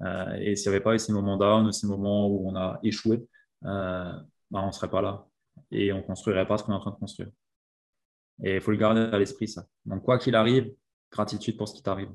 Euh, 0.00 0.34
et 0.40 0.56
s'il 0.56 0.70
n'y 0.70 0.76
avait 0.76 0.82
pas 0.82 0.94
eu 0.94 0.98
ces 0.98 1.12
moments 1.12 1.36
down 1.36 1.66
ou 1.66 1.72
ces 1.72 1.86
moments 1.86 2.26
où 2.26 2.48
on 2.48 2.56
a 2.56 2.78
échoué, 2.82 3.22
euh, 3.64 4.12
bah, 4.50 4.60
on 4.62 4.68
ne 4.68 4.72
serait 4.72 4.90
pas 4.90 5.02
là 5.02 5.26
et 5.70 5.92
on 5.92 5.98
ne 5.98 6.02
construirait 6.02 6.46
pas 6.46 6.58
ce 6.58 6.64
qu'on 6.64 6.72
est 6.72 6.76
en 6.76 6.80
train 6.80 6.90
de 6.90 6.96
construire. 6.96 7.28
Et 8.42 8.56
il 8.56 8.60
faut 8.60 8.70
le 8.70 8.76
garder 8.76 9.00
à 9.00 9.18
l'esprit, 9.18 9.48
ça. 9.48 9.66
Donc, 9.84 10.02
quoi 10.02 10.18
qu'il 10.18 10.34
arrive, 10.34 10.72
gratitude 11.10 11.56
pour 11.56 11.68
ce 11.68 11.74
qui 11.74 11.82
t'arrive. 11.82 12.10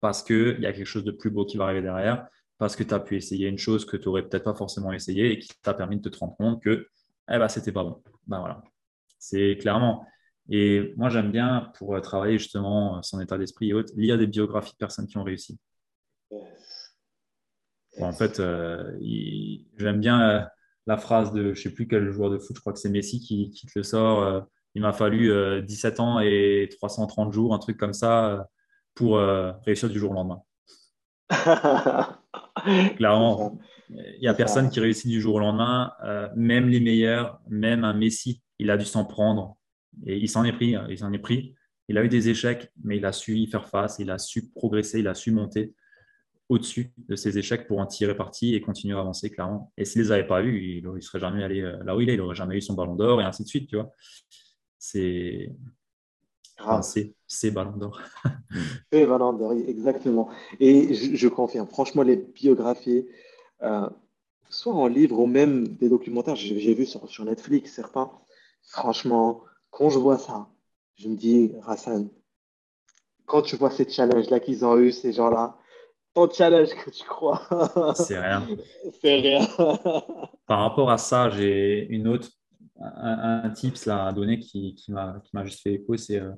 Parce 0.00 0.22
qu'il 0.22 0.60
y 0.60 0.66
a 0.66 0.72
quelque 0.72 0.86
chose 0.86 1.04
de 1.04 1.10
plus 1.10 1.30
beau 1.30 1.44
qui 1.44 1.56
va 1.56 1.64
arriver 1.64 1.82
derrière, 1.82 2.28
parce 2.58 2.76
que 2.76 2.82
tu 2.82 2.94
as 2.94 3.00
pu 3.00 3.16
essayer 3.16 3.48
une 3.48 3.58
chose 3.58 3.84
que 3.84 3.96
tu 3.96 4.06
n'aurais 4.06 4.22
peut-être 4.22 4.44
pas 4.44 4.54
forcément 4.54 4.92
essayé 4.92 5.32
et 5.32 5.38
qui 5.38 5.48
t'a 5.62 5.74
permis 5.74 6.00
de 6.00 6.08
te 6.08 6.18
rendre 6.18 6.36
compte 6.36 6.62
que 6.62 6.88
eh 7.30 7.38
ben, 7.38 7.48
c'était 7.48 7.72
pas 7.72 7.84
bon. 7.84 8.02
Ben, 8.26 8.40
voilà. 8.40 8.62
C'est 9.18 9.58
clairement. 9.60 10.06
Et 10.48 10.94
moi, 10.96 11.10
j'aime 11.10 11.30
bien, 11.30 11.70
pour 11.76 11.94
euh, 11.94 12.00
travailler 12.00 12.38
justement 12.38 13.02
son 13.02 13.20
état 13.20 13.36
d'esprit 13.36 13.70
et 13.70 13.74
autres, 13.74 13.92
lire 13.96 14.16
des 14.18 14.26
biographies 14.26 14.72
de 14.72 14.78
personnes 14.78 15.06
qui 15.06 15.18
ont 15.18 15.24
réussi. 15.24 15.58
En 18.00 18.12
fait, 18.12 18.40
euh, 18.40 18.96
j'aime 19.76 20.00
bien. 20.00 20.30
Euh, 20.30 20.44
la 20.86 20.96
phrase 20.96 21.32
de 21.34 21.42
je 21.42 21.48
ne 21.48 21.54
sais 21.54 21.70
plus 21.70 21.86
quel 21.86 22.10
joueur 22.10 22.30
de 22.30 22.38
foot, 22.38 22.56
je 22.56 22.60
crois 22.60 22.72
que 22.72 22.78
c'est 22.78 22.88
Messi 22.88 23.20
qui, 23.20 23.50
qui, 23.50 23.66
te 23.66 23.72
le 23.76 23.82
sort. 23.82 24.22
Euh, 24.22 24.40
il 24.78 24.82
m'a 24.82 24.92
fallu 24.92 25.32
17 25.62 25.98
ans 25.98 26.20
et 26.20 26.68
330 26.70 27.32
jours, 27.32 27.52
un 27.52 27.58
truc 27.58 27.76
comme 27.76 27.92
ça, 27.92 28.48
pour 28.94 29.18
réussir 29.66 29.90
du 29.90 29.98
jour 29.98 30.12
au 30.12 30.14
lendemain. 30.14 30.40
Clairement, 32.96 33.58
il 33.90 34.20
n'y 34.20 34.28
a 34.28 34.34
personne 34.34 34.70
qui 34.70 34.78
réussit 34.78 35.10
du 35.10 35.20
jour 35.20 35.34
au 35.34 35.40
lendemain, 35.40 35.92
même 36.36 36.68
les 36.68 36.78
meilleurs, 36.78 37.40
même 37.48 37.82
un 37.82 37.92
Messi, 37.92 38.40
il 38.60 38.70
a 38.70 38.76
dû 38.76 38.84
s'en 38.84 39.04
prendre. 39.04 39.56
Et 40.06 40.16
il 40.16 40.28
s'en 40.28 40.44
est 40.44 40.52
pris, 40.52 40.76
il 40.88 40.96
s'en 40.98 41.12
est 41.12 41.18
pris. 41.18 41.56
Il 41.88 41.98
a 41.98 42.04
eu 42.04 42.08
des 42.08 42.28
échecs, 42.28 42.70
mais 42.84 42.98
il 42.98 43.04
a 43.04 43.10
su 43.10 43.36
y 43.36 43.48
faire 43.48 43.66
face, 43.66 43.98
il 43.98 44.12
a 44.12 44.18
su 44.18 44.48
progresser, 44.50 45.00
il 45.00 45.08
a 45.08 45.14
su 45.14 45.32
monter 45.32 45.74
au-dessus 46.48 46.92
de 47.08 47.16
ces 47.16 47.36
échecs 47.36 47.66
pour 47.66 47.78
en 47.78 47.86
tirer 47.86 48.14
parti 48.14 48.54
et 48.54 48.60
continuer 48.60 48.96
à 48.96 49.00
avancer 49.00 49.30
clairement. 49.30 49.72
Et 49.76 49.84
s'il 49.84 50.00
ne 50.00 50.06
les 50.06 50.12
avait 50.12 50.26
pas 50.26 50.42
eus, 50.42 50.78
il 50.78 50.86
ne 50.86 51.00
serait 51.00 51.20
jamais 51.20 51.44
allé 51.44 51.60
euh, 51.60 51.82
là 51.84 51.94
où 51.96 52.00
il 52.00 52.08
est, 52.08 52.14
il 52.14 52.18
n'aurait 52.18 52.34
jamais 52.34 52.56
eu 52.56 52.62
son 52.62 52.74
ballon 52.74 52.94
d'or 52.94 53.20
et 53.20 53.24
ainsi 53.24 53.42
de 53.42 53.48
suite, 53.48 53.68
tu 53.68 53.76
vois. 53.76 53.92
C'est 54.78 55.52
c'est 57.26 57.50
ballon 57.50 57.76
d'or. 57.76 58.00
c'est 58.92 59.06
ballon 59.06 59.32
d'or, 59.32 59.52
exactement. 59.52 60.28
Et 60.58 60.94
je, 60.94 61.28
confirme, 61.28 61.68
franchement, 61.68 62.02
les 62.02 62.16
biographies, 62.16 63.06
euh, 63.62 63.88
soit 64.48 64.74
en 64.74 64.86
livre 64.86 65.18
ou 65.18 65.26
même 65.26 65.68
des 65.68 65.88
documentaires, 65.88 66.36
j'ai 66.36 66.74
vu 66.74 66.86
sur, 66.86 67.08
sur 67.08 67.24
Netflix 67.24 67.72
certains, 67.72 68.10
franchement, 68.62 69.42
quand 69.70 69.90
je 69.90 69.98
vois 69.98 70.18
ça, 70.18 70.48
je 70.96 71.08
me 71.08 71.16
dis, 71.16 71.52
Rassan, 71.60 72.08
quand 73.26 73.42
tu 73.42 73.56
vois 73.56 73.70
ces 73.70 73.88
challenges-là 73.88 74.40
qu'ils 74.40 74.64
ont 74.64 74.76
eu, 74.78 74.90
ces 74.90 75.12
gens-là, 75.12 75.56
ton 76.14 76.28
challenge 76.30 76.74
que 76.74 76.90
tu 76.90 77.04
crois. 77.04 77.42
C'est 77.94 78.18
rien. 78.18 78.46
C'est 79.00 79.14
rien. 79.16 79.46
Par 80.46 80.60
rapport 80.60 80.90
à 80.90 80.98
ça, 80.98 81.30
j'ai 81.30 81.86
une 81.90 82.08
autre, 82.08 82.30
un, 82.80 83.50
tips 83.50 83.86
là, 83.86 84.06
à 84.06 84.12
donner 84.12 84.38
qui, 84.38 84.74
qui 84.74 84.92
m'a 84.92 85.22
juste 85.44 85.62
fait 85.62 85.74
écho, 85.74 85.96
c'est 85.96 86.20
euh, 86.20 86.32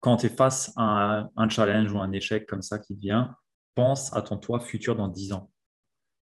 quand 0.00 0.18
tu 0.18 0.26
es 0.26 0.28
face 0.28 0.72
à 0.76 1.28
un, 1.36 1.48
challenge 1.48 1.92
ou 1.92 1.98
un 1.98 2.12
échec 2.12 2.46
comme 2.46 2.62
ça 2.62 2.78
qui 2.78 2.94
vient, 2.94 3.34
pense 3.74 4.14
à 4.14 4.22
ton 4.22 4.36
toi 4.36 4.60
futur 4.60 4.96
dans 4.96 5.08
10 5.08 5.32
ans. 5.32 5.50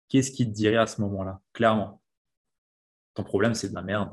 Qu'est-ce 0.09 0.31
qui 0.31 0.47
te 0.47 0.53
dirait 0.53 0.77
à 0.77 0.87
ce 0.87 1.01
moment-là 1.03 1.41
Clairement, 1.53 2.01
ton 3.15 3.25
problème, 3.25 3.55
c'est 3.55 3.69
de 3.69 3.75
la 3.75 3.83
merde 3.83 4.11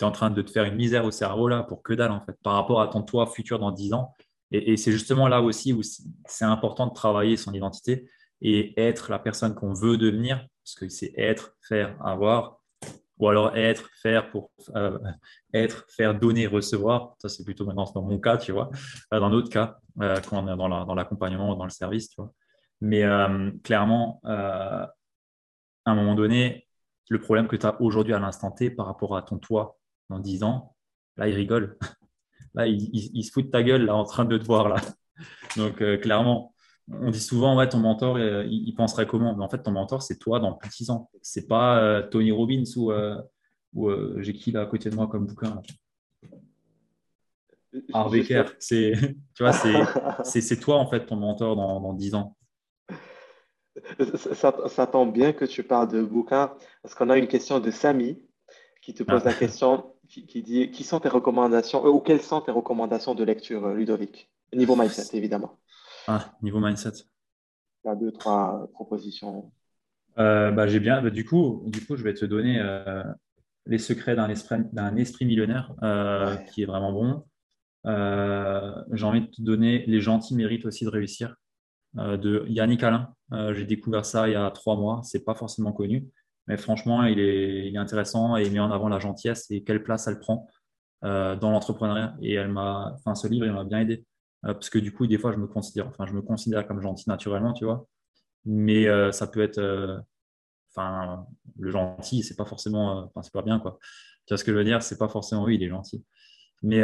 tu 0.00 0.06
es 0.06 0.08
en 0.08 0.12
train 0.12 0.30
de 0.30 0.40
te 0.40 0.50
faire 0.50 0.64
une 0.64 0.76
misère 0.76 1.04
au 1.04 1.10
cerveau 1.10 1.46
là 1.46 1.62
pour 1.62 1.82
que 1.82 1.92
dalle 1.92 2.10
en 2.10 2.22
fait, 2.22 2.34
par 2.42 2.54
rapport 2.54 2.80
à 2.80 2.88
ton 2.88 3.02
toi 3.02 3.26
futur 3.26 3.58
dans 3.58 3.70
10 3.70 3.92
ans. 3.92 4.14
Et, 4.50 4.76
c'est 4.78 4.92
justement 4.92 5.28
là 5.28 5.42
aussi 5.42 5.72
où 5.74 5.82
c'est 5.82 6.44
important 6.44 6.86
de 6.86 6.94
travailler 6.94 7.36
son 7.36 7.52
identité 7.52 8.08
et 8.40 8.80
être 8.80 9.10
la 9.10 9.18
personne 9.18 9.54
qu'on 9.54 9.74
veut 9.74 9.98
devenir, 9.98 10.44
parce 10.64 10.74
que 10.74 10.88
c'est 10.88 11.12
être, 11.16 11.54
faire, 11.60 11.94
avoir, 12.04 12.59
ou 13.20 13.28
alors 13.28 13.54
être, 13.54 13.90
faire 14.02 14.30
pour 14.30 14.50
euh, 14.74 14.98
être, 15.52 15.84
faire, 15.90 16.18
donner, 16.18 16.46
recevoir. 16.46 17.14
Ça, 17.18 17.28
c'est 17.28 17.44
plutôt 17.44 17.66
maintenant 17.66 17.84
dans 17.94 18.02
mon 18.02 18.18
cas, 18.18 18.38
tu 18.38 18.50
vois. 18.50 18.70
Euh, 19.12 19.20
dans 19.20 19.28
d'autres 19.30 19.50
cas, 19.50 19.78
euh, 20.00 20.16
quand 20.28 20.42
on 20.42 20.48
est 20.48 20.56
dans 20.56 20.94
l'accompagnement 20.94 21.52
ou 21.52 21.54
dans 21.54 21.64
le 21.64 21.70
service, 21.70 22.08
tu 22.08 22.16
vois. 22.16 22.32
Mais 22.80 23.04
clairement, 23.62 24.22
à 24.24 24.88
un 25.84 25.94
moment 25.94 26.14
donné, 26.14 26.66
le 27.10 27.20
problème 27.20 27.46
que 27.46 27.56
tu 27.56 27.66
as 27.66 27.78
aujourd'hui 27.82 28.14
à 28.14 28.18
l'instant 28.18 28.50
T 28.50 28.70
par 28.70 28.86
rapport 28.86 29.18
à 29.18 29.22
ton 29.22 29.38
toi 29.38 29.78
dans 30.08 30.18
10 30.18 30.42
ans, 30.44 30.74
là, 31.18 31.28
il 31.28 31.34
rigole. 31.34 31.76
Là, 32.54 32.66
il, 32.66 33.22
se 33.22 33.30
fout 33.30 33.46
de 33.46 33.50
ta 33.50 33.62
gueule 33.62 33.84
là, 33.84 33.94
en 33.94 34.02
train 34.02 34.24
de 34.24 34.36
te 34.36 34.44
voir. 34.44 34.68
Là. 34.68 34.80
Donc, 35.56 35.76
clairement, 36.00 36.52
on 36.92 37.10
dit 37.10 37.20
souvent, 37.20 37.56
ouais, 37.56 37.68
ton 37.68 37.78
mentor, 37.78 38.16
euh, 38.16 38.44
il, 38.48 38.74
penserait 38.74 39.06
comment? 39.06 39.34
Mais 39.36 39.44
en 39.44 39.48
fait, 39.48 39.62
ton 39.62 39.70
mentor, 39.70 40.02
c'est 40.02 40.18
toi 40.18 40.40
dans 40.40 40.52
plus 40.52 40.68
de 40.68 40.74
6 40.74 40.90
ans. 40.90 41.10
C'est 41.22 41.46
pas 41.46 41.78
euh, 41.78 42.02
Tony 42.02 42.30
Robbins 42.32 42.64
ou, 42.76 42.92
ou 43.74 43.90
j'ai 44.20 44.32
qui 44.32 44.52
là 44.52 44.62
à 44.62 44.66
côté 44.66 44.90
de 44.90 44.96
moi 44.96 45.06
comme 45.06 45.26
bouquin 45.26 45.60
Harvey 47.92 48.24
C'est, 48.58 48.92
tu 49.34 49.42
vois, 49.42 49.52
c'est, 50.24 50.60
toi, 50.60 50.76
en 50.76 50.86
fait, 50.86 51.06
ton 51.06 51.16
mentor 51.16 51.56
dans, 51.56 51.80
dans 51.80 51.92
10 51.92 52.14
ans. 52.14 52.36
Ça, 54.34 54.54
ça, 54.68 54.86
tombe 54.86 55.12
bien 55.12 55.32
que 55.32 55.44
tu 55.44 55.62
parles 55.62 55.88
de 55.88 56.02
bouquin 56.02 56.52
parce 56.82 56.94
qu'on 56.94 57.08
a 57.08 57.16
une 57.16 57.28
question 57.28 57.60
de 57.60 57.70
Samy 57.70 58.20
qui 58.82 58.94
te 58.94 59.02
pose 59.02 59.24
la 59.24 59.30
ah. 59.30 59.34
question 59.38 59.94
qui, 60.08 60.42
dit 60.42 60.70
qui 60.70 60.84
sont 60.84 60.98
tes 61.00 61.08
recommandations 61.08 61.84
euh, 61.86 61.90
ou 61.90 62.00
quelles 62.00 62.20
sont 62.20 62.40
tes 62.40 62.50
recommandations 62.50 63.14
de 63.14 63.22
lecture, 63.24 63.66
euh, 63.66 63.74
Ludovic? 63.74 64.28
Niveau 64.52 64.74
mindset, 64.74 65.16
évidemment. 65.16 65.58
Ah, 66.10 66.32
niveau 66.42 66.60
mindset. 66.60 67.04
Il 67.84 67.88
y 67.88 67.90
a 67.90 67.94
deux, 67.94 68.12
trois 68.12 68.68
propositions. 68.72 69.52
Euh, 70.18 70.50
bah, 70.50 70.66
j'ai 70.66 70.80
bien. 70.80 71.00
Bah, 71.00 71.10
du, 71.10 71.24
coup, 71.24 71.62
du 71.66 71.84
coup, 71.84 71.96
je 71.96 72.02
vais 72.02 72.14
te 72.14 72.24
donner 72.24 72.62
Les 73.66 73.78
secrets 73.78 74.16
d'un 74.16 74.28
esprit, 74.28 74.56
d'un 74.72 74.96
esprit 74.96 75.24
millionnaire, 75.24 75.72
qui 76.48 76.62
est 76.62 76.66
vraiment 76.66 76.92
bon. 76.92 77.24
j'ai 77.84 79.04
envie 79.04 79.22
de 79.22 79.30
te 79.30 79.42
donner 79.42 79.84
Les 79.86 80.00
gentils 80.00 80.34
méritent 80.34 80.66
aussi 80.66 80.84
de 80.84 80.90
réussir, 80.90 81.36
de 81.94 82.44
Yannick 82.48 82.82
Alain. 82.82 83.14
j'ai 83.52 83.64
découvert 83.64 84.04
ça 84.04 84.28
il 84.28 84.32
y 84.32 84.36
a 84.36 84.50
trois 84.50 84.76
mois. 84.76 85.00
C'est 85.04 85.24
pas 85.24 85.34
forcément 85.34 85.72
connu. 85.72 86.10
Mais 86.50 86.56
franchement, 86.56 87.04
il 87.04 87.20
est, 87.20 87.76
intéressant 87.76 88.36
et 88.36 88.42
il 88.42 88.52
met 88.52 88.58
en 88.58 88.72
avant 88.72 88.88
la 88.88 88.98
gentillesse 88.98 89.48
et 89.52 89.62
quelle 89.62 89.84
place 89.84 90.08
elle 90.08 90.18
prend 90.18 90.48
euh, 91.04 91.36
dans 91.36 91.50
l'entrepreneuriat. 91.50 92.16
Et 92.20 92.34
elle 92.34 92.48
m'a, 92.48 92.92
enfin, 92.96 93.14
ce 93.14 93.28
livre, 93.28 93.46
il 93.46 93.52
m'a 93.52 93.62
bien 93.62 93.78
aidé. 93.78 94.04
Euh, 94.46 94.54
parce 94.54 94.70
que 94.70 94.78
du 94.78 94.92
coup, 94.92 95.06
des 95.06 95.18
fois, 95.18 95.32
je 95.32 95.38
me 95.38 95.46
considère, 95.46 95.88
enfin, 95.88 96.06
je 96.06 96.12
me 96.12 96.22
considère 96.22 96.66
comme 96.66 96.80
gentil 96.80 97.08
naturellement, 97.08 97.52
tu 97.52 97.64
vois. 97.64 97.86
Mais 98.44 98.88
euh, 98.88 99.12
ça 99.12 99.26
peut 99.26 99.42
être, 99.42 100.02
enfin, 100.70 101.26
le 101.58 101.70
gentil, 101.70 102.22
c'est 102.22 102.36
pas 102.36 102.46
forcément, 102.46 103.04
enfin, 103.04 103.22
c'est 103.22 103.32
pas 103.32 103.42
bien, 103.42 103.60
quoi. 103.60 103.78
Tu 104.26 104.34
vois 104.34 104.38
ce 104.38 104.44
que 104.44 104.52
je 104.52 104.56
veux 104.56 104.64
dire? 104.64 104.82
C'est 104.82 104.98
pas 104.98 105.08
forcément, 105.08 105.44
oui, 105.44 105.56
il 105.56 105.62
est 105.62 105.68
gentil. 105.68 106.04
Mais 106.62 106.82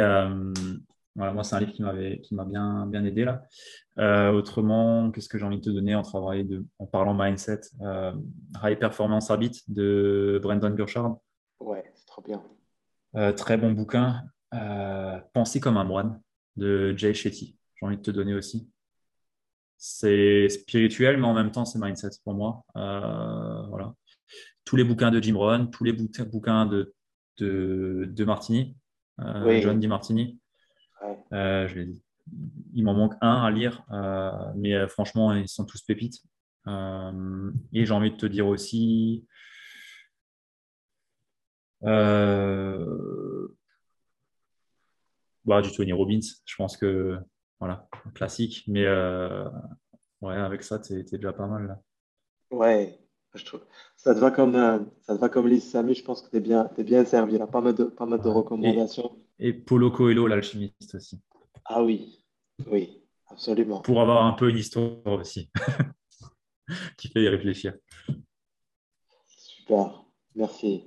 moi, 1.17 1.43
c'est 1.43 1.55
un 1.55 1.59
livre 1.59 1.73
qui 1.73 1.81
m'avait, 1.81 2.19
qui 2.21 2.35
m'a 2.35 2.45
bien, 2.45 2.85
bien 2.85 3.03
aidé 3.03 3.25
là. 3.25 3.43
Euh, 3.97 4.31
autrement, 4.31 5.11
qu'est-ce 5.11 5.27
que 5.27 5.37
j'ai 5.37 5.45
envie 5.45 5.57
de 5.57 5.63
te 5.63 5.69
donner 5.69 5.95
en, 5.95 6.03
travail 6.03 6.45
de, 6.45 6.63
en 6.77 6.85
parlant 6.85 7.15
mindset 7.15 7.61
euh, 7.81 8.13
High 8.63 8.77
Performance 8.77 9.31
Habit 9.31 9.63
de 9.67 10.39
Brendan 10.41 10.75
Burchard? 10.75 11.17
Ouais, 11.59 11.91
c'est 11.95 12.05
trop 12.05 12.21
bien. 12.21 12.43
Euh, 13.15 13.33
très 13.33 13.57
bon 13.57 13.71
bouquin. 13.71 14.23
Penser 15.33 15.59
comme 15.59 15.77
un 15.77 15.83
moine 15.83 16.21
de 16.57 16.93
Jay 16.97 17.13
Shetty. 17.13 17.57
J'ai 17.75 17.85
envie 17.85 17.97
de 17.97 18.01
te 18.01 18.11
donner 18.11 18.33
aussi. 18.33 18.69
C'est 19.77 20.49
spirituel, 20.49 21.17
mais 21.17 21.27
en 21.27 21.33
même 21.33 21.51
temps, 21.51 21.65
c'est 21.65 21.79
mindset 21.79 22.09
pour 22.23 22.33
moi. 22.33 22.63
voilà. 22.73 23.93
Tous 24.65 24.75
les 24.75 24.83
bouquins 24.83 25.11
de 25.11 25.21
Jim 25.21 25.37
Rohn, 25.37 25.69
tous 25.69 25.83
les 25.83 25.93
bouquins 25.93 26.65
de, 26.65 26.93
de, 27.37 28.09
de 28.09 28.25
Martini, 28.25 28.75
John 29.19 29.79
Di 29.79 29.87
Martini. 29.87 30.39
Euh, 31.33 31.67
il 32.73 32.83
m'en 32.83 32.93
manque 32.93 33.13
un 33.21 33.43
à 33.43 33.51
lire, 33.51 33.83
euh, 33.91 34.31
mais 34.55 34.73
euh, 34.73 34.87
franchement, 34.87 35.33
ils 35.33 35.47
sont 35.47 35.65
tous 35.65 35.81
pépites. 35.81 36.21
et 36.67 37.85
j'ai 37.85 37.93
envie 37.93 38.11
de 38.11 38.17
te 38.17 38.25
dire 38.25 38.47
aussi, 38.47 39.25
bah, 45.47 45.61
du 45.61 45.71
Tony 45.71 45.93
Robbins, 45.93 46.19
je 46.45 46.55
pense 46.55 46.77
que 46.77 47.17
voilà, 47.59 47.87
classique, 48.13 48.63
mais 48.67 48.85
ouais, 50.21 50.35
avec 50.35 50.61
ça, 50.63 50.77
tu 50.77 50.93
es, 50.93 51.03
déjà 51.03 51.33
pas 51.33 51.47
mal 51.47 51.67
là. 51.67 51.81
Ouais, 52.51 52.99
je 53.33 53.45
trouve. 53.45 53.61
Ça 53.95 54.13
te 54.13 54.19
va 54.19 54.29
comme, 54.29 54.53
ça 55.01 55.15
te 55.15 55.19
va 55.19 55.29
comme 55.29 55.47
Lise 55.47 55.71
Samy, 55.71 55.95
je 55.95 56.03
pense 56.03 56.21
que 56.21 56.29
tu 56.29 56.37
es 56.37 56.39
bien, 56.39 56.69
es 56.77 56.83
bien 56.83 57.03
servi. 57.05 57.37
A 57.37 57.47
pas 57.47 57.61
mal 57.61 57.73
de, 57.73 57.85
pas 57.85 58.05
mal 58.05 58.21
de 58.21 58.29
recommandations. 58.29 59.17
Et, 59.39 59.49
et 59.49 59.53
Polo 59.53 59.89
Coelho, 59.89 60.27
l'alchimiste 60.27 60.95
aussi. 60.95 61.19
Ah 61.65 61.83
oui, 61.83 62.23
oui, 62.69 63.01
absolument. 63.27 63.81
Pour 63.81 64.01
avoir 64.01 64.25
un 64.25 64.33
peu 64.33 64.49
une 64.49 64.57
histoire 64.57 65.05
aussi, 65.05 65.49
qui 66.97 67.09
fait 67.09 67.21
y 67.21 67.27
réfléchir. 67.27 67.73
Super, 69.25 70.03
merci. 70.35 70.83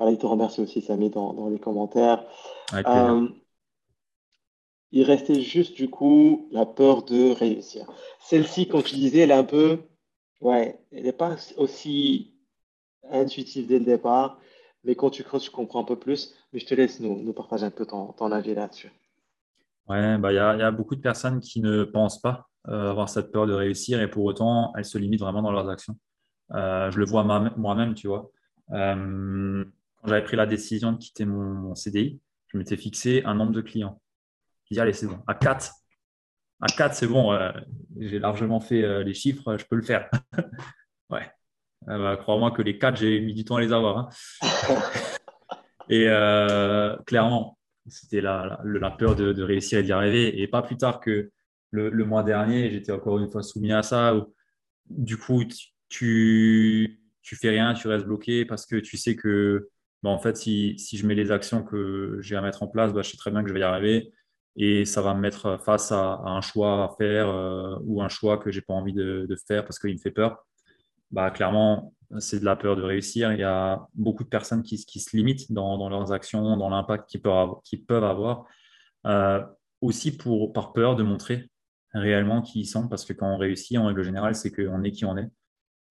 il 0.00 0.18
te 0.18 0.26
remercie 0.26 0.60
aussi, 0.60 0.82
Samy, 0.82 1.10
dans, 1.10 1.32
dans 1.34 1.48
les 1.48 1.60
commentaires. 1.60 2.24
Euh, 2.74 3.28
il 4.94 5.02
restait 5.02 5.40
juste, 5.40 5.74
du 5.74 5.90
coup, 5.90 6.48
la 6.52 6.64
peur 6.64 7.04
de 7.04 7.32
réussir. 7.32 7.86
Celle-ci, 8.20 8.68
comme 8.68 8.82
tu 8.82 8.94
disais, 8.94 9.20
elle 9.20 9.32
est 9.32 9.34
un 9.34 9.44
peu... 9.44 9.80
Ouais, 10.40 10.78
elle 10.92 11.02
n'est 11.02 11.12
pas 11.12 11.36
aussi 11.56 12.34
intuitive 13.10 13.66
dès 13.66 13.80
le 13.80 13.84
départ, 13.84 14.38
mais 14.84 14.94
quand 14.94 15.10
tu 15.10 15.24
creuses, 15.24 15.42
tu 15.42 15.50
comprends 15.50 15.80
un 15.80 15.84
peu 15.84 15.98
plus. 15.98 16.34
Mais 16.52 16.60
je 16.60 16.66
te 16.66 16.74
laisse 16.74 17.00
nous, 17.00 17.20
nous 17.22 17.32
partager 17.32 17.64
un 17.66 17.70
peu 17.70 17.84
ton, 17.84 18.12
ton 18.12 18.30
avis 18.30 18.54
là-dessus. 18.54 18.92
Ouais, 19.88 20.16
bah, 20.16 20.32
il 20.32 20.36
y, 20.36 20.38
a, 20.38 20.56
y, 20.56 20.62
a, 20.62 20.70
beaucoup 20.70 20.94
de 20.94 21.00
personnes 21.00 21.40
qui 21.40 21.60
ne 21.60 21.82
pensent 21.82 22.20
pas 22.20 22.48
euh, 22.68 22.90
avoir 22.90 23.08
cette 23.08 23.32
peur 23.32 23.46
de 23.46 23.52
réussir 23.52 24.00
et 24.00 24.08
pour 24.08 24.24
autant, 24.24 24.72
elles 24.76 24.84
se 24.84 24.96
limitent 24.96 25.20
vraiment 25.20 25.42
dans 25.42 25.52
leurs 25.52 25.68
actions. 25.68 25.98
Euh, 26.52 26.88
je 26.92 26.98
le 27.00 27.04
vois 27.04 27.24
moi-même, 27.24 27.94
tu 27.94 28.06
vois. 28.06 28.30
Euh, 28.70 29.64
quand 29.96 30.08
j'avais 30.08 30.24
pris 30.24 30.36
la 30.36 30.46
décision 30.46 30.92
de 30.92 30.98
quitter 30.98 31.24
mon, 31.24 31.74
CDI, 31.74 32.20
je 32.46 32.58
m'étais 32.58 32.76
fixé 32.76 33.22
un 33.24 33.34
nombre 33.34 33.52
de 33.52 33.60
clients. 33.60 34.00
Je 34.70 34.74
dis, 34.74 34.80
allez, 34.80 34.92
c'est 34.92 35.06
bon. 35.06 35.18
À 35.26 35.34
4, 35.34 35.70
à 36.60 36.66
4 36.66 36.94
c'est 36.94 37.06
bon. 37.06 37.38
j'ai 37.98 38.18
largement 38.18 38.60
fait 38.60 39.04
les 39.04 39.14
chiffres, 39.14 39.56
je 39.56 39.64
peux 39.64 39.76
le 39.76 39.82
faire. 39.82 40.10
ouais. 41.10 41.30
Ah 41.86 41.98
bah, 41.98 42.16
crois-moi 42.16 42.50
que 42.50 42.62
les 42.62 42.78
quatre, 42.78 42.96
j'ai 42.96 43.20
mis 43.20 43.34
du 43.34 43.44
temps 43.44 43.56
à 43.56 43.60
les 43.60 43.72
avoir. 43.72 43.98
Hein. 43.98 44.08
et 45.90 46.06
euh, 46.08 46.96
clairement, 47.06 47.58
c'était 47.86 48.22
la, 48.22 48.60
la, 48.64 48.90
peur 48.90 49.14
de, 49.14 49.42
réussir 49.42 49.80
et 49.80 49.82
d'y 49.82 49.92
arriver. 49.92 50.40
Et 50.40 50.48
pas 50.48 50.62
plus 50.62 50.76
tard 50.76 51.00
que 51.00 51.30
le, 51.70 51.90
mois 52.04 52.22
dernier, 52.22 52.70
j'étais 52.70 52.92
encore 52.92 53.18
une 53.18 53.30
fois 53.30 53.42
soumis 53.42 53.72
à 53.72 53.82
ça. 53.82 54.14
du 54.88 55.18
coup, 55.18 55.44
tu, 55.88 57.00
tu 57.22 57.36
fais 57.36 57.50
rien, 57.50 57.74
tu 57.74 57.88
restes 57.88 58.06
bloqué 58.06 58.46
parce 58.46 58.64
que 58.64 58.76
tu 58.76 58.96
sais 58.96 59.14
que, 59.14 59.68
bah, 60.02 60.10
en 60.10 60.18
fait, 60.18 60.36
si, 60.36 60.78
si, 60.78 60.96
je 60.96 61.06
mets 61.06 61.14
les 61.14 61.32
actions 61.32 61.62
que 61.62 62.18
j'ai 62.20 62.36
à 62.36 62.40
mettre 62.40 62.62
en 62.62 62.68
place, 62.68 62.94
bah, 62.94 63.02
je 63.02 63.10
sais 63.10 63.16
très 63.18 63.30
bien 63.30 63.42
que 63.42 63.48
je 63.48 63.54
vais 63.54 63.60
y 63.60 63.64
arriver 63.64 64.12
et 64.56 64.84
ça 64.84 65.02
va 65.02 65.14
me 65.14 65.20
mettre 65.20 65.58
face 65.64 65.90
à, 65.90 66.20
un 66.24 66.40
choix 66.40 66.84
à 66.84 66.88
faire 66.96 67.28
euh, 67.28 67.76
ou 67.84 68.02
un 68.02 68.08
choix 68.08 68.38
que 68.38 68.50
j'ai 68.50 68.60
pas 68.60 68.74
envie 68.74 68.92
de, 68.92 69.36
faire 69.46 69.64
parce 69.64 69.78
qu'il 69.78 69.92
me 69.92 69.98
fait 69.98 70.10
peur. 70.10 70.44
Bah, 71.10 71.30
clairement, 71.30 71.92
c'est 72.18 72.40
de 72.40 72.44
la 72.44 72.56
peur 72.56 72.76
de 72.76 72.82
réussir. 72.82 73.32
Il 73.32 73.40
y 73.40 73.44
a 73.44 73.86
beaucoup 73.94 74.24
de 74.24 74.28
personnes 74.28 74.62
qui, 74.62 74.78
se 74.78 75.16
limitent 75.16 75.52
dans, 75.52 75.88
leurs 75.88 76.12
actions, 76.12 76.56
dans 76.56 76.68
l'impact 76.68 77.08
qu'ils 77.08 77.84
peuvent 77.84 78.04
avoir. 78.04 78.46
Euh, 79.06 79.44
aussi 79.80 80.16
pour, 80.16 80.52
par 80.52 80.72
peur 80.72 80.96
de 80.96 81.02
montrer 81.02 81.50
réellement 81.92 82.40
qui 82.40 82.60
ils 82.60 82.66
sont, 82.66 82.88
parce 82.88 83.04
que 83.04 83.12
quand 83.12 83.34
on 83.34 83.36
réussit, 83.36 83.76
en 83.76 83.86
règle 83.86 84.02
générale, 84.02 84.34
c'est 84.34 84.50
qu'on 84.50 84.82
est 84.82 84.92
qui 84.92 85.04
on 85.04 85.16
est 85.18 85.30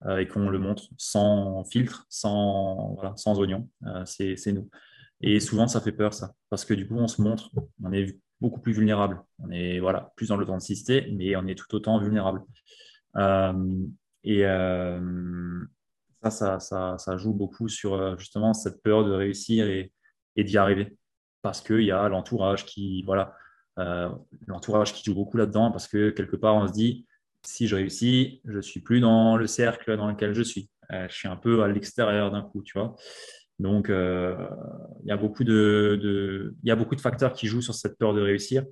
euh, 0.05 0.17
et 0.17 0.27
qu'on 0.27 0.49
le 0.49 0.57
montre 0.57 0.85
sans 0.97 1.63
filtre, 1.65 2.05
sans, 2.09 2.93
voilà, 2.95 3.13
sans 3.17 3.39
oignon. 3.39 3.69
C'est 4.05 4.51
nous. 4.51 4.69
Et 5.21 5.39
souvent, 5.39 5.67
ça 5.67 5.79
fait 5.79 5.91
peur, 5.91 6.13
ça, 6.13 6.33
parce 6.49 6.65
que 6.65 6.73
du 6.73 6.87
coup, 6.87 6.97
on 6.97 7.07
se 7.07 7.21
montre, 7.21 7.49
on 7.81 7.93
est 7.93 8.17
beaucoup 8.43 8.59
plus 8.59 8.73
vulnérable. 8.73 9.23
On 9.39 9.49
est 9.49 9.79
voilà, 9.79 10.11
plus 10.15 10.27
dans 10.27 10.37
l'authenticité, 10.37 11.09
mais 11.17 11.35
on 11.35 11.47
est 11.47 11.57
tout 11.57 11.73
autant 11.73 11.97
vulnérable. 11.97 12.43
et 14.23 14.45
ça, 16.29 16.59
ça, 16.59 17.17
joue 17.17 17.33
beaucoup 17.33 17.67
sur 17.67 17.93
euh, 17.93 18.17
justement 18.17 18.53
cette 18.53 18.81
peur 18.81 19.05
de 19.05 19.11
réussir 19.11 19.67
et, 19.67 19.91
d'y 20.37 20.57
arriver. 20.57 20.97
Parce 21.41 21.61
qu'il 21.61 21.81
y 21.81 21.91
a 21.91 22.07
l'entourage 22.09 22.65
qui, 22.65 23.03
voilà, 23.03 23.35
euh, 23.79 24.09
l'entourage 24.47 24.93
qui 24.93 25.03
joue 25.03 25.15
beaucoup 25.15 25.37
là-dedans, 25.37 25.71
parce 25.71 25.87
que 25.87 26.09
quelque 26.09 26.35
part, 26.35 26.55
on 26.55 26.67
se 26.67 26.73
dit, 26.73 27.05
si 27.43 27.67
je 27.67 27.75
réussis, 27.75 28.41
je 28.45 28.59
suis 28.59 28.79
plus 28.79 29.01
dans 29.01 29.35
le 29.35 29.47
cercle 29.47 29.97
dans 29.97 30.07
lequel 30.07 30.33
je 30.33 30.41
suis. 30.41 30.69
Euh, 30.91 31.07
je 31.09 31.15
suis 31.15 31.27
un 31.27 31.35
peu 31.35 31.63
à 31.63 31.67
l'extérieur 31.67 32.31
d'un 32.31 32.41
coup, 32.41 32.61
tu 32.63 32.77
vois. 32.77 32.95
Donc, 33.59 33.87
il 33.89 35.05
y 35.05 35.11
a 35.11 35.17
beaucoup 35.17 35.43
de, 35.43 36.55
il 36.63 36.67
y 36.67 36.71
a 36.71 36.75
beaucoup 36.75 36.95
de 36.95 37.01
facteurs 37.01 37.33
qui 37.33 37.47
jouent 37.47 37.61
sur 37.61 37.75
cette 37.75 37.97
peur 37.97 38.13
de 38.13 38.21
réussir. 38.21 38.65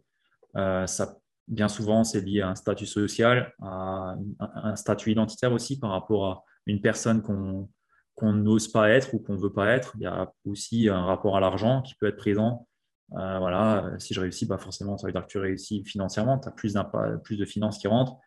ça, 0.55 1.17
bien 1.47 1.67
souvent, 1.67 2.03
c'est 2.03 2.21
lié 2.21 2.41
à 2.41 2.49
un 2.49 2.55
statut 2.55 2.85
social, 2.85 3.53
à 3.61 4.15
un 4.39 4.75
statut 4.75 5.11
identitaire 5.11 5.51
aussi 5.51 5.79
par 5.79 5.91
rapport 5.91 6.25
à 6.25 6.43
une 6.65 6.81
personne 6.81 7.21
qu'on 7.21 8.33
n'ose 8.33 8.67
pas 8.69 8.89
être 8.89 9.13
ou 9.13 9.19
qu'on 9.19 9.33
ne 9.33 9.39
veut 9.41 9.53
pas 9.53 9.67
être. 9.71 9.93
Il 9.97 10.03
y 10.03 10.07
a 10.07 10.31
aussi 10.45 10.89
un 10.89 11.05
rapport 11.05 11.37
à 11.37 11.39
l'argent 11.39 11.81
qui 11.81 11.95
peut 11.95 12.07
être 12.07 12.17
présent. 12.17 12.67
Euh, 13.13 13.39
voilà, 13.39 13.91
si 13.99 14.13
je 14.13 14.21
réussis, 14.21 14.45
bah 14.45 14.57
forcément, 14.57 14.97
ça 14.97 15.07
veut 15.07 15.13
dire 15.13 15.23
que 15.23 15.31
tu 15.31 15.37
réussis 15.37 15.83
financièrement, 15.83 16.39
tu 16.39 16.47
as 16.47 16.51
plus, 16.51 16.75
plus 17.23 17.37
de 17.37 17.45
finances 17.45 17.77
qui 17.77 17.87
rentrent. 17.87 18.17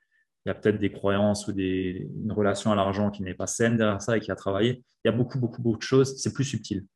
Il 0.45 0.49
y 0.49 0.51
a 0.51 0.55
peut-être 0.55 0.79
des 0.79 0.93
croyances 0.93 1.49
ou 1.49 1.53
des, 1.53 2.09
une 2.23 2.33
relation 2.33 2.71
à 2.71 2.75
l'argent 2.75 3.11
qui 3.11 3.23
n'est 3.23 3.35
pas 3.35 3.47
saine 3.47 3.77
derrière 3.77 4.03
ça 4.03 4.17
et 4.17 4.21
qui 4.21 4.31
a 4.31 4.37
travaillé. 4.37 4.85
Il 5.05 5.09
y 5.09 5.15
a 5.15 5.17
beaucoup, 5.17 5.39
beaucoup, 5.39 5.63
beaucoup 5.63 5.79
de 5.79 5.83
choses. 5.83 6.17
C'est 6.19 6.33
plus 6.33 6.45
subtil. 6.45 6.87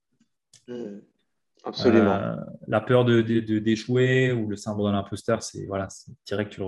Mmh. 0.66 0.98
absolument. 1.64 2.12
Euh, 2.12 2.36
la 2.66 2.82
peur 2.82 3.06
de, 3.06 3.22
d'échouer 3.58 4.32
ou 4.32 4.48
le 4.48 4.56
syndrome 4.56 4.88
de 4.88 4.96
l'imposteur, 4.96 5.42
c'est 5.42 5.64
voilà, 5.64 5.88
direct, 6.26 6.52
tu 6.52 6.60
le 6.60 6.66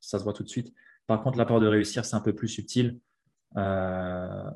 ça 0.00 0.18
se 0.18 0.24
voit 0.24 0.32
tout 0.32 0.42
de 0.42 0.48
suite. 0.48 0.74
Par 1.06 1.22
contre, 1.22 1.38
la 1.38 1.46
peur 1.46 1.60
de 1.60 1.68
réussir, 1.68 2.04
c'est 2.04 2.16
un 2.16 2.20
peu 2.20 2.34
plus 2.34 2.48
subtil. 2.48 2.98
Euh, 3.56 4.50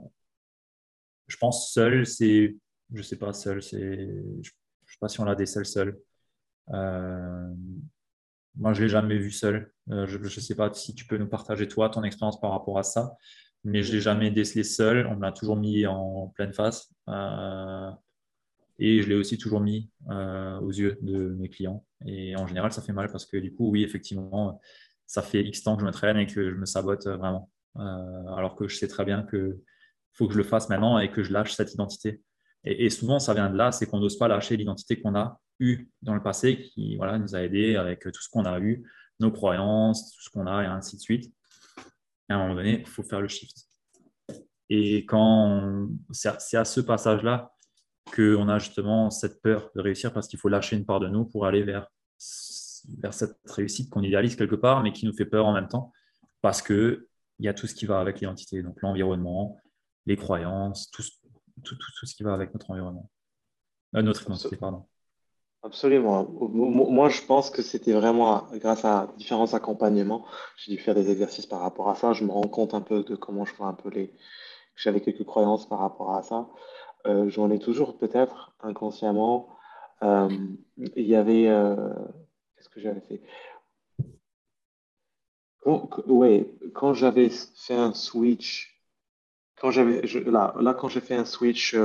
je 1.28 1.36
pense 1.36 1.72
seul, 1.72 2.06
c'est, 2.06 2.56
je 2.92 3.02
sais 3.02 3.16
pas, 3.16 3.32
seul, 3.32 3.62
c'est, 3.62 4.12
je, 4.42 4.50
sais 4.50 4.98
pas 5.00 5.08
si 5.08 5.20
on 5.20 5.24
l'a 5.24 5.36
des 5.36 5.46
seuls 5.46 5.66
seul. 5.66 5.98
Euh, 6.72 7.54
moi, 8.56 8.72
je 8.72 8.82
l'ai 8.82 8.88
jamais 8.88 9.18
vu 9.18 9.30
seul. 9.30 9.72
Euh, 9.90 10.06
je 10.06 10.18
ne 10.18 10.28
sais 10.28 10.54
pas 10.54 10.72
si 10.72 10.94
tu 10.94 11.06
peux 11.06 11.16
nous 11.16 11.28
partager 11.28 11.68
toi 11.68 11.88
ton 11.88 12.02
expérience 12.02 12.40
par 12.40 12.50
rapport 12.50 12.78
à 12.78 12.82
ça, 12.82 13.14
mais 13.64 13.82
je 13.82 13.92
l'ai 13.92 14.00
jamais 14.00 14.30
décelé 14.30 14.64
seul. 14.64 15.06
On 15.06 15.16
me 15.16 15.22
l'a 15.22 15.32
toujours 15.32 15.56
mis 15.56 15.86
en 15.86 16.28
pleine 16.28 16.52
face. 16.52 16.92
et 18.78 19.02
je 19.02 19.08
l'ai 19.08 19.14
aussi 19.14 19.38
toujours 19.38 19.60
mis 19.60 19.90
aux 20.08 20.70
yeux 20.70 20.98
de 21.02 21.28
mes 21.38 21.48
clients. 21.48 21.84
Et 22.06 22.36
en 22.36 22.46
général, 22.46 22.72
ça 22.72 22.82
fait 22.82 22.92
mal 22.92 23.10
parce 23.10 23.26
que 23.26 23.36
du 23.36 23.54
coup, 23.54 23.70
oui, 23.70 23.82
effectivement, 23.82 24.60
ça 25.06 25.22
fait 25.22 25.42
X 25.42 25.62
temps 25.62 25.76
que 25.76 25.82
je 25.82 25.86
me 25.86 25.92
traîne 25.92 26.16
et 26.16 26.26
que 26.26 26.50
je 26.50 26.54
me 26.56 26.66
sabote 26.66 27.06
vraiment. 27.06 27.50
Euh, 27.76 28.34
alors 28.36 28.56
que 28.56 28.66
je 28.68 28.76
sais 28.76 28.88
très 28.88 29.04
bien 29.04 29.22
que 29.22 29.60
faut 30.12 30.26
que 30.26 30.32
je 30.32 30.38
le 30.38 30.44
fasse 30.44 30.68
maintenant 30.68 30.98
et 30.98 31.10
que 31.10 31.22
je 31.22 31.32
lâche 31.32 31.54
cette 31.54 31.72
identité. 31.72 32.22
Et, 32.64 32.90
souvent, 32.90 33.18
ça 33.18 33.32
vient 33.32 33.48
de 33.48 33.56
là, 33.56 33.72
c'est 33.72 33.86
qu'on 33.86 34.00
n'ose 34.00 34.18
pas 34.18 34.28
lâcher 34.28 34.56
l'identité 34.56 35.00
qu'on 35.00 35.14
a 35.14 35.40
eue 35.60 35.90
dans 36.02 36.14
le 36.14 36.22
passé, 36.22 36.60
qui 36.60 36.96
voilà, 36.96 37.18
nous 37.18 37.36
a 37.36 37.42
aidés 37.42 37.76
avec 37.76 38.02
tout 38.02 38.20
ce 38.20 38.28
qu'on 38.28 38.44
a 38.44 38.58
eu, 38.58 38.84
nos 39.20 39.30
croyances, 39.30 40.12
tout 40.12 40.22
ce 40.22 40.30
qu'on 40.30 40.46
a, 40.46 40.62
et 40.62 40.66
ainsi 40.66 40.96
de 40.96 41.00
suite. 41.00 41.32
À 42.28 42.34
un 42.34 42.38
moment 42.38 42.54
donné, 42.54 42.80
il 42.80 42.86
faut 42.86 43.02
faire 43.02 43.20
le 43.20 43.28
shift. 43.28 43.68
Et 44.68 45.04
quand 45.04 45.88
c'est 46.12 46.56
à 46.56 46.64
ce 46.64 46.80
passage-là 46.80 47.52
qu'on 48.14 48.48
a 48.48 48.58
justement 48.58 49.10
cette 49.10 49.42
peur 49.42 49.70
de 49.74 49.80
réussir 49.80 50.12
parce 50.12 50.28
qu'il 50.28 50.38
faut 50.38 50.48
lâcher 50.48 50.76
une 50.76 50.86
part 50.86 51.00
de 51.00 51.08
nous 51.08 51.24
pour 51.24 51.46
aller 51.46 51.62
vers, 51.62 51.88
vers 52.98 53.14
cette 53.14 53.36
réussite 53.46 53.90
qu'on 53.90 54.02
idéalise 54.02 54.36
quelque 54.36 54.54
part, 54.54 54.82
mais 54.82 54.92
qui 54.92 55.06
nous 55.06 55.12
fait 55.12 55.26
peur 55.26 55.46
en 55.46 55.52
même 55.52 55.68
temps 55.68 55.92
parce 56.40 56.62
que 56.62 57.08
il 57.38 57.46
y 57.46 57.48
a 57.48 57.54
tout 57.54 57.66
ce 57.66 57.74
qui 57.74 57.86
va 57.86 58.00
avec 58.00 58.20
l'identité, 58.20 58.62
donc 58.62 58.80
l'environnement, 58.82 59.58
les 60.06 60.16
croyances, 60.16 60.90
tout, 60.90 61.02
tout, 61.64 61.76
tout, 61.76 62.06
ce 62.06 62.14
qui 62.14 62.22
va 62.22 62.34
avec 62.34 62.52
notre 62.52 62.70
environnement, 62.70 63.10
euh, 63.96 64.02
notre 64.02 64.22
identité, 64.24 64.56
pardon. 64.56 64.86
Absolument. 65.62 66.26
Moi, 66.40 67.10
je 67.10 67.20
pense 67.22 67.50
que 67.50 67.60
c'était 67.60 67.92
vraiment 67.92 68.46
grâce 68.54 68.84
à 68.86 69.12
différents 69.18 69.52
accompagnements. 69.52 70.24
J'ai 70.56 70.72
dû 70.72 70.78
faire 70.78 70.94
des 70.94 71.10
exercices 71.10 71.44
par 71.46 71.60
rapport 71.60 71.90
à 71.90 71.94
ça. 71.94 72.14
Je 72.14 72.24
me 72.24 72.32
rends 72.32 72.48
compte 72.48 72.72
un 72.72 72.80
peu 72.80 73.02
de 73.02 73.14
comment 73.14 73.44
je 73.44 73.54
vois 73.54 73.66
un 73.66 73.74
peu 73.74 73.90
les. 73.90 74.10
J'avais 74.76 75.00
quelques 75.02 75.24
croyances 75.24 75.68
par 75.68 75.80
rapport 75.80 76.14
à 76.14 76.22
ça. 76.22 76.48
Euh, 77.06 77.28
J'en 77.28 77.50
ai 77.50 77.58
toujours 77.58 77.98
peut-être 77.98 78.52
inconsciemment. 78.60 79.48
Euh, 80.02 80.30
il 80.96 81.06
y 81.06 81.16
avait. 81.16 81.48
Euh, 81.48 81.76
qu'est-ce 82.56 82.70
que 82.70 82.80
j'avais 82.80 83.00
fait? 83.02 83.22
Oui, 86.06 86.46
quand 86.74 86.94
j'avais 86.94 87.28
fait 87.30 87.74
un 87.74 87.92
switch, 87.92 88.82
quand 89.56 89.70
j'avais, 89.70 90.02
là, 90.26 90.54
là, 90.60 90.74
quand 90.74 90.88
j'ai 90.88 91.00
fait 91.00 91.16
un 91.16 91.24
switch 91.26 91.76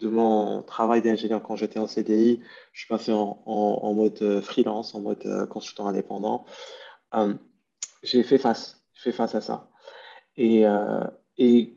de 0.00 0.08
mon 0.08 0.62
travail 0.62 1.02
d'ingénieur 1.02 1.42
quand 1.42 1.56
j'étais 1.56 1.78
en 1.78 1.86
CDI, 1.86 2.40
je 2.72 2.80
suis 2.80 2.88
passé 2.88 3.12
en, 3.12 3.42
en, 3.46 3.94
mode 3.94 4.18
euh, 4.22 4.40
freelance, 4.40 4.94
en 4.94 5.00
mode 5.00 5.24
euh, 5.26 5.46
consultant 5.46 5.86
indépendant. 5.86 6.44
j'ai 8.02 8.22
fait 8.22 8.38
face, 8.38 8.82
fait 8.94 9.12
face 9.12 9.34
à 9.34 9.40
ça. 9.40 9.68
Et, 10.36 10.64
et 11.36 11.76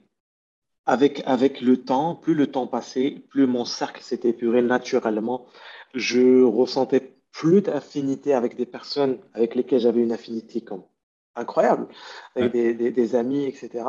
avec, 0.85 1.21
avec 1.25 1.61
le 1.61 1.83
temps, 1.83 2.15
plus 2.15 2.33
le 2.33 2.47
temps 2.47 2.67
passait, 2.67 3.23
plus 3.29 3.47
mon 3.47 3.65
cercle 3.65 4.01
s'était 4.01 4.29
épuré 4.29 4.61
naturellement. 4.61 5.47
Je 5.93 6.43
ressentais 6.43 7.13
plus 7.31 7.61
d'affinité 7.61 8.33
avec 8.33 8.55
des 8.55 8.65
personnes 8.65 9.19
avec 9.33 9.55
lesquelles 9.55 9.79
j'avais 9.81 10.01
une 10.01 10.11
affinité 10.11 10.61
comme 10.61 10.83
incroyable, 11.35 11.87
avec 12.35 12.51
des, 12.51 13.15
amis, 13.15 13.45
etc. 13.45 13.83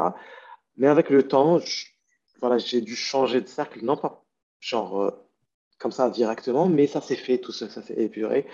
Mais 0.77 0.87
avec 0.89 1.11
le 1.11 1.29
temps, 1.29 1.61
voilà, 2.41 2.59
j'ai 2.59 2.81
dû 2.81 2.97
changer 2.97 3.41
de 3.41 3.49
cercle, 3.49 3.85
non 3.85 3.97
pas 3.97 4.24
genre 4.65 5.03
euh, 5.03 5.11
comme 5.79 5.93
ça 5.93 6.11
directement, 6.11 6.67
mais 6.69 6.87
ça 6.87 7.01
s'est 7.01 7.17
fait 7.17 7.39
tout 7.39 7.53
ça, 7.53 7.69
ça 7.69 7.83
s'est 7.83 8.01
épuré. 8.03 8.47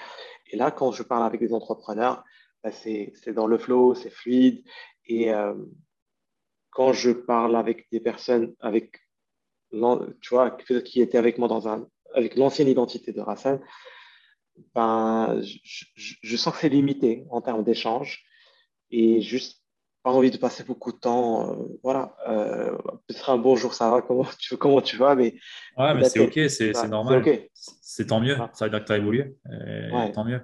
Et 0.51 0.57
là, 0.57 0.71
quand 0.71 0.91
je 0.93 1.03
parle 1.03 1.25
avec 1.25 1.41
des 1.41 1.53
entrepreneurs, 1.53 2.25
bah, 2.63 2.73
c'est 2.73 3.13
dans 3.29 3.47
le 3.47 3.59
flow, 3.59 3.95
c'est 3.95 4.11
fluide. 4.11 4.65
Et 5.07 5.33
euh, 5.33 5.55
quand 6.71 6.93
je 6.93 7.11
parle 7.11 7.57
avec 7.57 7.89
des 7.91 8.01
personnes 8.01 8.55
avec 8.61 9.01
tu 10.21 10.35
vois, 10.35 10.51
qui 10.85 11.01
étaient 11.01 11.19
avec 11.19 11.39
moi 11.39 11.47
dans 11.47 11.69
un, 11.69 11.87
avec 12.15 12.35
l'ancienne 12.35 12.67
identité 12.67 13.13
de 13.13 13.21
Racine, 13.21 13.61
ben, 14.75 15.41
je, 15.43 16.37
sens 16.37 16.55
que 16.55 16.61
c'est 16.61 16.69
limité 16.69 17.25
en 17.31 17.41
termes 17.41 17.63
d'échange 17.63 18.25
et 18.91 19.21
juste 19.21 19.60
pas 20.03 20.11
envie 20.11 20.31
de 20.31 20.37
passer 20.37 20.65
beaucoup 20.65 20.93
de 20.93 20.99
temps. 20.99 21.51
Euh, 21.51 21.79
voilà, 21.83 22.17
euh, 22.29 22.77
peut-être 23.07 23.31
un 23.31 23.39
bonjour, 23.39 23.75
ça 23.75 23.91
va, 23.91 24.03
comment 24.03 24.27
tu, 24.39 24.57
comment 24.57 24.81
tu 24.81 24.97
vas, 24.97 25.15
mais. 25.15 25.35
Ouais, 25.77 25.95
mais 25.95 26.05
c'est 26.05 26.21
OK, 26.21 26.39
c'est 26.49 26.89
normal. 26.89 27.25
C'est 27.55 28.07
tant 28.07 28.21
mieux, 28.21 28.37
ça 28.53 28.65
veut 28.65 28.71
dire 28.71 28.81
que 28.81 28.87
tu 28.87 28.93
as 28.93 28.97
évolué, 28.99 29.37
tant 30.15 30.25
mieux. 30.25 30.41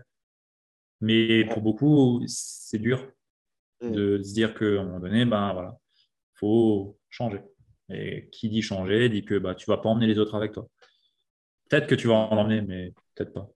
Mais 1.01 1.45
pour 1.45 1.61
beaucoup, 1.61 2.23
c'est 2.27 2.79
dur 2.79 3.07
mm. 3.83 3.91
de 3.91 4.23
se 4.23 4.33
dire 4.33 4.55
qu'à 4.55 4.65
un 4.65 4.85
moment 4.85 5.01
donné, 5.01 5.25
ben 5.25 5.53
voilà, 5.53 5.77
faut 6.35 6.99
changer. 7.11 7.41
Et 7.89 8.29
qui 8.31 8.49
dit 8.49 8.63
changer 8.63 9.09
dit 9.09 9.25
que 9.25 9.39
bah, 9.39 9.55
tu 9.55 9.71
ne 9.71 9.77
vas 9.77 9.81
pas 9.81 9.89
emmener 9.89 10.07
les 10.07 10.19
autres 10.19 10.35
avec 10.35 10.53
toi. 10.53 10.67
Peut-être 11.69 11.87
que 11.87 11.95
tu 11.95 12.09
vas 12.09 12.15
en 12.15 12.37
emmener, 12.37 12.63
mais 12.63 12.93
peut-être 13.15 13.33
pas 13.33 13.49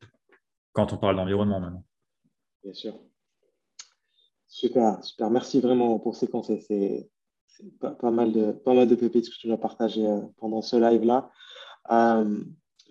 quand 0.72 0.92
on 0.92 0.98
parle 0.98 1.16
d'environnement 1.16 1.60
maintenant. 1.60 1.84
Bien 2.62 2.72
sûr. 2.72 2.94
Super, 4.50 5.02
super. 5.04 5.30
Merci 5.30 5.60
vraiment 5.60 6.00
pour 6.00 6.16
ces 6.16 6.26
conseils. 6.26 7.08
pas, 7.78 8.10
mal 8.10 8.32
de, 8.32 8.50
pas 8.50 8.74
mal 8.74 8.88
de 8.88 8.96
pépites 8.96 9.30
que 9.30 9.36
tu 9.36 9.46
nous 9.46 9.54
as 9.54 9.58
partagées 9.58 10.06
euh, 10.06 10.20
pendant 10.38 10.60
ce 10.60 10.74
live-là. 10.76 11.30
Euh, 11.92 12.42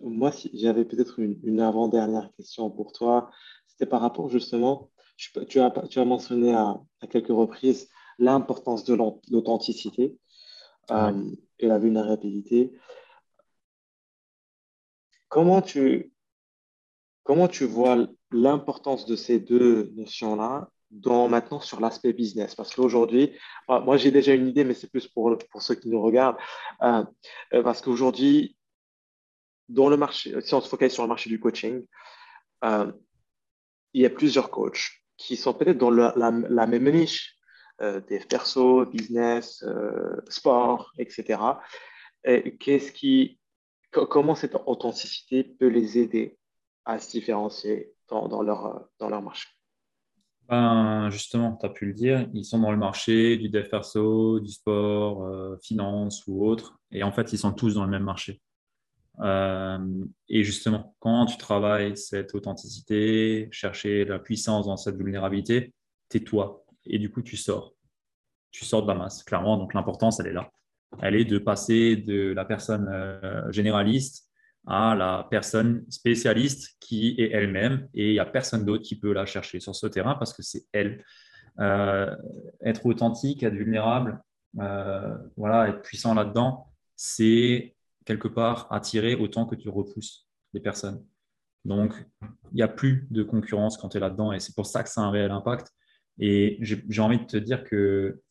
moi, 0.01 0.31
si, 0.31 0.49
j'avais 0.53 0.85
peut-être 0.85 1.19
une, 1.19 1.59
avant-dernière 1.59 2.31
question 2.37 2.71
pour 2.71 2.93
toi. 2.93 3.29
C'était 3.67 3.85
par 3.85 3.99
rapport 3.99 4.29
justement, 4.29 4.89
tu, 5.17 5.59
as, 5.59 5.71
tu 5.89 5.99
as 5.99 6.05
mentionné 6.05 6.55
à, 6.55 6.79
quelques 7.09 7.27
reprises 7.27 7.89
l'importance 8.19 8.85
de 8.85 8.95
l'authenticité 9.29 10.17
euh, 10.91 11.29
et 11.59 11.67
la 11.67 11.77
vulnérabilité. 11.77 12.71
Comment 15.27 15.61
tu, 15.61 16.13
comment 17.23 17.49
tu 17.49 17.65
vois 17.65 18.07
l'importance 18.31 19.05
de 19.05 19.17
ces 19.17 19.39
deux 19.39 19.91
notions-là 19.95 20.71
dans, 20.91 21.29
maintenant 21.29 21.59
sur 21.59 21.79
l'aspect 21.79 22.13
business 22.13 22.55
Parce 22.55 22.73
qu'aujourd'hui, 22.73 23.35
moi 23.67 23.97
j'ai 23.97 24.11
déjà 24.11 24.33
une 24.33 24.47
idée, 24.47 24.63
mais 24.63 24.73
c'est 24.73 24.89
plus 24.89 25.07
pour, 25.07 25.37
pour 25.51 25.61
ceux 25.61 25.75
qui 25.75 25.89
nous 25.89 26.01
regardent. 26.01 26.37
Euh, 26.81 27.03
euh, 27.53 27.63
parce 27.63 27.81
qu'aujourd'hui, 27.81 28.57
dans 29.67 29.89
le 29.89 29.97
marché, 29.97 30.39
si 30.41 30.53
on 30.53 30.61
se 30.61 30.69
focalise 30.69 30.93
sur 30.93 31.03
le 31.03 31.09
marché 31.09 31.29
du 31.29 31.39
coaching, 31.39 31.85
euh, 32.63 32.91
il 33.93 34.01
y 34.01 34.05
a 34.05 34.09
plusieurs 34.09 34.49
coachs 34.49 34.89
qui 35.17 35.35
sont 35.35 35.53
peut-être 35.53 35.77
dans 35.77 35.91
la, 35.91 36.31
même 36.31 36.89
niche, 36.89 37.35
des 37.81 38.19
perso, 38.19 38.85
business, 38.85 39.63
sport, 40.29 40.91
etc. 40.97 41.41
qu'est-ce 42.23 42.91
qui, 42.91 43.39
comment 43.91 44.35
cette 44.35 44.55
authenticité 44.55 45.43
peut 45.43 45.67
les 45.67 45.97
aider 45.97 46.37
à 46.85 46.99
se 46.99 47.11
différencier 47.11 47.93
dans 48.07 48.41
leur 48.41 49.21
marché? 49.21 49.47
Ben, 50.49 51.09
justement, 51.11 51.55
tu 51.57 51.65
as 51.65 51.69
pu 51.69 51.85
le 51.85 51.93
dire, 51.93 52.27
ils 52.33 52.43
sont 52.43 52.59
dans 52.59 52.71
le 52.71 52.77
marché 52.77 53.37
du 53.37 53.49
dev 53.49 53.69
perso, 53.69 54.39
du 54.39 54.49
sport, 54.49 55.23
euh, 55.25 55.55
finance 55.61 56.25
ou 56.27 56.43
autre. 56.45 56.79
Et 56.91 57.03
en 57.03 57.11
fait, 57.11 57.33
ils 57.33 57.37
sont 57.37 57.53
tous 57.53 57.75
dans 57.75 57.85
le 57.85 57.91
même 57.91 58.03
marché. 58.03 58.41
Euh, 59.19 59.77
et 60.27 60.43
justement, 60.43 60.95
quand 60.99 61.27
tu 61.27 61.37
travailles 61.37 61.95
cette 61.95 62.33
authenticité, 62.33 63.47
chercher 63.51 64.05
la 64.05 64.17
puissance 64.17 64.65
dans 64.65 64.77
cette 64.77 64.95
vulnérabilité, 64.95 65.73
tais-toi. 66.09 66.65
Et 66.85 66.97
du 66.97 67.11
coup, 67.11 67.21
tu 67.21 67.37
sors. 67.37 67.75
Tu 68.51 68.65
sors 68.65 68.81
de 68.81 68.87
la 68.87 68.95
masse, 68.95 69.23
clairement. 69.23 69.57
Donc, 69.57 69.75
l'importance, 69.75 70.19
elle 70.19 70.27
est 70.27 70.33
là. 70.33 70.49
Elle 71.01 71.15
est 71.15 71.25
de 71.25 71.37
passer 71.37 71.95
de 71.95 72.33
la 72.33 72.45
personne 72.45 72.87
euh, 72.91 73.51
généraliste 73.51 74.28
à 74.67 74.95
la 74.95 75.27
personne 75.29 75.85
spécialiste 75.89 76.77
qui 76.79 77.15
est 77.17 77.31
elle-même 77.31 77.87
et 77.93 78.09
il 78.09 78.13
n'y 78.13 78.19
a 78.19 78.25
personne 78.25 78.65
d'autre 78.65 78.83
qui 78.83 78.99
peut 78.99 79.13
la 79.13 79.25
chercher 79.25 79.59
sur 79.59 79.75
ce 79.75 79.87
terrain 79.87 80.15
parce 80.15 80.33
que 80.33 80.43
c'est 80.43 80.65
elle. 80.71 81.03
Euh, 81.59 82.15
être 82.63 82.85
authentique, 82.85 83.43
être 83.43 83.53
vulnérable, 83.53 84.21
euh, 84.59 85.17
voilà, 85.35 85.67
être 85.69 85.81
puissant 85.81 86.13
là-dedans, 86.13 86.71
c'est 86.95 87.75
quelque 88.05 88.27
part 88.27 88.67
attirer 88.71 89.15
autant 89.15 89.45
que 89.45 89.55
tu 89.55 89.69
repousses 89.69 90.27
les 90.53 90.61
personnes. 90.61 91.03
Donc, 91.65 91.93
il 92.51 92.55
n'y 92.55 92.61
a 92.61 92.67
plus 92.67 93.07
de 93.11 93.23
concurrence 93.23 93.77
quand 93.77 93.89
tu 93.89 93.97
es 93.97 93.99
là-dedans 93.99 94.31
et 94.31 94.39
c'est 94.39 94.55
pour 94.55 94.65
ça 94.65 94.83
que 94.83 94.89
ça 94.89 95.01
a 95.01 95.03
un 95.05 95.11
réel 95.11 95.31
impact. 95.31 95.67
Et 96.17 96.57
j'ai 96.61 97.01
envie 97.01 97.19
de 97.19 97.25
te 97.25 97.37
dire 97.37 97.63
que 97.63 98.21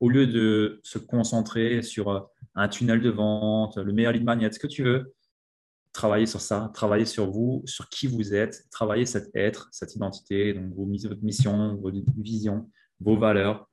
au 0.00 0.08
lieu 0.08 0.26
de 0.26 0.80
se 0.82 0.98
concentrer 0.98 1.82
sur 1.82 2.30
un 2.54 2.68
tunnel 2.68 3.00
de 3.00 3.10
vente, 3.10 3.78
le 3.78 3.92
meilleur 3.92 4.12
lead 4.12 4.24
magnet, 4.24 4.50
ce 4.52 4.58
que 4.58 4.66
tu 4.66 4.82
veux, 4.82 5.14
travailler 5.96 6.26
sur 6.26 6.40
ça, 6.40 6.70
travailler 6.74 7.06
sur 7.06 7.30
vous, 7.30 7.62
sur 7.64 7.88
qui 7.88 8.06
vous 8.06 8.34
êtes, 8.34 8.68
travailler 8.70 9.06
cet 9.06 9.34
être, 9.34 9.68
cette 9.72 9.94
identité, 9.96 10.52
donc 10.52 10.72
vos, 10.74 10.86
votre 10.86 11.22
mission, 11.22 11.76
vos 11.76 11.90
visions, 12.18 12.70
vos 13.00 13.16
valeurs, 13.16 13.68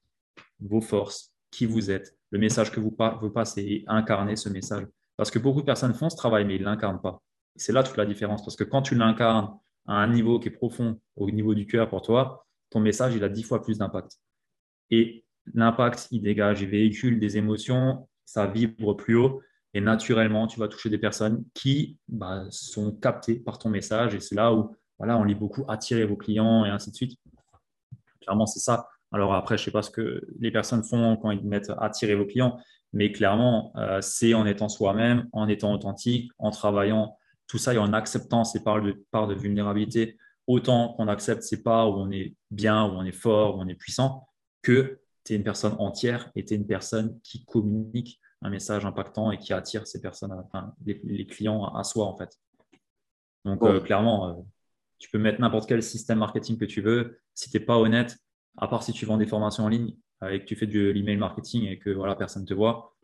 vos 0.59 0.81
forces, 0.81 1.33
qui 1.51 1.65
vous 1.65 1.91
êtes, 1.91 2.17
le 2.31 2.39
message 2.39 2.71
que 2.71 2.79
vous, 2.79 2.95
vous 3.21 3.29
passez 3.29 3.61
et 3.61 3.83
incarner 3.87 4.35
ce 4.35 4.49
message. 4.49 4.87
Parce 5.15 5.29
que 5.29 5.37
beaucoup 5.37 5.61
de 5.61 5.65
personnes 5.65 5.93
font 5.93 6.09
ce 6.09 6.15
travail, 6.15 6.45
mais 6.45 6.55
ils 6.55 6.61
ne 6.61 6.65
l'incarnent 6.65 7.01
pas. 7.01 7.21
C'est 7.55 7.73
là 7.73 7.83
toute 7.83 7.97
la 7.97 8.05
différence. 8.05 8.43
Parce 8.43 8.55
que 8.55 8.63
quand 8.63 8.81
tu 8.81 8.95
l'incarnes 8.95 9.55
à 9.85 9.93
un 9.93 10.07
niveau 10.07 10.39
qui 10.39 10.47
est 10.47 10.51
profond, 10.51 10.99
au 11.15 11.29
niveau 11.29 11.53
du 11.53 11.67
cœur 11.67 11.87
pour 11.87 12.01
toi, 12.01 12.47
ton 12.71 12.79
message, 12.79 13.13
il 13.15 13.23
a 13.23 13.29
dix 13.29 13.43
fois 13.43 13.61
plus 13.61 13.77
d'impact. 13.77 14.13
Et 14.89 15.25
l'impact, 15.53 16.07
il 16.09 16.23
dégage, 16.23 16.61
il 16.61 16.69
véhicule 16.69 17.19
des 17.19 17.37
émotions, 17.37 18.07
ça 18.25 18.47
vibre 18.47 18.95
plus 18.95 19.15
haut. 19.15 19.41
Et 19.73 19.81
naturellement, 19.81 20.47
tu 20.47 20.59
vas 20.59 20.67
toucher 20.67 20.89
des 20.89 20.97
personnes 20.97 21.43
qui 21.53 21.97
bah, 22.07 22.45
sont 22.51 22.91
captées 22.91 23.35
par 23.35 23.57
ton 23.57 23.69
message. 23.69 24.13
Et 24.13 24.19
c'est 24.19 24.35
là 24.35 24.53
où 24.53 24.75
voilà, 24.99 25.17
on 25.17 25.23
lit 25.23 25.35
beaucoup 25.35 25.65
attirer 25.67 26.05
vos 26.05 26.15
clients 26.15 26.65
et 26.65 26.69
ainsi 26.69 26.91
de 26.91 26.95
suite. 26.95 27.19
Clairement, 28.21 28.45
c'est 28.45 28.59
ça. 28.59 28.87
Alors 29.11 29.33
après, 29.33 29.57
je 29.57 29.63
ne 29.63 29.65
sais 29.65 29.71
pas 29.71 29.81
ce 29.81 29.91
que 29.91 30.25
les 30.39 30.51
personnes 30.51 30.83
font 30.83 31.17
quand 31.17 31.31
ils 31.31 31.45
mettent 31.45 31.71
attirer 31.79 32.15
vos 32.15 32.25
clients, 32.25 32.59
mais 32.93 33.11
clairement, 33.11 33.73
euh, 33.77 34.01
c'est 34.01 34.33
en 34.33 34.45
étant 34.45 34.69
soi-même, 34.69 35.27
en 35.33 35.47
étant 35.47 35.73
authentique, 35.73 36.31
en 36.37 36.51
travaillant 36.51 37.17
tout 37.47 37.57
ça 37.57 37.73
et 37.73 37.77
en 37.77 37.93
acceptant 37.93 38.43
ces 38.43 38.63
parts 38.63 38.81
de, 38.81 39.05
parts 39.11 39.27
de 39.27 39.35
vulnérabilité, 39.35 40.17
autant 40.47 40.93
qu'on 40.93 41.07
accepte 41.07 41.43
ces 41.43 41.61
parts 41.61 41.91
où 41.91 42.01
on 42.01 42.11
est 42.11 42.35
bien, 42.49 42.85
où 42.85 42.93
on 42.93 43.03
est 43.03 43.11
fort, 43.11 43.57
où 43.57 43.61
on 43.61 43.67
est 43.67 43.75
puissant, 43.75 44.27
que 44.61 44.99
tu 45.23 45.33
es 45.33 45.35
une 45.35 45.43
personne 45.43 45.75
entière 45.79 46.31
et 46.35 46.45
tu 46.45 46.53
es 46.53 46.57
une 46.57 46.67
personne 46.67 47.19
qui 47.23 47.45
communique 47.45 48.19
un 48.43 48.49
message 48.49 48.85
impactant 48.85 49.31
et 49.31 49.37
qui 49.37 49.53
attire 49.53 49.87
ces 49.87 50.01
personnes, 50.01 50.33
enfin, 50.33 50.73
les, 50.85 51.25
clients 51.25 51.65
à 51.73 51.83
soi 51.83 52.05
en 52.05 52.15
fait. 52.15 52.37
Donc 53.45 53.63
euh, 53.63 53.79
clairement, 53.79 54.29
euh, 54.29 54.33
tu 54.99 55.09
peux 55.09 55.17
mettre 55.17 55.41
n'importe 55.41 55.67
quel 55.67 55.81
système 55.81 56.19
marketing 56.19 56.57
que 56.57 56.65
tu 56.65 56.81
veux. 56.81 57.19
Si 57.33 57.49
tu 57.49 57.57
n'es 57.57 57.65
pas 57.65 57.77
honnête, 57.77 58.17
à 58.57 58.67
part 58.67 58.83
si 58.83 58.93
tu 58.93 59.05
vends 59.05 59.17
des 59.17 59.25
formations 59.25 59.63
en 59.63 59.69
ligne 59.69 59.95
et 60.29 60.39
que 60.39 60.45
tu 60.45 60.55
fais 60.55 60.67
de 60.67 60.89
l'email 60.89 61.17
marketing 61.17 61.67
et 61.67 61.79
que 61.79 61.89
voilà, 61.89 62.15
personne 62.15 62.43
ne 62.43 62.47
te 62.47 62.53
voit, 62.53 62.95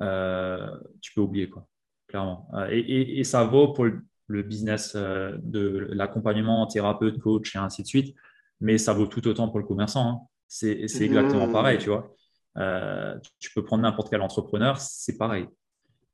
euh, 0.00 0.76
tu 1.00 1.12
peux 1.12 1.20
oublier 1.20 1.48
quoi, 1.48 1.68
clairement. 2.08 2.50
Et, 2.70 3.20
et, 3.20 3.24
ça 3.24 3.44
vaut 3.44 3.72
pour 3.72 3.84
le 3.84 4.42
business 4.42 4.96
de 4.96 5.88
l'accompagnement 5.92 6.66
thérapeute, 6.66 7.18
coach 7.18 7.54
et 7.54 7.58
ainsi 7.58 7.82
de 7.82 7.86
suite, 7.86 8.16
mais 8.60 8.78
ça 8.78 8.92
vaut 8.92 9.06
tout 9.06 9.26
autant 9.28 9.48
pour 9.48 9.58
le 9.60 9.64
commerçant. 9.64 10.08
Hein. 10.08 10.20
C'est 10.48 11.02
exactement 11.02 11.46
mmh. 11.46 11.52
pareil, 11.52 11.78
tu 11.78 11.90
vois. 11.90 12.12
Euh, 12.58 13.16
tu 13.38 13.52
peux 13.52 13.64
prendre 13.64 13.82
n'importe 13.82 14.10
quel 14.10 14.20
entrepreneur, 14.20 14.78
c'est 14.78 15.16
pareil. 15.16 15.46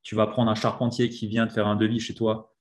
Tu 0.03 0.14
vas 0.14 0.26
prendre 0.26 0.51
un 0.51 0.55
charpentier 0.55 1.09
qui 1.09 1.26
vient 1.26 1.47
de 1.47 1.53
faire 1.53 1.66
un 1.66 1.76
devis 1.76 2.01
chez 2.01 2.14
toi. 2.14 2.53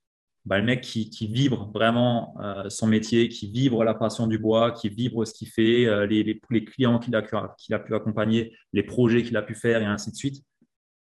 Bah, 0.46 0.58
le 0.58 0.64
mec 0.64 0.82
qui, 0.82 1.26
vibre 1.26 1.70
vraiment 1.72 2.36
euh, 2.40 2.68
son 2.68 2.86
métier, 2.86 3.28
qui 3.28 3.50
vibre 3.50 3.82
la 3.82 3.94
passion 3.94 4.26
du 4.26 4.38
bois, 4.38 4.72
qui 4.72 4.90
vibre 4.90 5.26
ce 5.26 5.32
qu'il 5.32 5.48
fait, 5.48 5.86
euh, 5.86 6.06
les, 6.06 6.40
clients 6.66 6.98
qu'il 6.98 7.14
a, 7.16 7.22
pu 7.22 7.94
accompagner, 7.94 8.54
les 8.72 8.82
projets 8.82 9.22
qu'il 9.22 9.36
a 9.38 9.42
pu 9.42 9.54
faire 9.54 9.80
et 9.80 9.86
ainsi 9.86 10.10
de 10.10 10.16
suite, 10.16 10.44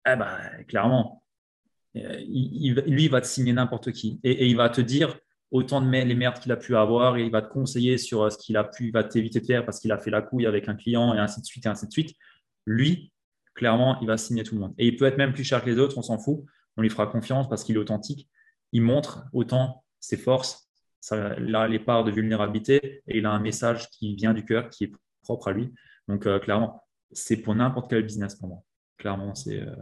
eh 0.05 0.15
ben, 0.15 0.37
clairement, 0.67 1.23
lui, 1.93 3.05
il 3.05 3.09
va 3.09 3.21
te 3.21 3.27
signer 3.27 3.53
n'importe 3.53 3.91
qui. 3.91 4.19
Et, 4.23 4.47
il 4.47 4.57
va 4.57 4.69
te 4.69 4.81
dire 4.81 5.17
autant 5.49 5.81
de 5.81 5.89
les 5.89 6.15
merdes 6.15 6.39
qu'il 6.39 6.51
a 6.51 6.57
pu 6.57 6.75
avoir 6.75 7.17
et 7.17 7.23
il 7.23 7.31
va 7.31 7.41
te 7.41 7.51
conseiller 7.51 7.97
sur 7.97 8.29
ce 8.31 8.37
qu'il 8.37 8.55
a 8.57 8.63
pu, 8.65 8.87
il 8.87 8.91
va 8.91 9.03
t'éviter 9.03 9.41
de 9.41 9.45
faire 9.45 9.65
parce 9.65 9.79
qu'il 9.79 9.91
a 9.91 9.97
fait 9.97 10.09
la 10.09 10.21
couille 10.21 10.45
avec 10.45 10.67
un 10.69 10.75
client 10.75 11.13
et 11.13 11.19
ainsi 11.19 11.41
de 11.41 11.45
suite 11.45 11.65
et 11.65 11.69
ainsi 11.69 11.87
de 11.87 11.91
suite 11.91 12.15
lui, 12.65 13.11
clairement, 13.53 13.99
il 14.01 14.07
va 14.07 14.17
signer 14.17 14.43
tout 14.43 14.55
le 14.55 14.61
monde. 14.61 14.73
Et 14.77 14.87
il 14.87 14.97
peut 14.97 15.05
être 15.05 15.17
même 15.17 15.33
plus 15.33 15.43
cher 15.43 15.63
que 15.63 15.69
les 15.69 15.79
autres, 15.79 15.97
on 15.97 16.01
s'en 16.01 16.17
fout. 16.17 16.43
On 16.77 16.81
lui 16.81 16.89
fera 16.89 17.07
confiance 17.07 17.49
parce 17.49 17.63
qu'il 17.63 17.75
est 17.75 17.79
authentique. 17.79 18.29
Il 18.71 18.81
montre 18.81 19.25
autant 19.33 19.83
ses 19.99 20.17
forces, 20.17 20.69
ça, 20.99 21.31
a 21.31 21.67
les 21.67 21.79
parts 21.79 22.03
de 22.03 22.11
vulnérabilité 22.11 23.03
et 23.07 23.17
il 23.17 23.25
a 23.25 23.31
un 23.31 23.39
message 23.39 23.89
qui 23.89 24.15
vient 24.15 24.33
du 24.33 24.45
cœur, 24.45 24.69
qui 24.69 24.85
est 24.85 24.91
propre 25.23 25.49
à 25.49 25.53
lui. 25.53 25.73
Donc, 26.07 26.25
euh, 26.25 26.39
clairement, 26.39 26.83
c'est 27.11 27.37
pour 27.37 27.55
n'importe 27.55 27.89
quel 27.89 28.03
business 28.03 28.35
pour 28.35 28.47
moi. 28.47 28.63
Clairement, 28.97 29.35
c'est 29.35 29.61
euh, 29.61 29.75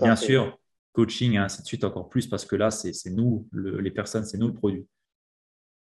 bien 0.00 0.16
sûr 0.16 0.58
coaching 0.92 1.34
et 1.34 1.38
ainsi 1.38 1.62
de 1.62 1.66
suite 1.66 1.84
encore 1.84 2.08
plus 2.08 2.26
parce 2.26 2.44
que 2.44 2.56
là, 2.56 2.70
c'est 2.70 2.92
nous, 3.10 3.48
les 3.52 3.90
personnes, 3.90 4.24
c'est 4.24 4.38
nous 4.38 4.48
le 4.48 4.54
produit. 4.54 4.86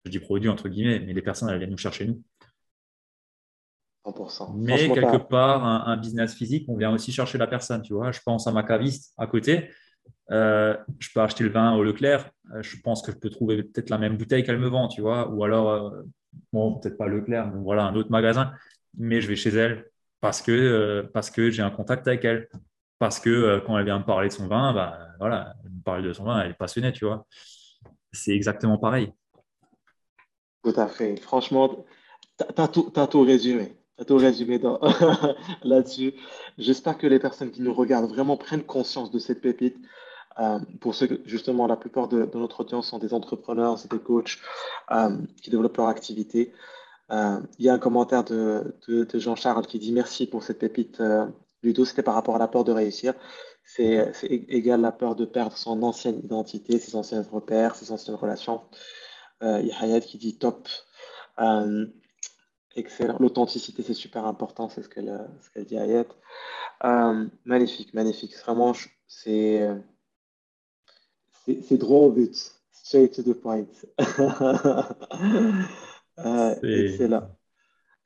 Je 0.05 0.11
dis 0.11 0.19
produit 0.19 0.49
entre 0.49 0.69
guillemets, 0.69 0.99
mais 0.99 1.13
les 1.13 1.21
personnes, 1.21 1.49
elles 1.49 1.57
viennent 1.57 1.71
nous 1.71 1.77
chercher 1.77 2.05
nous. 2.05 2.21
Mais 4.55 4.89
quelque 4.89 5.17
part, 5.17 5.63
un, 5.63 5.97
business 5.97 6.33
physique, 6.33 6.65
on 6.67 6.75
vient 6.75 6.91
aussi 6.91 7.11
chercher 7.11 7.37
la 7.37 7.47
personne. 7.47 7.81
Tu 7.81 7.93
vois, 7.93 8.11
je 8.11 8.19
pense 8.25 8.47
à 8.47 8.51
ma 8.51 8.63
caviste 8.63 9.13
à 9.17 9.27
côté. 9.27 9.69
Euh, 10.31 10.75
je 10.99 11.09
peux 11.13 11.21
acheter 11.21 11.43
le 11.43 11.51
vin 11.51 11.75
au 11.75 11.83
Leclerc. 11.83 12.29
Euh, 12.53 12.63
je 12.63 12.77
pense 12.81 13.01
que 13.01 13.11
je 13.11 13.17
peux 13.17 13.29
trouver 13.29 13.63
peut-être 13.63 13.89
la 13.89 13.97
même 13.97 14.17
bouteille 14.17 14.43
qu'elle 14.43 14.59
me 14.59 14.67
vend, 14.67 14.87
tu 14.87 15.01
vois. 15.01 15.29
Ou 15.29 15.43
alors, 15.43 15.69
euh, 15.69 16.01
bon, 16.51 16.79
peut-être 16.79 16.97
pas 16.97 17.07
Leclerc, 17.07 17.51
mais 17.53 17.61
voilà, 17.61 17.83
un 17.83 17.95
autre 17.95 18.09
magasin. 18.09 18.53
Mais 18.97 19.21
je 19.21 19.27
vais 19.27 19.35
chez 19.35 19.49
elle 19.49 19.85
parce 20.19 20.41
que, 20.41 21.09
parce 21.13 21.29
que 21.29 21.49
j'ai 21.49 21.61
un 21.61 21.71
contact 21.71 22.07
avec 22.07 22.25
elle. 22.25 22.47
Parce 22.97 23.19
que 23.19 23.59
quand 23.65 23.77
elle 23.77 23.85
vient 23.85 23.99
me 23.99 24.05
parler 24.05 24.27
de 24.27 24.33
son 24.33 24.47
vin, 24.47 24.73
bah, 24.73 24.99
voilà, 25.19 25.55
elle 25.63 25.71
me 25.71 25.81
parle 25.81 26.03
de 26.03 26.13
son 26.13 26.23
vin, 26.23 26.41
elle 26.41 26.51
est 26.51 26.55
passionnée, 26.55 26.91
tu 26.91 27.05
vois. 27.05 27.25
C'est 28.11 28.31
exactement 28.31 28.77
pareil. 28.77 29.11
Tout 30.63 30.73
à 30.75 30.87
fait. 30.87 31.17
Franchement, 31.17 31.83
tu 32.37 32.45
as, 32.61 33.01
as, 33.01 33.07
tout 33.07 33.21
résumé 33.23 33.80
tout 34.05 34.17
résumé 34.17 34.59
là-dessus. 35.63 36.13
J'espère 36.57 36.97
que 36.97 37.07
les 37.07 37.19
personnes 37.19 37.51
qui 37.51 37.61
nous 37.61 37.73
regardent 37.73 38.09
vraiment 38.09 38.37
prennent 38.37 38.63
conscience 38.63 39.11
de 39.11 39.19
cette 39.19 39.41
pépite. 39.41 39.77
Euh, 40.39 40.59
pour 40.79 40.95
ceux 40.95 41.07
que, 41.07 41.15
justement, 41.25 41.67
la 41.67 41.75
plupart 41.75 42.07
de, 42.07 42.27
notre 42.33 42.61
audience 42.61 42.87
sont 42.87 42.99
des 42.99 43.13
entrepreneurs, 43.13 43.77
des 43.89 43.99
coachs 43.99 44.37
euh, 44.91 45.17
qui 45.41 45.49
développent 45.49 45.77
leur 45.77 45.87
activité. 45.87 46.53
Euh, 47.11 47.39
il 47.59 47.65
y 47.65 47.69
a 47.69 47.73
un 47.73 47.79
commentaire 47.79 48.23
de, 48.23 48.73
Jean-Charles 49.13 49.67
qui 49.67 49.79
dit 49.79 49.91
merci 49.91 50.27
pour 50.27 50.43
cette 50.43 50.59
pépite 50.59 51.01
Ludo, 51.61 51.83
c'était 51.85 52.03
par 52.03 52.15
rapport 52.15 52.35
à 52.35 52.39
la 52.39 52.47
peur 52.47 52.63
de 52.63 52.71
réussir. 52.71 53.13
C'est 53.63 54.11
égal 54.23 54.81
la 54.81 54.91
peur 54.91 55.15
de 55.15 55.25
perdre 55.25 55.55
son 55.57 55.83
ancienne 55.83 56.19
identité, 56.23 56.79
ses 56.79 56.95
anciens 56.95 57.23
repères, 57.29 57.75
ses 57.75 57.91
anciennes 57.91 58.15
relations. 58.15 58.61
Il 59.41 59.67
y 59.67 59.93
a 59.93 59.99
qui 59.99 60.17
dit 60.17 60.37
top. 60.37 60.67
Euh, 62.77 62.79
excellent. 62.79 63.17
L'authenticité, 63.19 63.83
c'est 63.83 63.93
super 63.93 64.25
important, 64.25 64.69
c'est 64.69 64.83
ce 64.83 64.89
qu'elle 64.89 65.27
ce 65.55 65.61
dit 65.61 65.77
Hayat. 65.77 66.05
Euh, 66.83 67.25
magnifique, 67.45 67.93
magnifique. 67.93 68.35
Vraiment, 68.37 68.73
c'est 69.07 69.67
c'est 71.45 71.77
droit 71.77 72.07
au 72.07 72.11
but. 72.11 72.35
Straight 72.71 73.13
to 73.13 73.23
the 73.23 73.33
point. 73.33 73.67
excellent. 76.63 77.29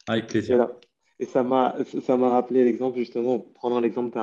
Avec 0.08 0.28
plaisir. 0.28 0.70
Et 1.20 1.26
ça 1.26 1.44
m'a, 1.44 1.76
rappelé 2.30 2.66
l'exemple, 2.66 2.98
justement, 2.98 3.40
prenant 3.40 3.80
l'exemple 3.80 4.20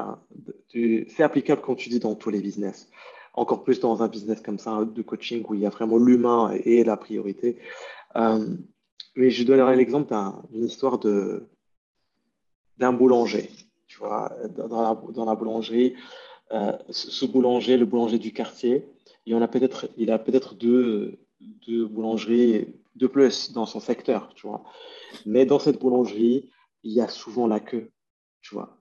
du. 0.69 1.07
C'est 1.09 1.23
applicable, 1.23 1.63
comme 1.63 1.77
tu 1.77 1.89
dis, 1.89 2.01
dans 2.01 2.15
tous 2.15 2.31
les 2.31 2.41
business. 2.41 2.91
Encore 3.35 3.65
plus 3.65 3.81
dans 3.81 4.03
un 4.03 4.09
business 4.09 4.43
comme 4.43 4.59
ça, 4.59 4.85
de 4.85 5.03
coaching, 5.03 5.43
où 5.49 5.55
il 5.55 5.61
y 5.61 5.67
a 5.67 5.71
vraiment 5.71 5.97
l'humain 5.97 6.55
et 6.65 6.85
la 6.85 6.99
priorité. 6.99 7.59
Euh, 8.17 8.57
mais 9.15 9.31
je 9.31 9.45
donnerai 9.45 9.77
l'exemple 9.77 10.15
d'une 10.51 10.65
histoire 10.65 10.99
de, 10.99 11.49
d'un 12.79 12.93
boulanger. 12.93 13.51
Tu 13.87 13.99
vois, 13.99 14.33
dans 14.57 15.25
la, 15.25 15.35
boulangerie, 15.35 15.95
euh, 16.53 16.73
ce 16.89 17.27
boulanger, 17.27 17.77
le 17.77 17.85
boulanger 17.85 18.19
du 18.19 18.33
quartier, 18.33 18.87
a 19.31 19.49
peut-être, 19.49 19.89
il 19.97 20.11
a 20.11 20.19
peut-être 20.19 20.55
deux, 20.55 21.19
deux 21.67 21.87
boulangeries 21.87 22.75
de 22.97 23.07
plus 23.07 23.53
dans 23.53 23.67
son 23.67 23.81
secteur, 23.81 24.33
tu 24.35 24.47
vois. 24.47 24.65
Mais 25.27 25.47
dans 25.47 25.59
cette 25.59 25.79
boulangerie, 25.79 26.51
il 26.83 26.93
y 26.93 27.01
a 27.01 27.09
souvent 27.09 27.47
la 27.47 27.61
queue, 27.61 27.91
tu 28.41 28.55
vois. 28.55 28.79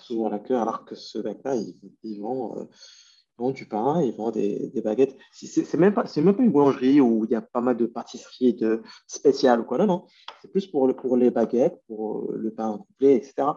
Souvent 0.00 0.28
la 0.28 0.38
queue, 0.38 0.56
alors 0.56 0.84
que 0.84 0.94
ce 0.94 1.18
mec-là, 1.18 1.56
il, 1.56 2.20
vend, 2.20 2.56
euh, 2.58 2.64
du 3.38 3.66
pain, 3.66 4.02
il 4.02 4.12
vend 4.12 4.30
des, 4.30 4.68
des 4.68 4.82
baguettes. 4.82 5.16
C'est 5.32 5.74
même, 5.74 5.94
pas, 5.94 6.04
même 6.16 6.36
pas 6.36 6.42
une 6.42 6.50
boulangerie 6.50 7.00
où 7.00 7.24
il 7.24 7.30
y 7.30 7.34
a 7.34 7.40
pas 7.40 7.60
mal 7.60 7.76
de 7.76 7.86
pâtisseries 7.86 8.54
de 8.54 8.82
spéciales 9.06 9.60
ou 9.60 9.64
quoi, 9.64 9.78
non, 9.78 9.86
non. 9.86 10.06
C'est 10.42 10.50
plus 10.50 10.66
pour, 10.66 10.86
le, 10.86 10.94
pour 10.94 11.16
les 11.16 11.30
baguettes, 11.30 11.80
pour 11.86 12.32
le 12.32 12.52
pain 12.52 12.76
complet, 12.76 13.16
etc. 13.16 13.48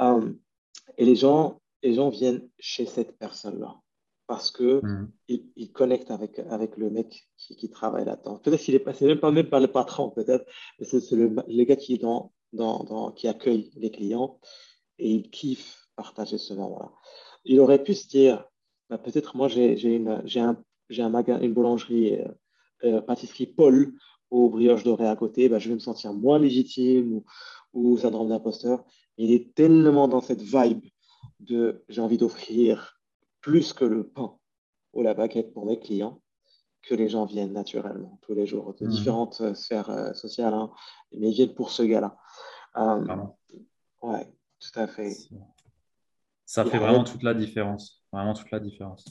Euh, 0.00 0.32
et 0.98 1.04
les 1.04 1.16
gens, 1.16 1.60
les 1.82 1.94
gens 1.94 2.10
viennent 2.10 2.48
chez 2.58 2.86
cette 2.86 3.18
personne-là 3.18 3.76
parce 4.26 4.50
que 4.50 4.80
mm. 4.82 5.12
il, 5.28 5.72
connecte 5.72 6.10
avec, 6.10 6.38
avec 6.38 6.76
le 6.76 6.90
mec 6.90 7.28
qui, 7.36 7.56
qui 7.56 7.70
travaille 7.70 8.04
là-dedans. 8.04 8.38
Peut-être 8.38 8.60
qu'il 8.60 8.74
est 8.74 8.78
passé 8.78 9.06
même 9.06 9.20
pas 9.20 9.30
même 9.30 9.48
par 9.48 9.60
le 9.60 9.68
patron, 9.68 10.10
peut-être, 10.10 10.46
mais 10.78 10.86
c'est 10.86 11.10
le, 11.12 11.34
le, 11.46 11.64
gars 11.64 11.76
qui 11.76 11.94
est 11.94 11.98
dans, 11.98 12.32
dans, 12.52 12.84
dans, 12.84 13.12
qui 13.12 13.28
accueille 13.28 13.70
les 13.76 13.90
clients 13.90 14.38
et 14.98 15.10
il 15.10 15.30
kiffe 15.30 15.88
partager 15.96 16.38
ce 16.38 16.54
moment-là. 16.54 16.92
Il 17.44 17.60
aurait 17.60 17.82
pu 17.82 17.94
se 17.94 18.08
dire, 18.08 18.44
bah, 18.90 18.98
peut-être 18.98 19.36
moi 19.36 19.48
j'ai 19.48 19.74
une, 19.82 20.22
j'ai 20.24 20.40
un, 20.40 20.56
j'ai 20.88 21.02
un 21.02 21.08
magasin, 21.08 21.40
une 21.40 21.52
boulangerie, 21.52 22.20
euh, 22.20 22.28
euh, 22.84 23.00
pâtisserie 23.00 23.46
Paul 23.46 23.94
au 24.30 24.48
brioche 24.48 24.84
doré 24.84 25.06
à 25.06 25.16
côté, 25.16 25.48
bah, 25.48 25.58
je 25.58 25.68
vais 25.68 25.74
me 25.74 25.80
sentir 25.80 26.12
moins 26.12 26.38
légitime 26.38 27.12
ou, 27.14 27.24
ou 27.72 27.98
syndrome 27.98 28.28
d'imposteur. 28.28 28.84
Il 29.16 29.32
est 29.32 29.54
tellement 29.54 30.08
dans 30.08 30.20
cette 30.20 30.42
vibe 30.42 30.84
de 31.40 31.84
j'ai 31.88 32.00
envie 32.00 32.18
d'offrir 32.18 32.98
plus 33.40 33.72
que 33.72 33.84
le 33.84 34.08
pain 34.08 34.36
ou 34.92 35.02
la 35.02 35.14
baguette 35.14 35.52
pour 35.52 35.66
mes 35.66 35.78
clients, 35.78 36.20
que 36.82 36.94
les 36.94 37.08
gens 37.08 37.24
viennent 37.24 37.52
naturellement 37.52 38.18
tous 38.22 38.34
les 38.34 38.46
jours 38.46 38.74
de 38.74 38.86
mmh. 38.86 38.90
différentes 38.90 39.40
euh, 39.40 39.54
sphères 39.54 39.90
euh, 39.90 40.12
sociales, 40.12 40.54
hein, 40.54 40.70
mais 41.12 41.30
ils 41.30 41.34
viennent 41.34 41.54
pour 41.54 41.70
ce 41.70 41.82
gars-là. 41.82 42.16
Euh, 42.76 43.16
ouais, 44.02 44.26
tout 44.60 44.78
à 44.78 44.86
fait. 44.86 45.14
Ça 46.54 46.64
fait 46.64 46.78
vraiment 46.78 47.02
toute 47.02 47.24
la 47.24 47.34
différence. 47.34 48.00
Vraiment 48.12 48.32
toute 48.32 48.48
la 48.52 48.60
différence. 48.60 49.04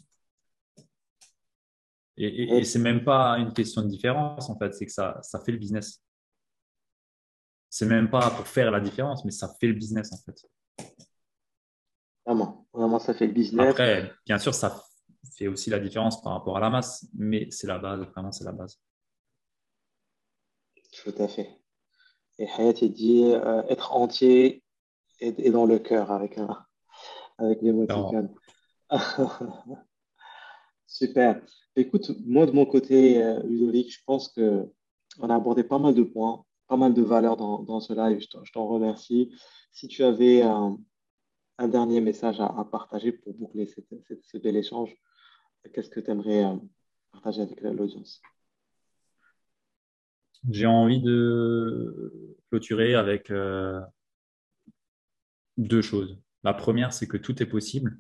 Et, 2.15 2.57
et, 2.57 2.63
c'est 2.63 2.79
même 2.79 3.03
pas 3.03 3.37
une 3.37 3.51
question 3.51 3.81
de 3.81 3.89
différence, 3.89 4.49
en 4.49 4.57
fait, 4.57 4.73
c'est 4.73 4.85
que 4.85 4.91
ça, 4.93 5.19
ça 5.21 5.41
fait 5.41 5.51
le 5.51 5.57
business. 5.57 6.01
C'est 7.69 7.85
même 7.85 8.09
pas 8.09 8.29
pour 8.29 8.47
faire 8.47 8.71
la 8.71 8.79
différence, 8.79 9.25
mais 9.25 9.31
ça 9.31 9.53
fait 9.59 9.67
le 9.67 9.73
business, 9.73 10.13
en 10.13 10.17
fait. 10.19 10.41
Vraiment, 12.25 12.65
vraiment, 12.71 12.99
ça 12.99 13.13
fait 13.13 13.27
le 13.27 13.33
business. 13.33 13.71
Après, 13.71 14.13
bien 14.25 14.39
sûr, 14.39 14.53
ça 14.53 14.81
fait 15.35 15.47
aussi 15.47 15.69
la 15.69 15.79
différence 15.79 16.21
par 16.21 16.31
rapport 16.31 16.55
à 16.55 16.61
la 16.61 16.69
masse, 16.69 17.05
mais 17.13 17.51
c'est 17.51 17.67
la 17.67 17.77
base, 17.77 17.99
vraiment, 18.13 18.31
c'est 18.31 18.45
la 18.45 18.53
base. 18.53 18.79
Tout 20.93 21.15
à 21.17 21.27
fait. 21.27 21.59
Et 22.39 22.47
Hayat, 22.47 22.75
il 22.83 22.93
dit 22.93 23.33
euh, 23.33 23.63
être 23.63 23.91
entier 23.91 24.63
et, 25.19 25.51
dans 25.51 25.65
le 25.65 25.79
cœur 25.79 26.09
avec, 26.09 26.37
un, 26.37 26.65
avec 27.37 27.61
l'émoticône. 27.61 28.33
Super. 30.87 31.41
Écoute, 31.75 32.11
moi, 32.25 32.45
de 32.45 32.51
mon 32.51 32.65
côté, 32.65 33.23
euh, 33.23 33.41
Ludovic, 33.43 33.91
je 33.91 33.99
pense 34.05 34.27
qu'on 34.29 35.29
a 35.29 35.35
abordé 35.35 35.63
pas 35.63 35.79
mal 35.79 35.95
de 35.95 36.03
points, 36.03 36.45
pas 36.67 36.77
mal 36.77 36.93
de 36.93 37.01
valeurs 37.01 37.37
dans, 37.37 37.63
dans 37.63 37.79
ce 37.79 37.93
live. 37.93 38.19
Je 38.19 38.51
t'en 38.51 38.67
remercie. 38.67 39.33
Si 39.71 39.87
tu 39.87 40.03
avais 40.03 40.43
un 40.43 40.77
un 41.57 41.67
dernier 41.67 42.01
message 42.01 42.39
à, 42.39 42.67
partager 42.71 43.11
pour 43.11 43.33
boucler 43.33 43.67
ce 43.67 44.37
bel 44.37 44.55
échange. 44.57 44.95
Qu'est-ce 45.73 45.89
que 45.89 45.99
tu 45.99 46.11
aimerais 46.11 46.43
euh, 46.43 46.55
partager 47.11 47.41
avec 47.41 47.61
l'audience? 47.61 48.21
J'ai 50.49 50.65
envie 50.65 51.01
de 51.01 52.35
clôturer 52.49 52.95
avec 52.95 53.31
euh, 53.31 53.79
deux 55.57 55.81
choses. 55.81 56.19
La 56.43 56.53
première, 56.53 56.93
c'est 56.93 57.07
que 57.07 57.17
tout 57.17 57.41
est 57.41 57.47
possible, 57.47 57.97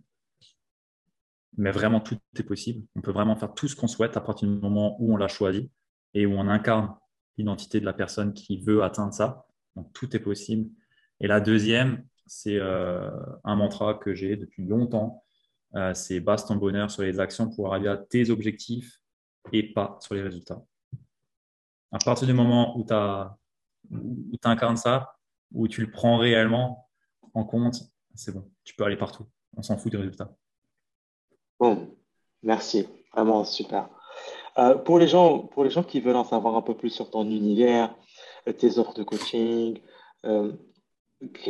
mais 1.57 1.71
vraiment 1.71 2.01
tout 2.01 2.17
est 2.37 2.43
possible. 2.43 2.85
On 2.95 3.01
peut 3.01 3.11
vraiment 3.11 3.35
faire 3.35 3.53
tout 3.53 3.67
ce 3.67 3.75
qu'on 3.75 3.87
souhaite 3.87 4.17
à 4.17 4.21
partir 4.21 4.47
du 4.47 4.59
moment 4.59 4.97
où 4.99 5.13
on 5.13 5.17
l'a 5.17 5.27
choisi 5.27 5.71
et 6.13 6.25
où 6.25 6.33
on 6.33 6.47
incarne 6.47 6.95
l'identité 7.37 7.79
de 7.79 7.85
la 7.85 7.93
personne 7.93 8.33
qui 8.33 8.61
veut 8.61 8.83
atteindre 8.83 9.13
ça. 9.13 9.45
Donc 9.75 9.91
tout 9.93 10.15
est 10.15 10.19
possible. 10.19 10.69
Et 11.19 11.27
la 11.27 11.39
deuxième, 11.39 12.05
c'est 12.25 12.57
euh, 12.57 13.09
un 13.43 13.55
mantra 13.55 13.95
que 13.95 14.13
j'ai 14.13 14.35
depuis 14.35 14.65
longtemps. 14.65 15.23
Euh, 15.75 15.93
c'est 15.93 16.19
base 16.19 16.45
ton 16.45 16.55
bonheur 16.55 16.91
sur 16.91 17.03
les 17.03 17.19
actions 17.19 17.49
pour 17.49 17.73
arriver 17.73 17.89
à 17.89 17.97
tes 17.97 18.29
objectifs 18.29 18.99
et 19.51 19.73
pas 19.73 19.97
sur 20.01 20.15
les 20.15 20.21
résultats. 20.21 20.63
À 21.91 21.97
partir 22.03 22.27
du 22.27 22.33
moment 22.33 22.77
où 22.77 22.85
tu 22.85 22.93
incarnes 24.47 24.77
ça, 24.77 25.15
où 25.51 25.67
tu 25.67 25.81
le 25.81 25.91
prends 25.91 26.17
réellement 26.17 26.89
en 27.33 27.43
compte, 27.43 27.92
c'est 28.15 28.33
bon, 28.33 28.49
tu 28.63 28.75
peux 28.75 28.83
aller 28.83 28.97
partout. 28.97 29.25
On 29.55 29.61
s'en 29.61 29.77
fout 29.77 29.91
des 29.91 29.97
résultats. 29.97 30.35
Bon, 31.59 31.95
merci, 32.41 32.87
vraiment 33.13 33.43
super. 33.43 33.89
Euh, 34.57 34.75
pour, 34.75 34.99
les 34.99 35.07
gens, 35.07 35.39
pour 35.39 35.63
les 35.63 35.69
gens 35.69 35.83
qui 35.83 35.99
veulent 35.99 36.15
en 36.15 36.23
savoir 36.23 36.55
un 36.55 36.61
peu 36.61 36.75
plus 36.75 36.89
sur 36.89 37.09
ton 37.09 37.25
univers, 37.25 37.95
tes 38.57 38.77
offres 38.77 38.93
de 38.93 39.03
coaching, 39.03 39.79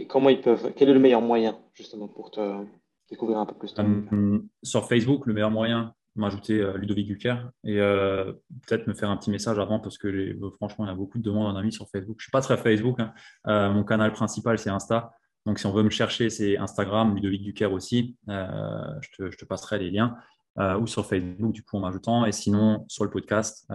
comment 0.08 0.30
ils 0.30 0.42
peuvent, 0.42 0.74
quel 0.76 0.90
est 0.90 0.94
le 0.94 1.00
meilleur 1.00 1.22
moyen 1.22 1.58
justement 1.74 2.08
pour 2.08 2.32
te 2.32 2.66
découvrir 3.10 3.40
un 3.40 3.46
peu 3.46 3.56
plus 3.56 3.74
euh, 3.80 4.40
Sur 4.64 4.88
Facebook, 4.88 5.26
le 5.26 5.34
meilleur 5.34 5.52
moyen, 5.52 5.94
m'ajouter 6.16 6.60
euh, 6.60 6.78
Ludovic 6.78 7.08
Gucker 7.08 7.50
et 7.64 7.80
euh, 7.80 8.34
peut-être 8.68 8.88
me 8.88 8.94
faire 8.94 9.10
un 9.10 9.18
petit 9.18 9.32
message 9.32 9.60
avant 9.60 9.80
parce 9.80 9.98
que 9.98 10.36
franchement, 10.58 10.86
il 10.86 10.90
y 10.90 10.92
a 10.92 10.96
beaucoup 10.96 11.18
de 11.18 11.24
demandes 11.24 11.48
en 11.48 11.58
ami 11.58 11.72
sur 11.72 11.88
Facebook. 11.90 12.18
Je 12.20 12.26
suis 12.26 12.32
pas 12.32 12.42
très 12.42 12.58
Facebook. 12.58 13.00
Hein. 13.00 13.70
mon 13.70 13.84
canal 13.84 14.12
principal, 14.14 14.58
c'est 14.58 14.70
Insta. 14.70 15.14
Donc, 15.46 15.60
si 15.60 15.66
on 15.66 15.72
veut 15.72 15.84
me 15.84 15.90
chercher, 15.90 16.30
c'est 16.30 16.58
Instagram, 16.58 17.16
Ludovic 17.16 17.44
Gucker 17.44 17.72
aussi. 17.72 18.16
Je 18.28 19.36
te, 19.38 19.46
passerai 19.46 19.80
les 19.80 19.92
liens. 19.92 20.16
ou 20.58 20.88
sur 20.88 21.06
Facebook, 21.06 21.52
du 21.52 21.64
coup, 21.64 21.78
en 21.78 21.82
m'ajoutant. 21.82 22.26
Et 22.26 22.32
sinon, 22.32 22.86
sur 22.88 23.04
le 23.04 23.10
podcast 23.10 23.68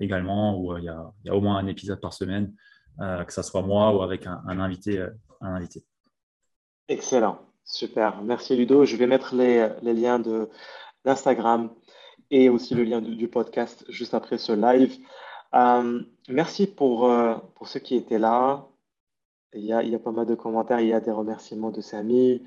également, 0.00 0.58
où 0.60 0.76
il 0.76 0.84
y, 0.84 0.88
a, 0.88 1.34
au 1.34 1.40
moins 1.40 1.56
un 1.56 1.66
épisode 1.66 2.00
par 2.00 2.12
semaine, 2.12 2.54
que 2.98 3.32
ce 3.32 3.42
soit 3.42 3.62
moi 3.62 3.96
ou 3.96 4.02
avec 4.02 4.26
un, 4.26 4.42
invité. 4.46 5.02
Excellent, 6.88 7.38
super. 7.64 8.22
Merci 8.22 8.56
Ludo. 8.56 8.84
Je 8.84 8.96
vais 8.96 9.06
mettre 9.06 9.34
les, 9.34 9.68
liens 9.82 10.18
de 10.18 10.48
l'Instagram 11.04 11.70
et 12.30 12.48
aussi 12.48 12.74
le 12.74 12.84
lien 12.84 13.00
du, 13.00 13.28
podcast 13.28 13.84
juste 13.88 14.14
après 14.14 14.38
ce 14.38 14.52
live. 14.52 14.96
Euh, 15.54 16.02
merci 16.28 16.64
euh, 16.64 17.34
pour 17.54 17.68
ceux 17.68 17.80
qui 17.80 17.96
étaient 17.96 18.18
là. 18.18 18.67
Il 19.54 19.64
y, 19.64 19.72
a, 19.72 19.82
il 19.82 19.90
y, 19.90 19.94
a, 19.94 19.98
pas 19.98 20.12
mal 20.12 20.26
de 20.26 20.34
commentaires, 20.34 20.80
il 20.80 20.88
y 20.88 20.92
a 20.92 21.00
des 21.00 21.10
remerciements 21.10 21.70
de 21.70 21.80
Samy, 21.80 22.46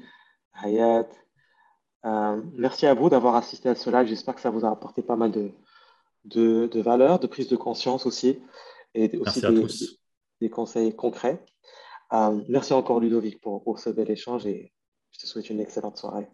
Hayat. 0.54 1.08
Euh, 2.06 2.42
merci 2.54 2.86
à 2.86 2.94
vous 2.94 3.10
d'avoir 3.10 3.36
assisté 3.36 3.70
à 3.70 3.76
ce 3.76 3.90
live. 3.90 4.08
J'espère 4.08 4.36
que 4.36 4.42
ça 4.42 4.50
vous 4.50 4.66
a 4.66 4.72
apporté 4.72 5.02
pas 5.02 5.16
mal 5.16 5.32
de, 5.32 5.52
de, 6.26 6.68
de 6.68 6.82
valeur, 6.82 7.20
de 7.20 7.28
prise 7.28 7.48
de 7.48 7.56
conscience 7.56 8.06
aussi. 8.06 8.42
Et 8.94 9.18
aussi 9.18 9.42
des, 9.42 9.66
des, 10.42 10.50
conseils 10.50 10.96
concrets. 10.96 11.44
Euh, 12.14 12.42
merci 12.50 12.74
encore 12.74 13.00
Ludovic 13.00 13.40
pour, 13.40 13.64
pour 13.64 13.80
ce 13.80 13.90
bel 13.90 14.12
échange 14.12 14.46
et 14.46 14.74
je 15.12 15.20
te 15.20 15.26
souhaite 15.26 15.50
une 15.50 15.62
excellente 15.62 15.98
soirée. 15.98 16.28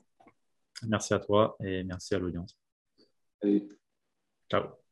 Merci 0.83 1.13
à 1.13 1.19
toi 1.19 1.55
et 1.63 1.83
merci 1.83 2.15
à 2.15 2.19
l'audience. 2.19 2.57
Salut. 3.41 3.69
Ciao. 4.49 4.86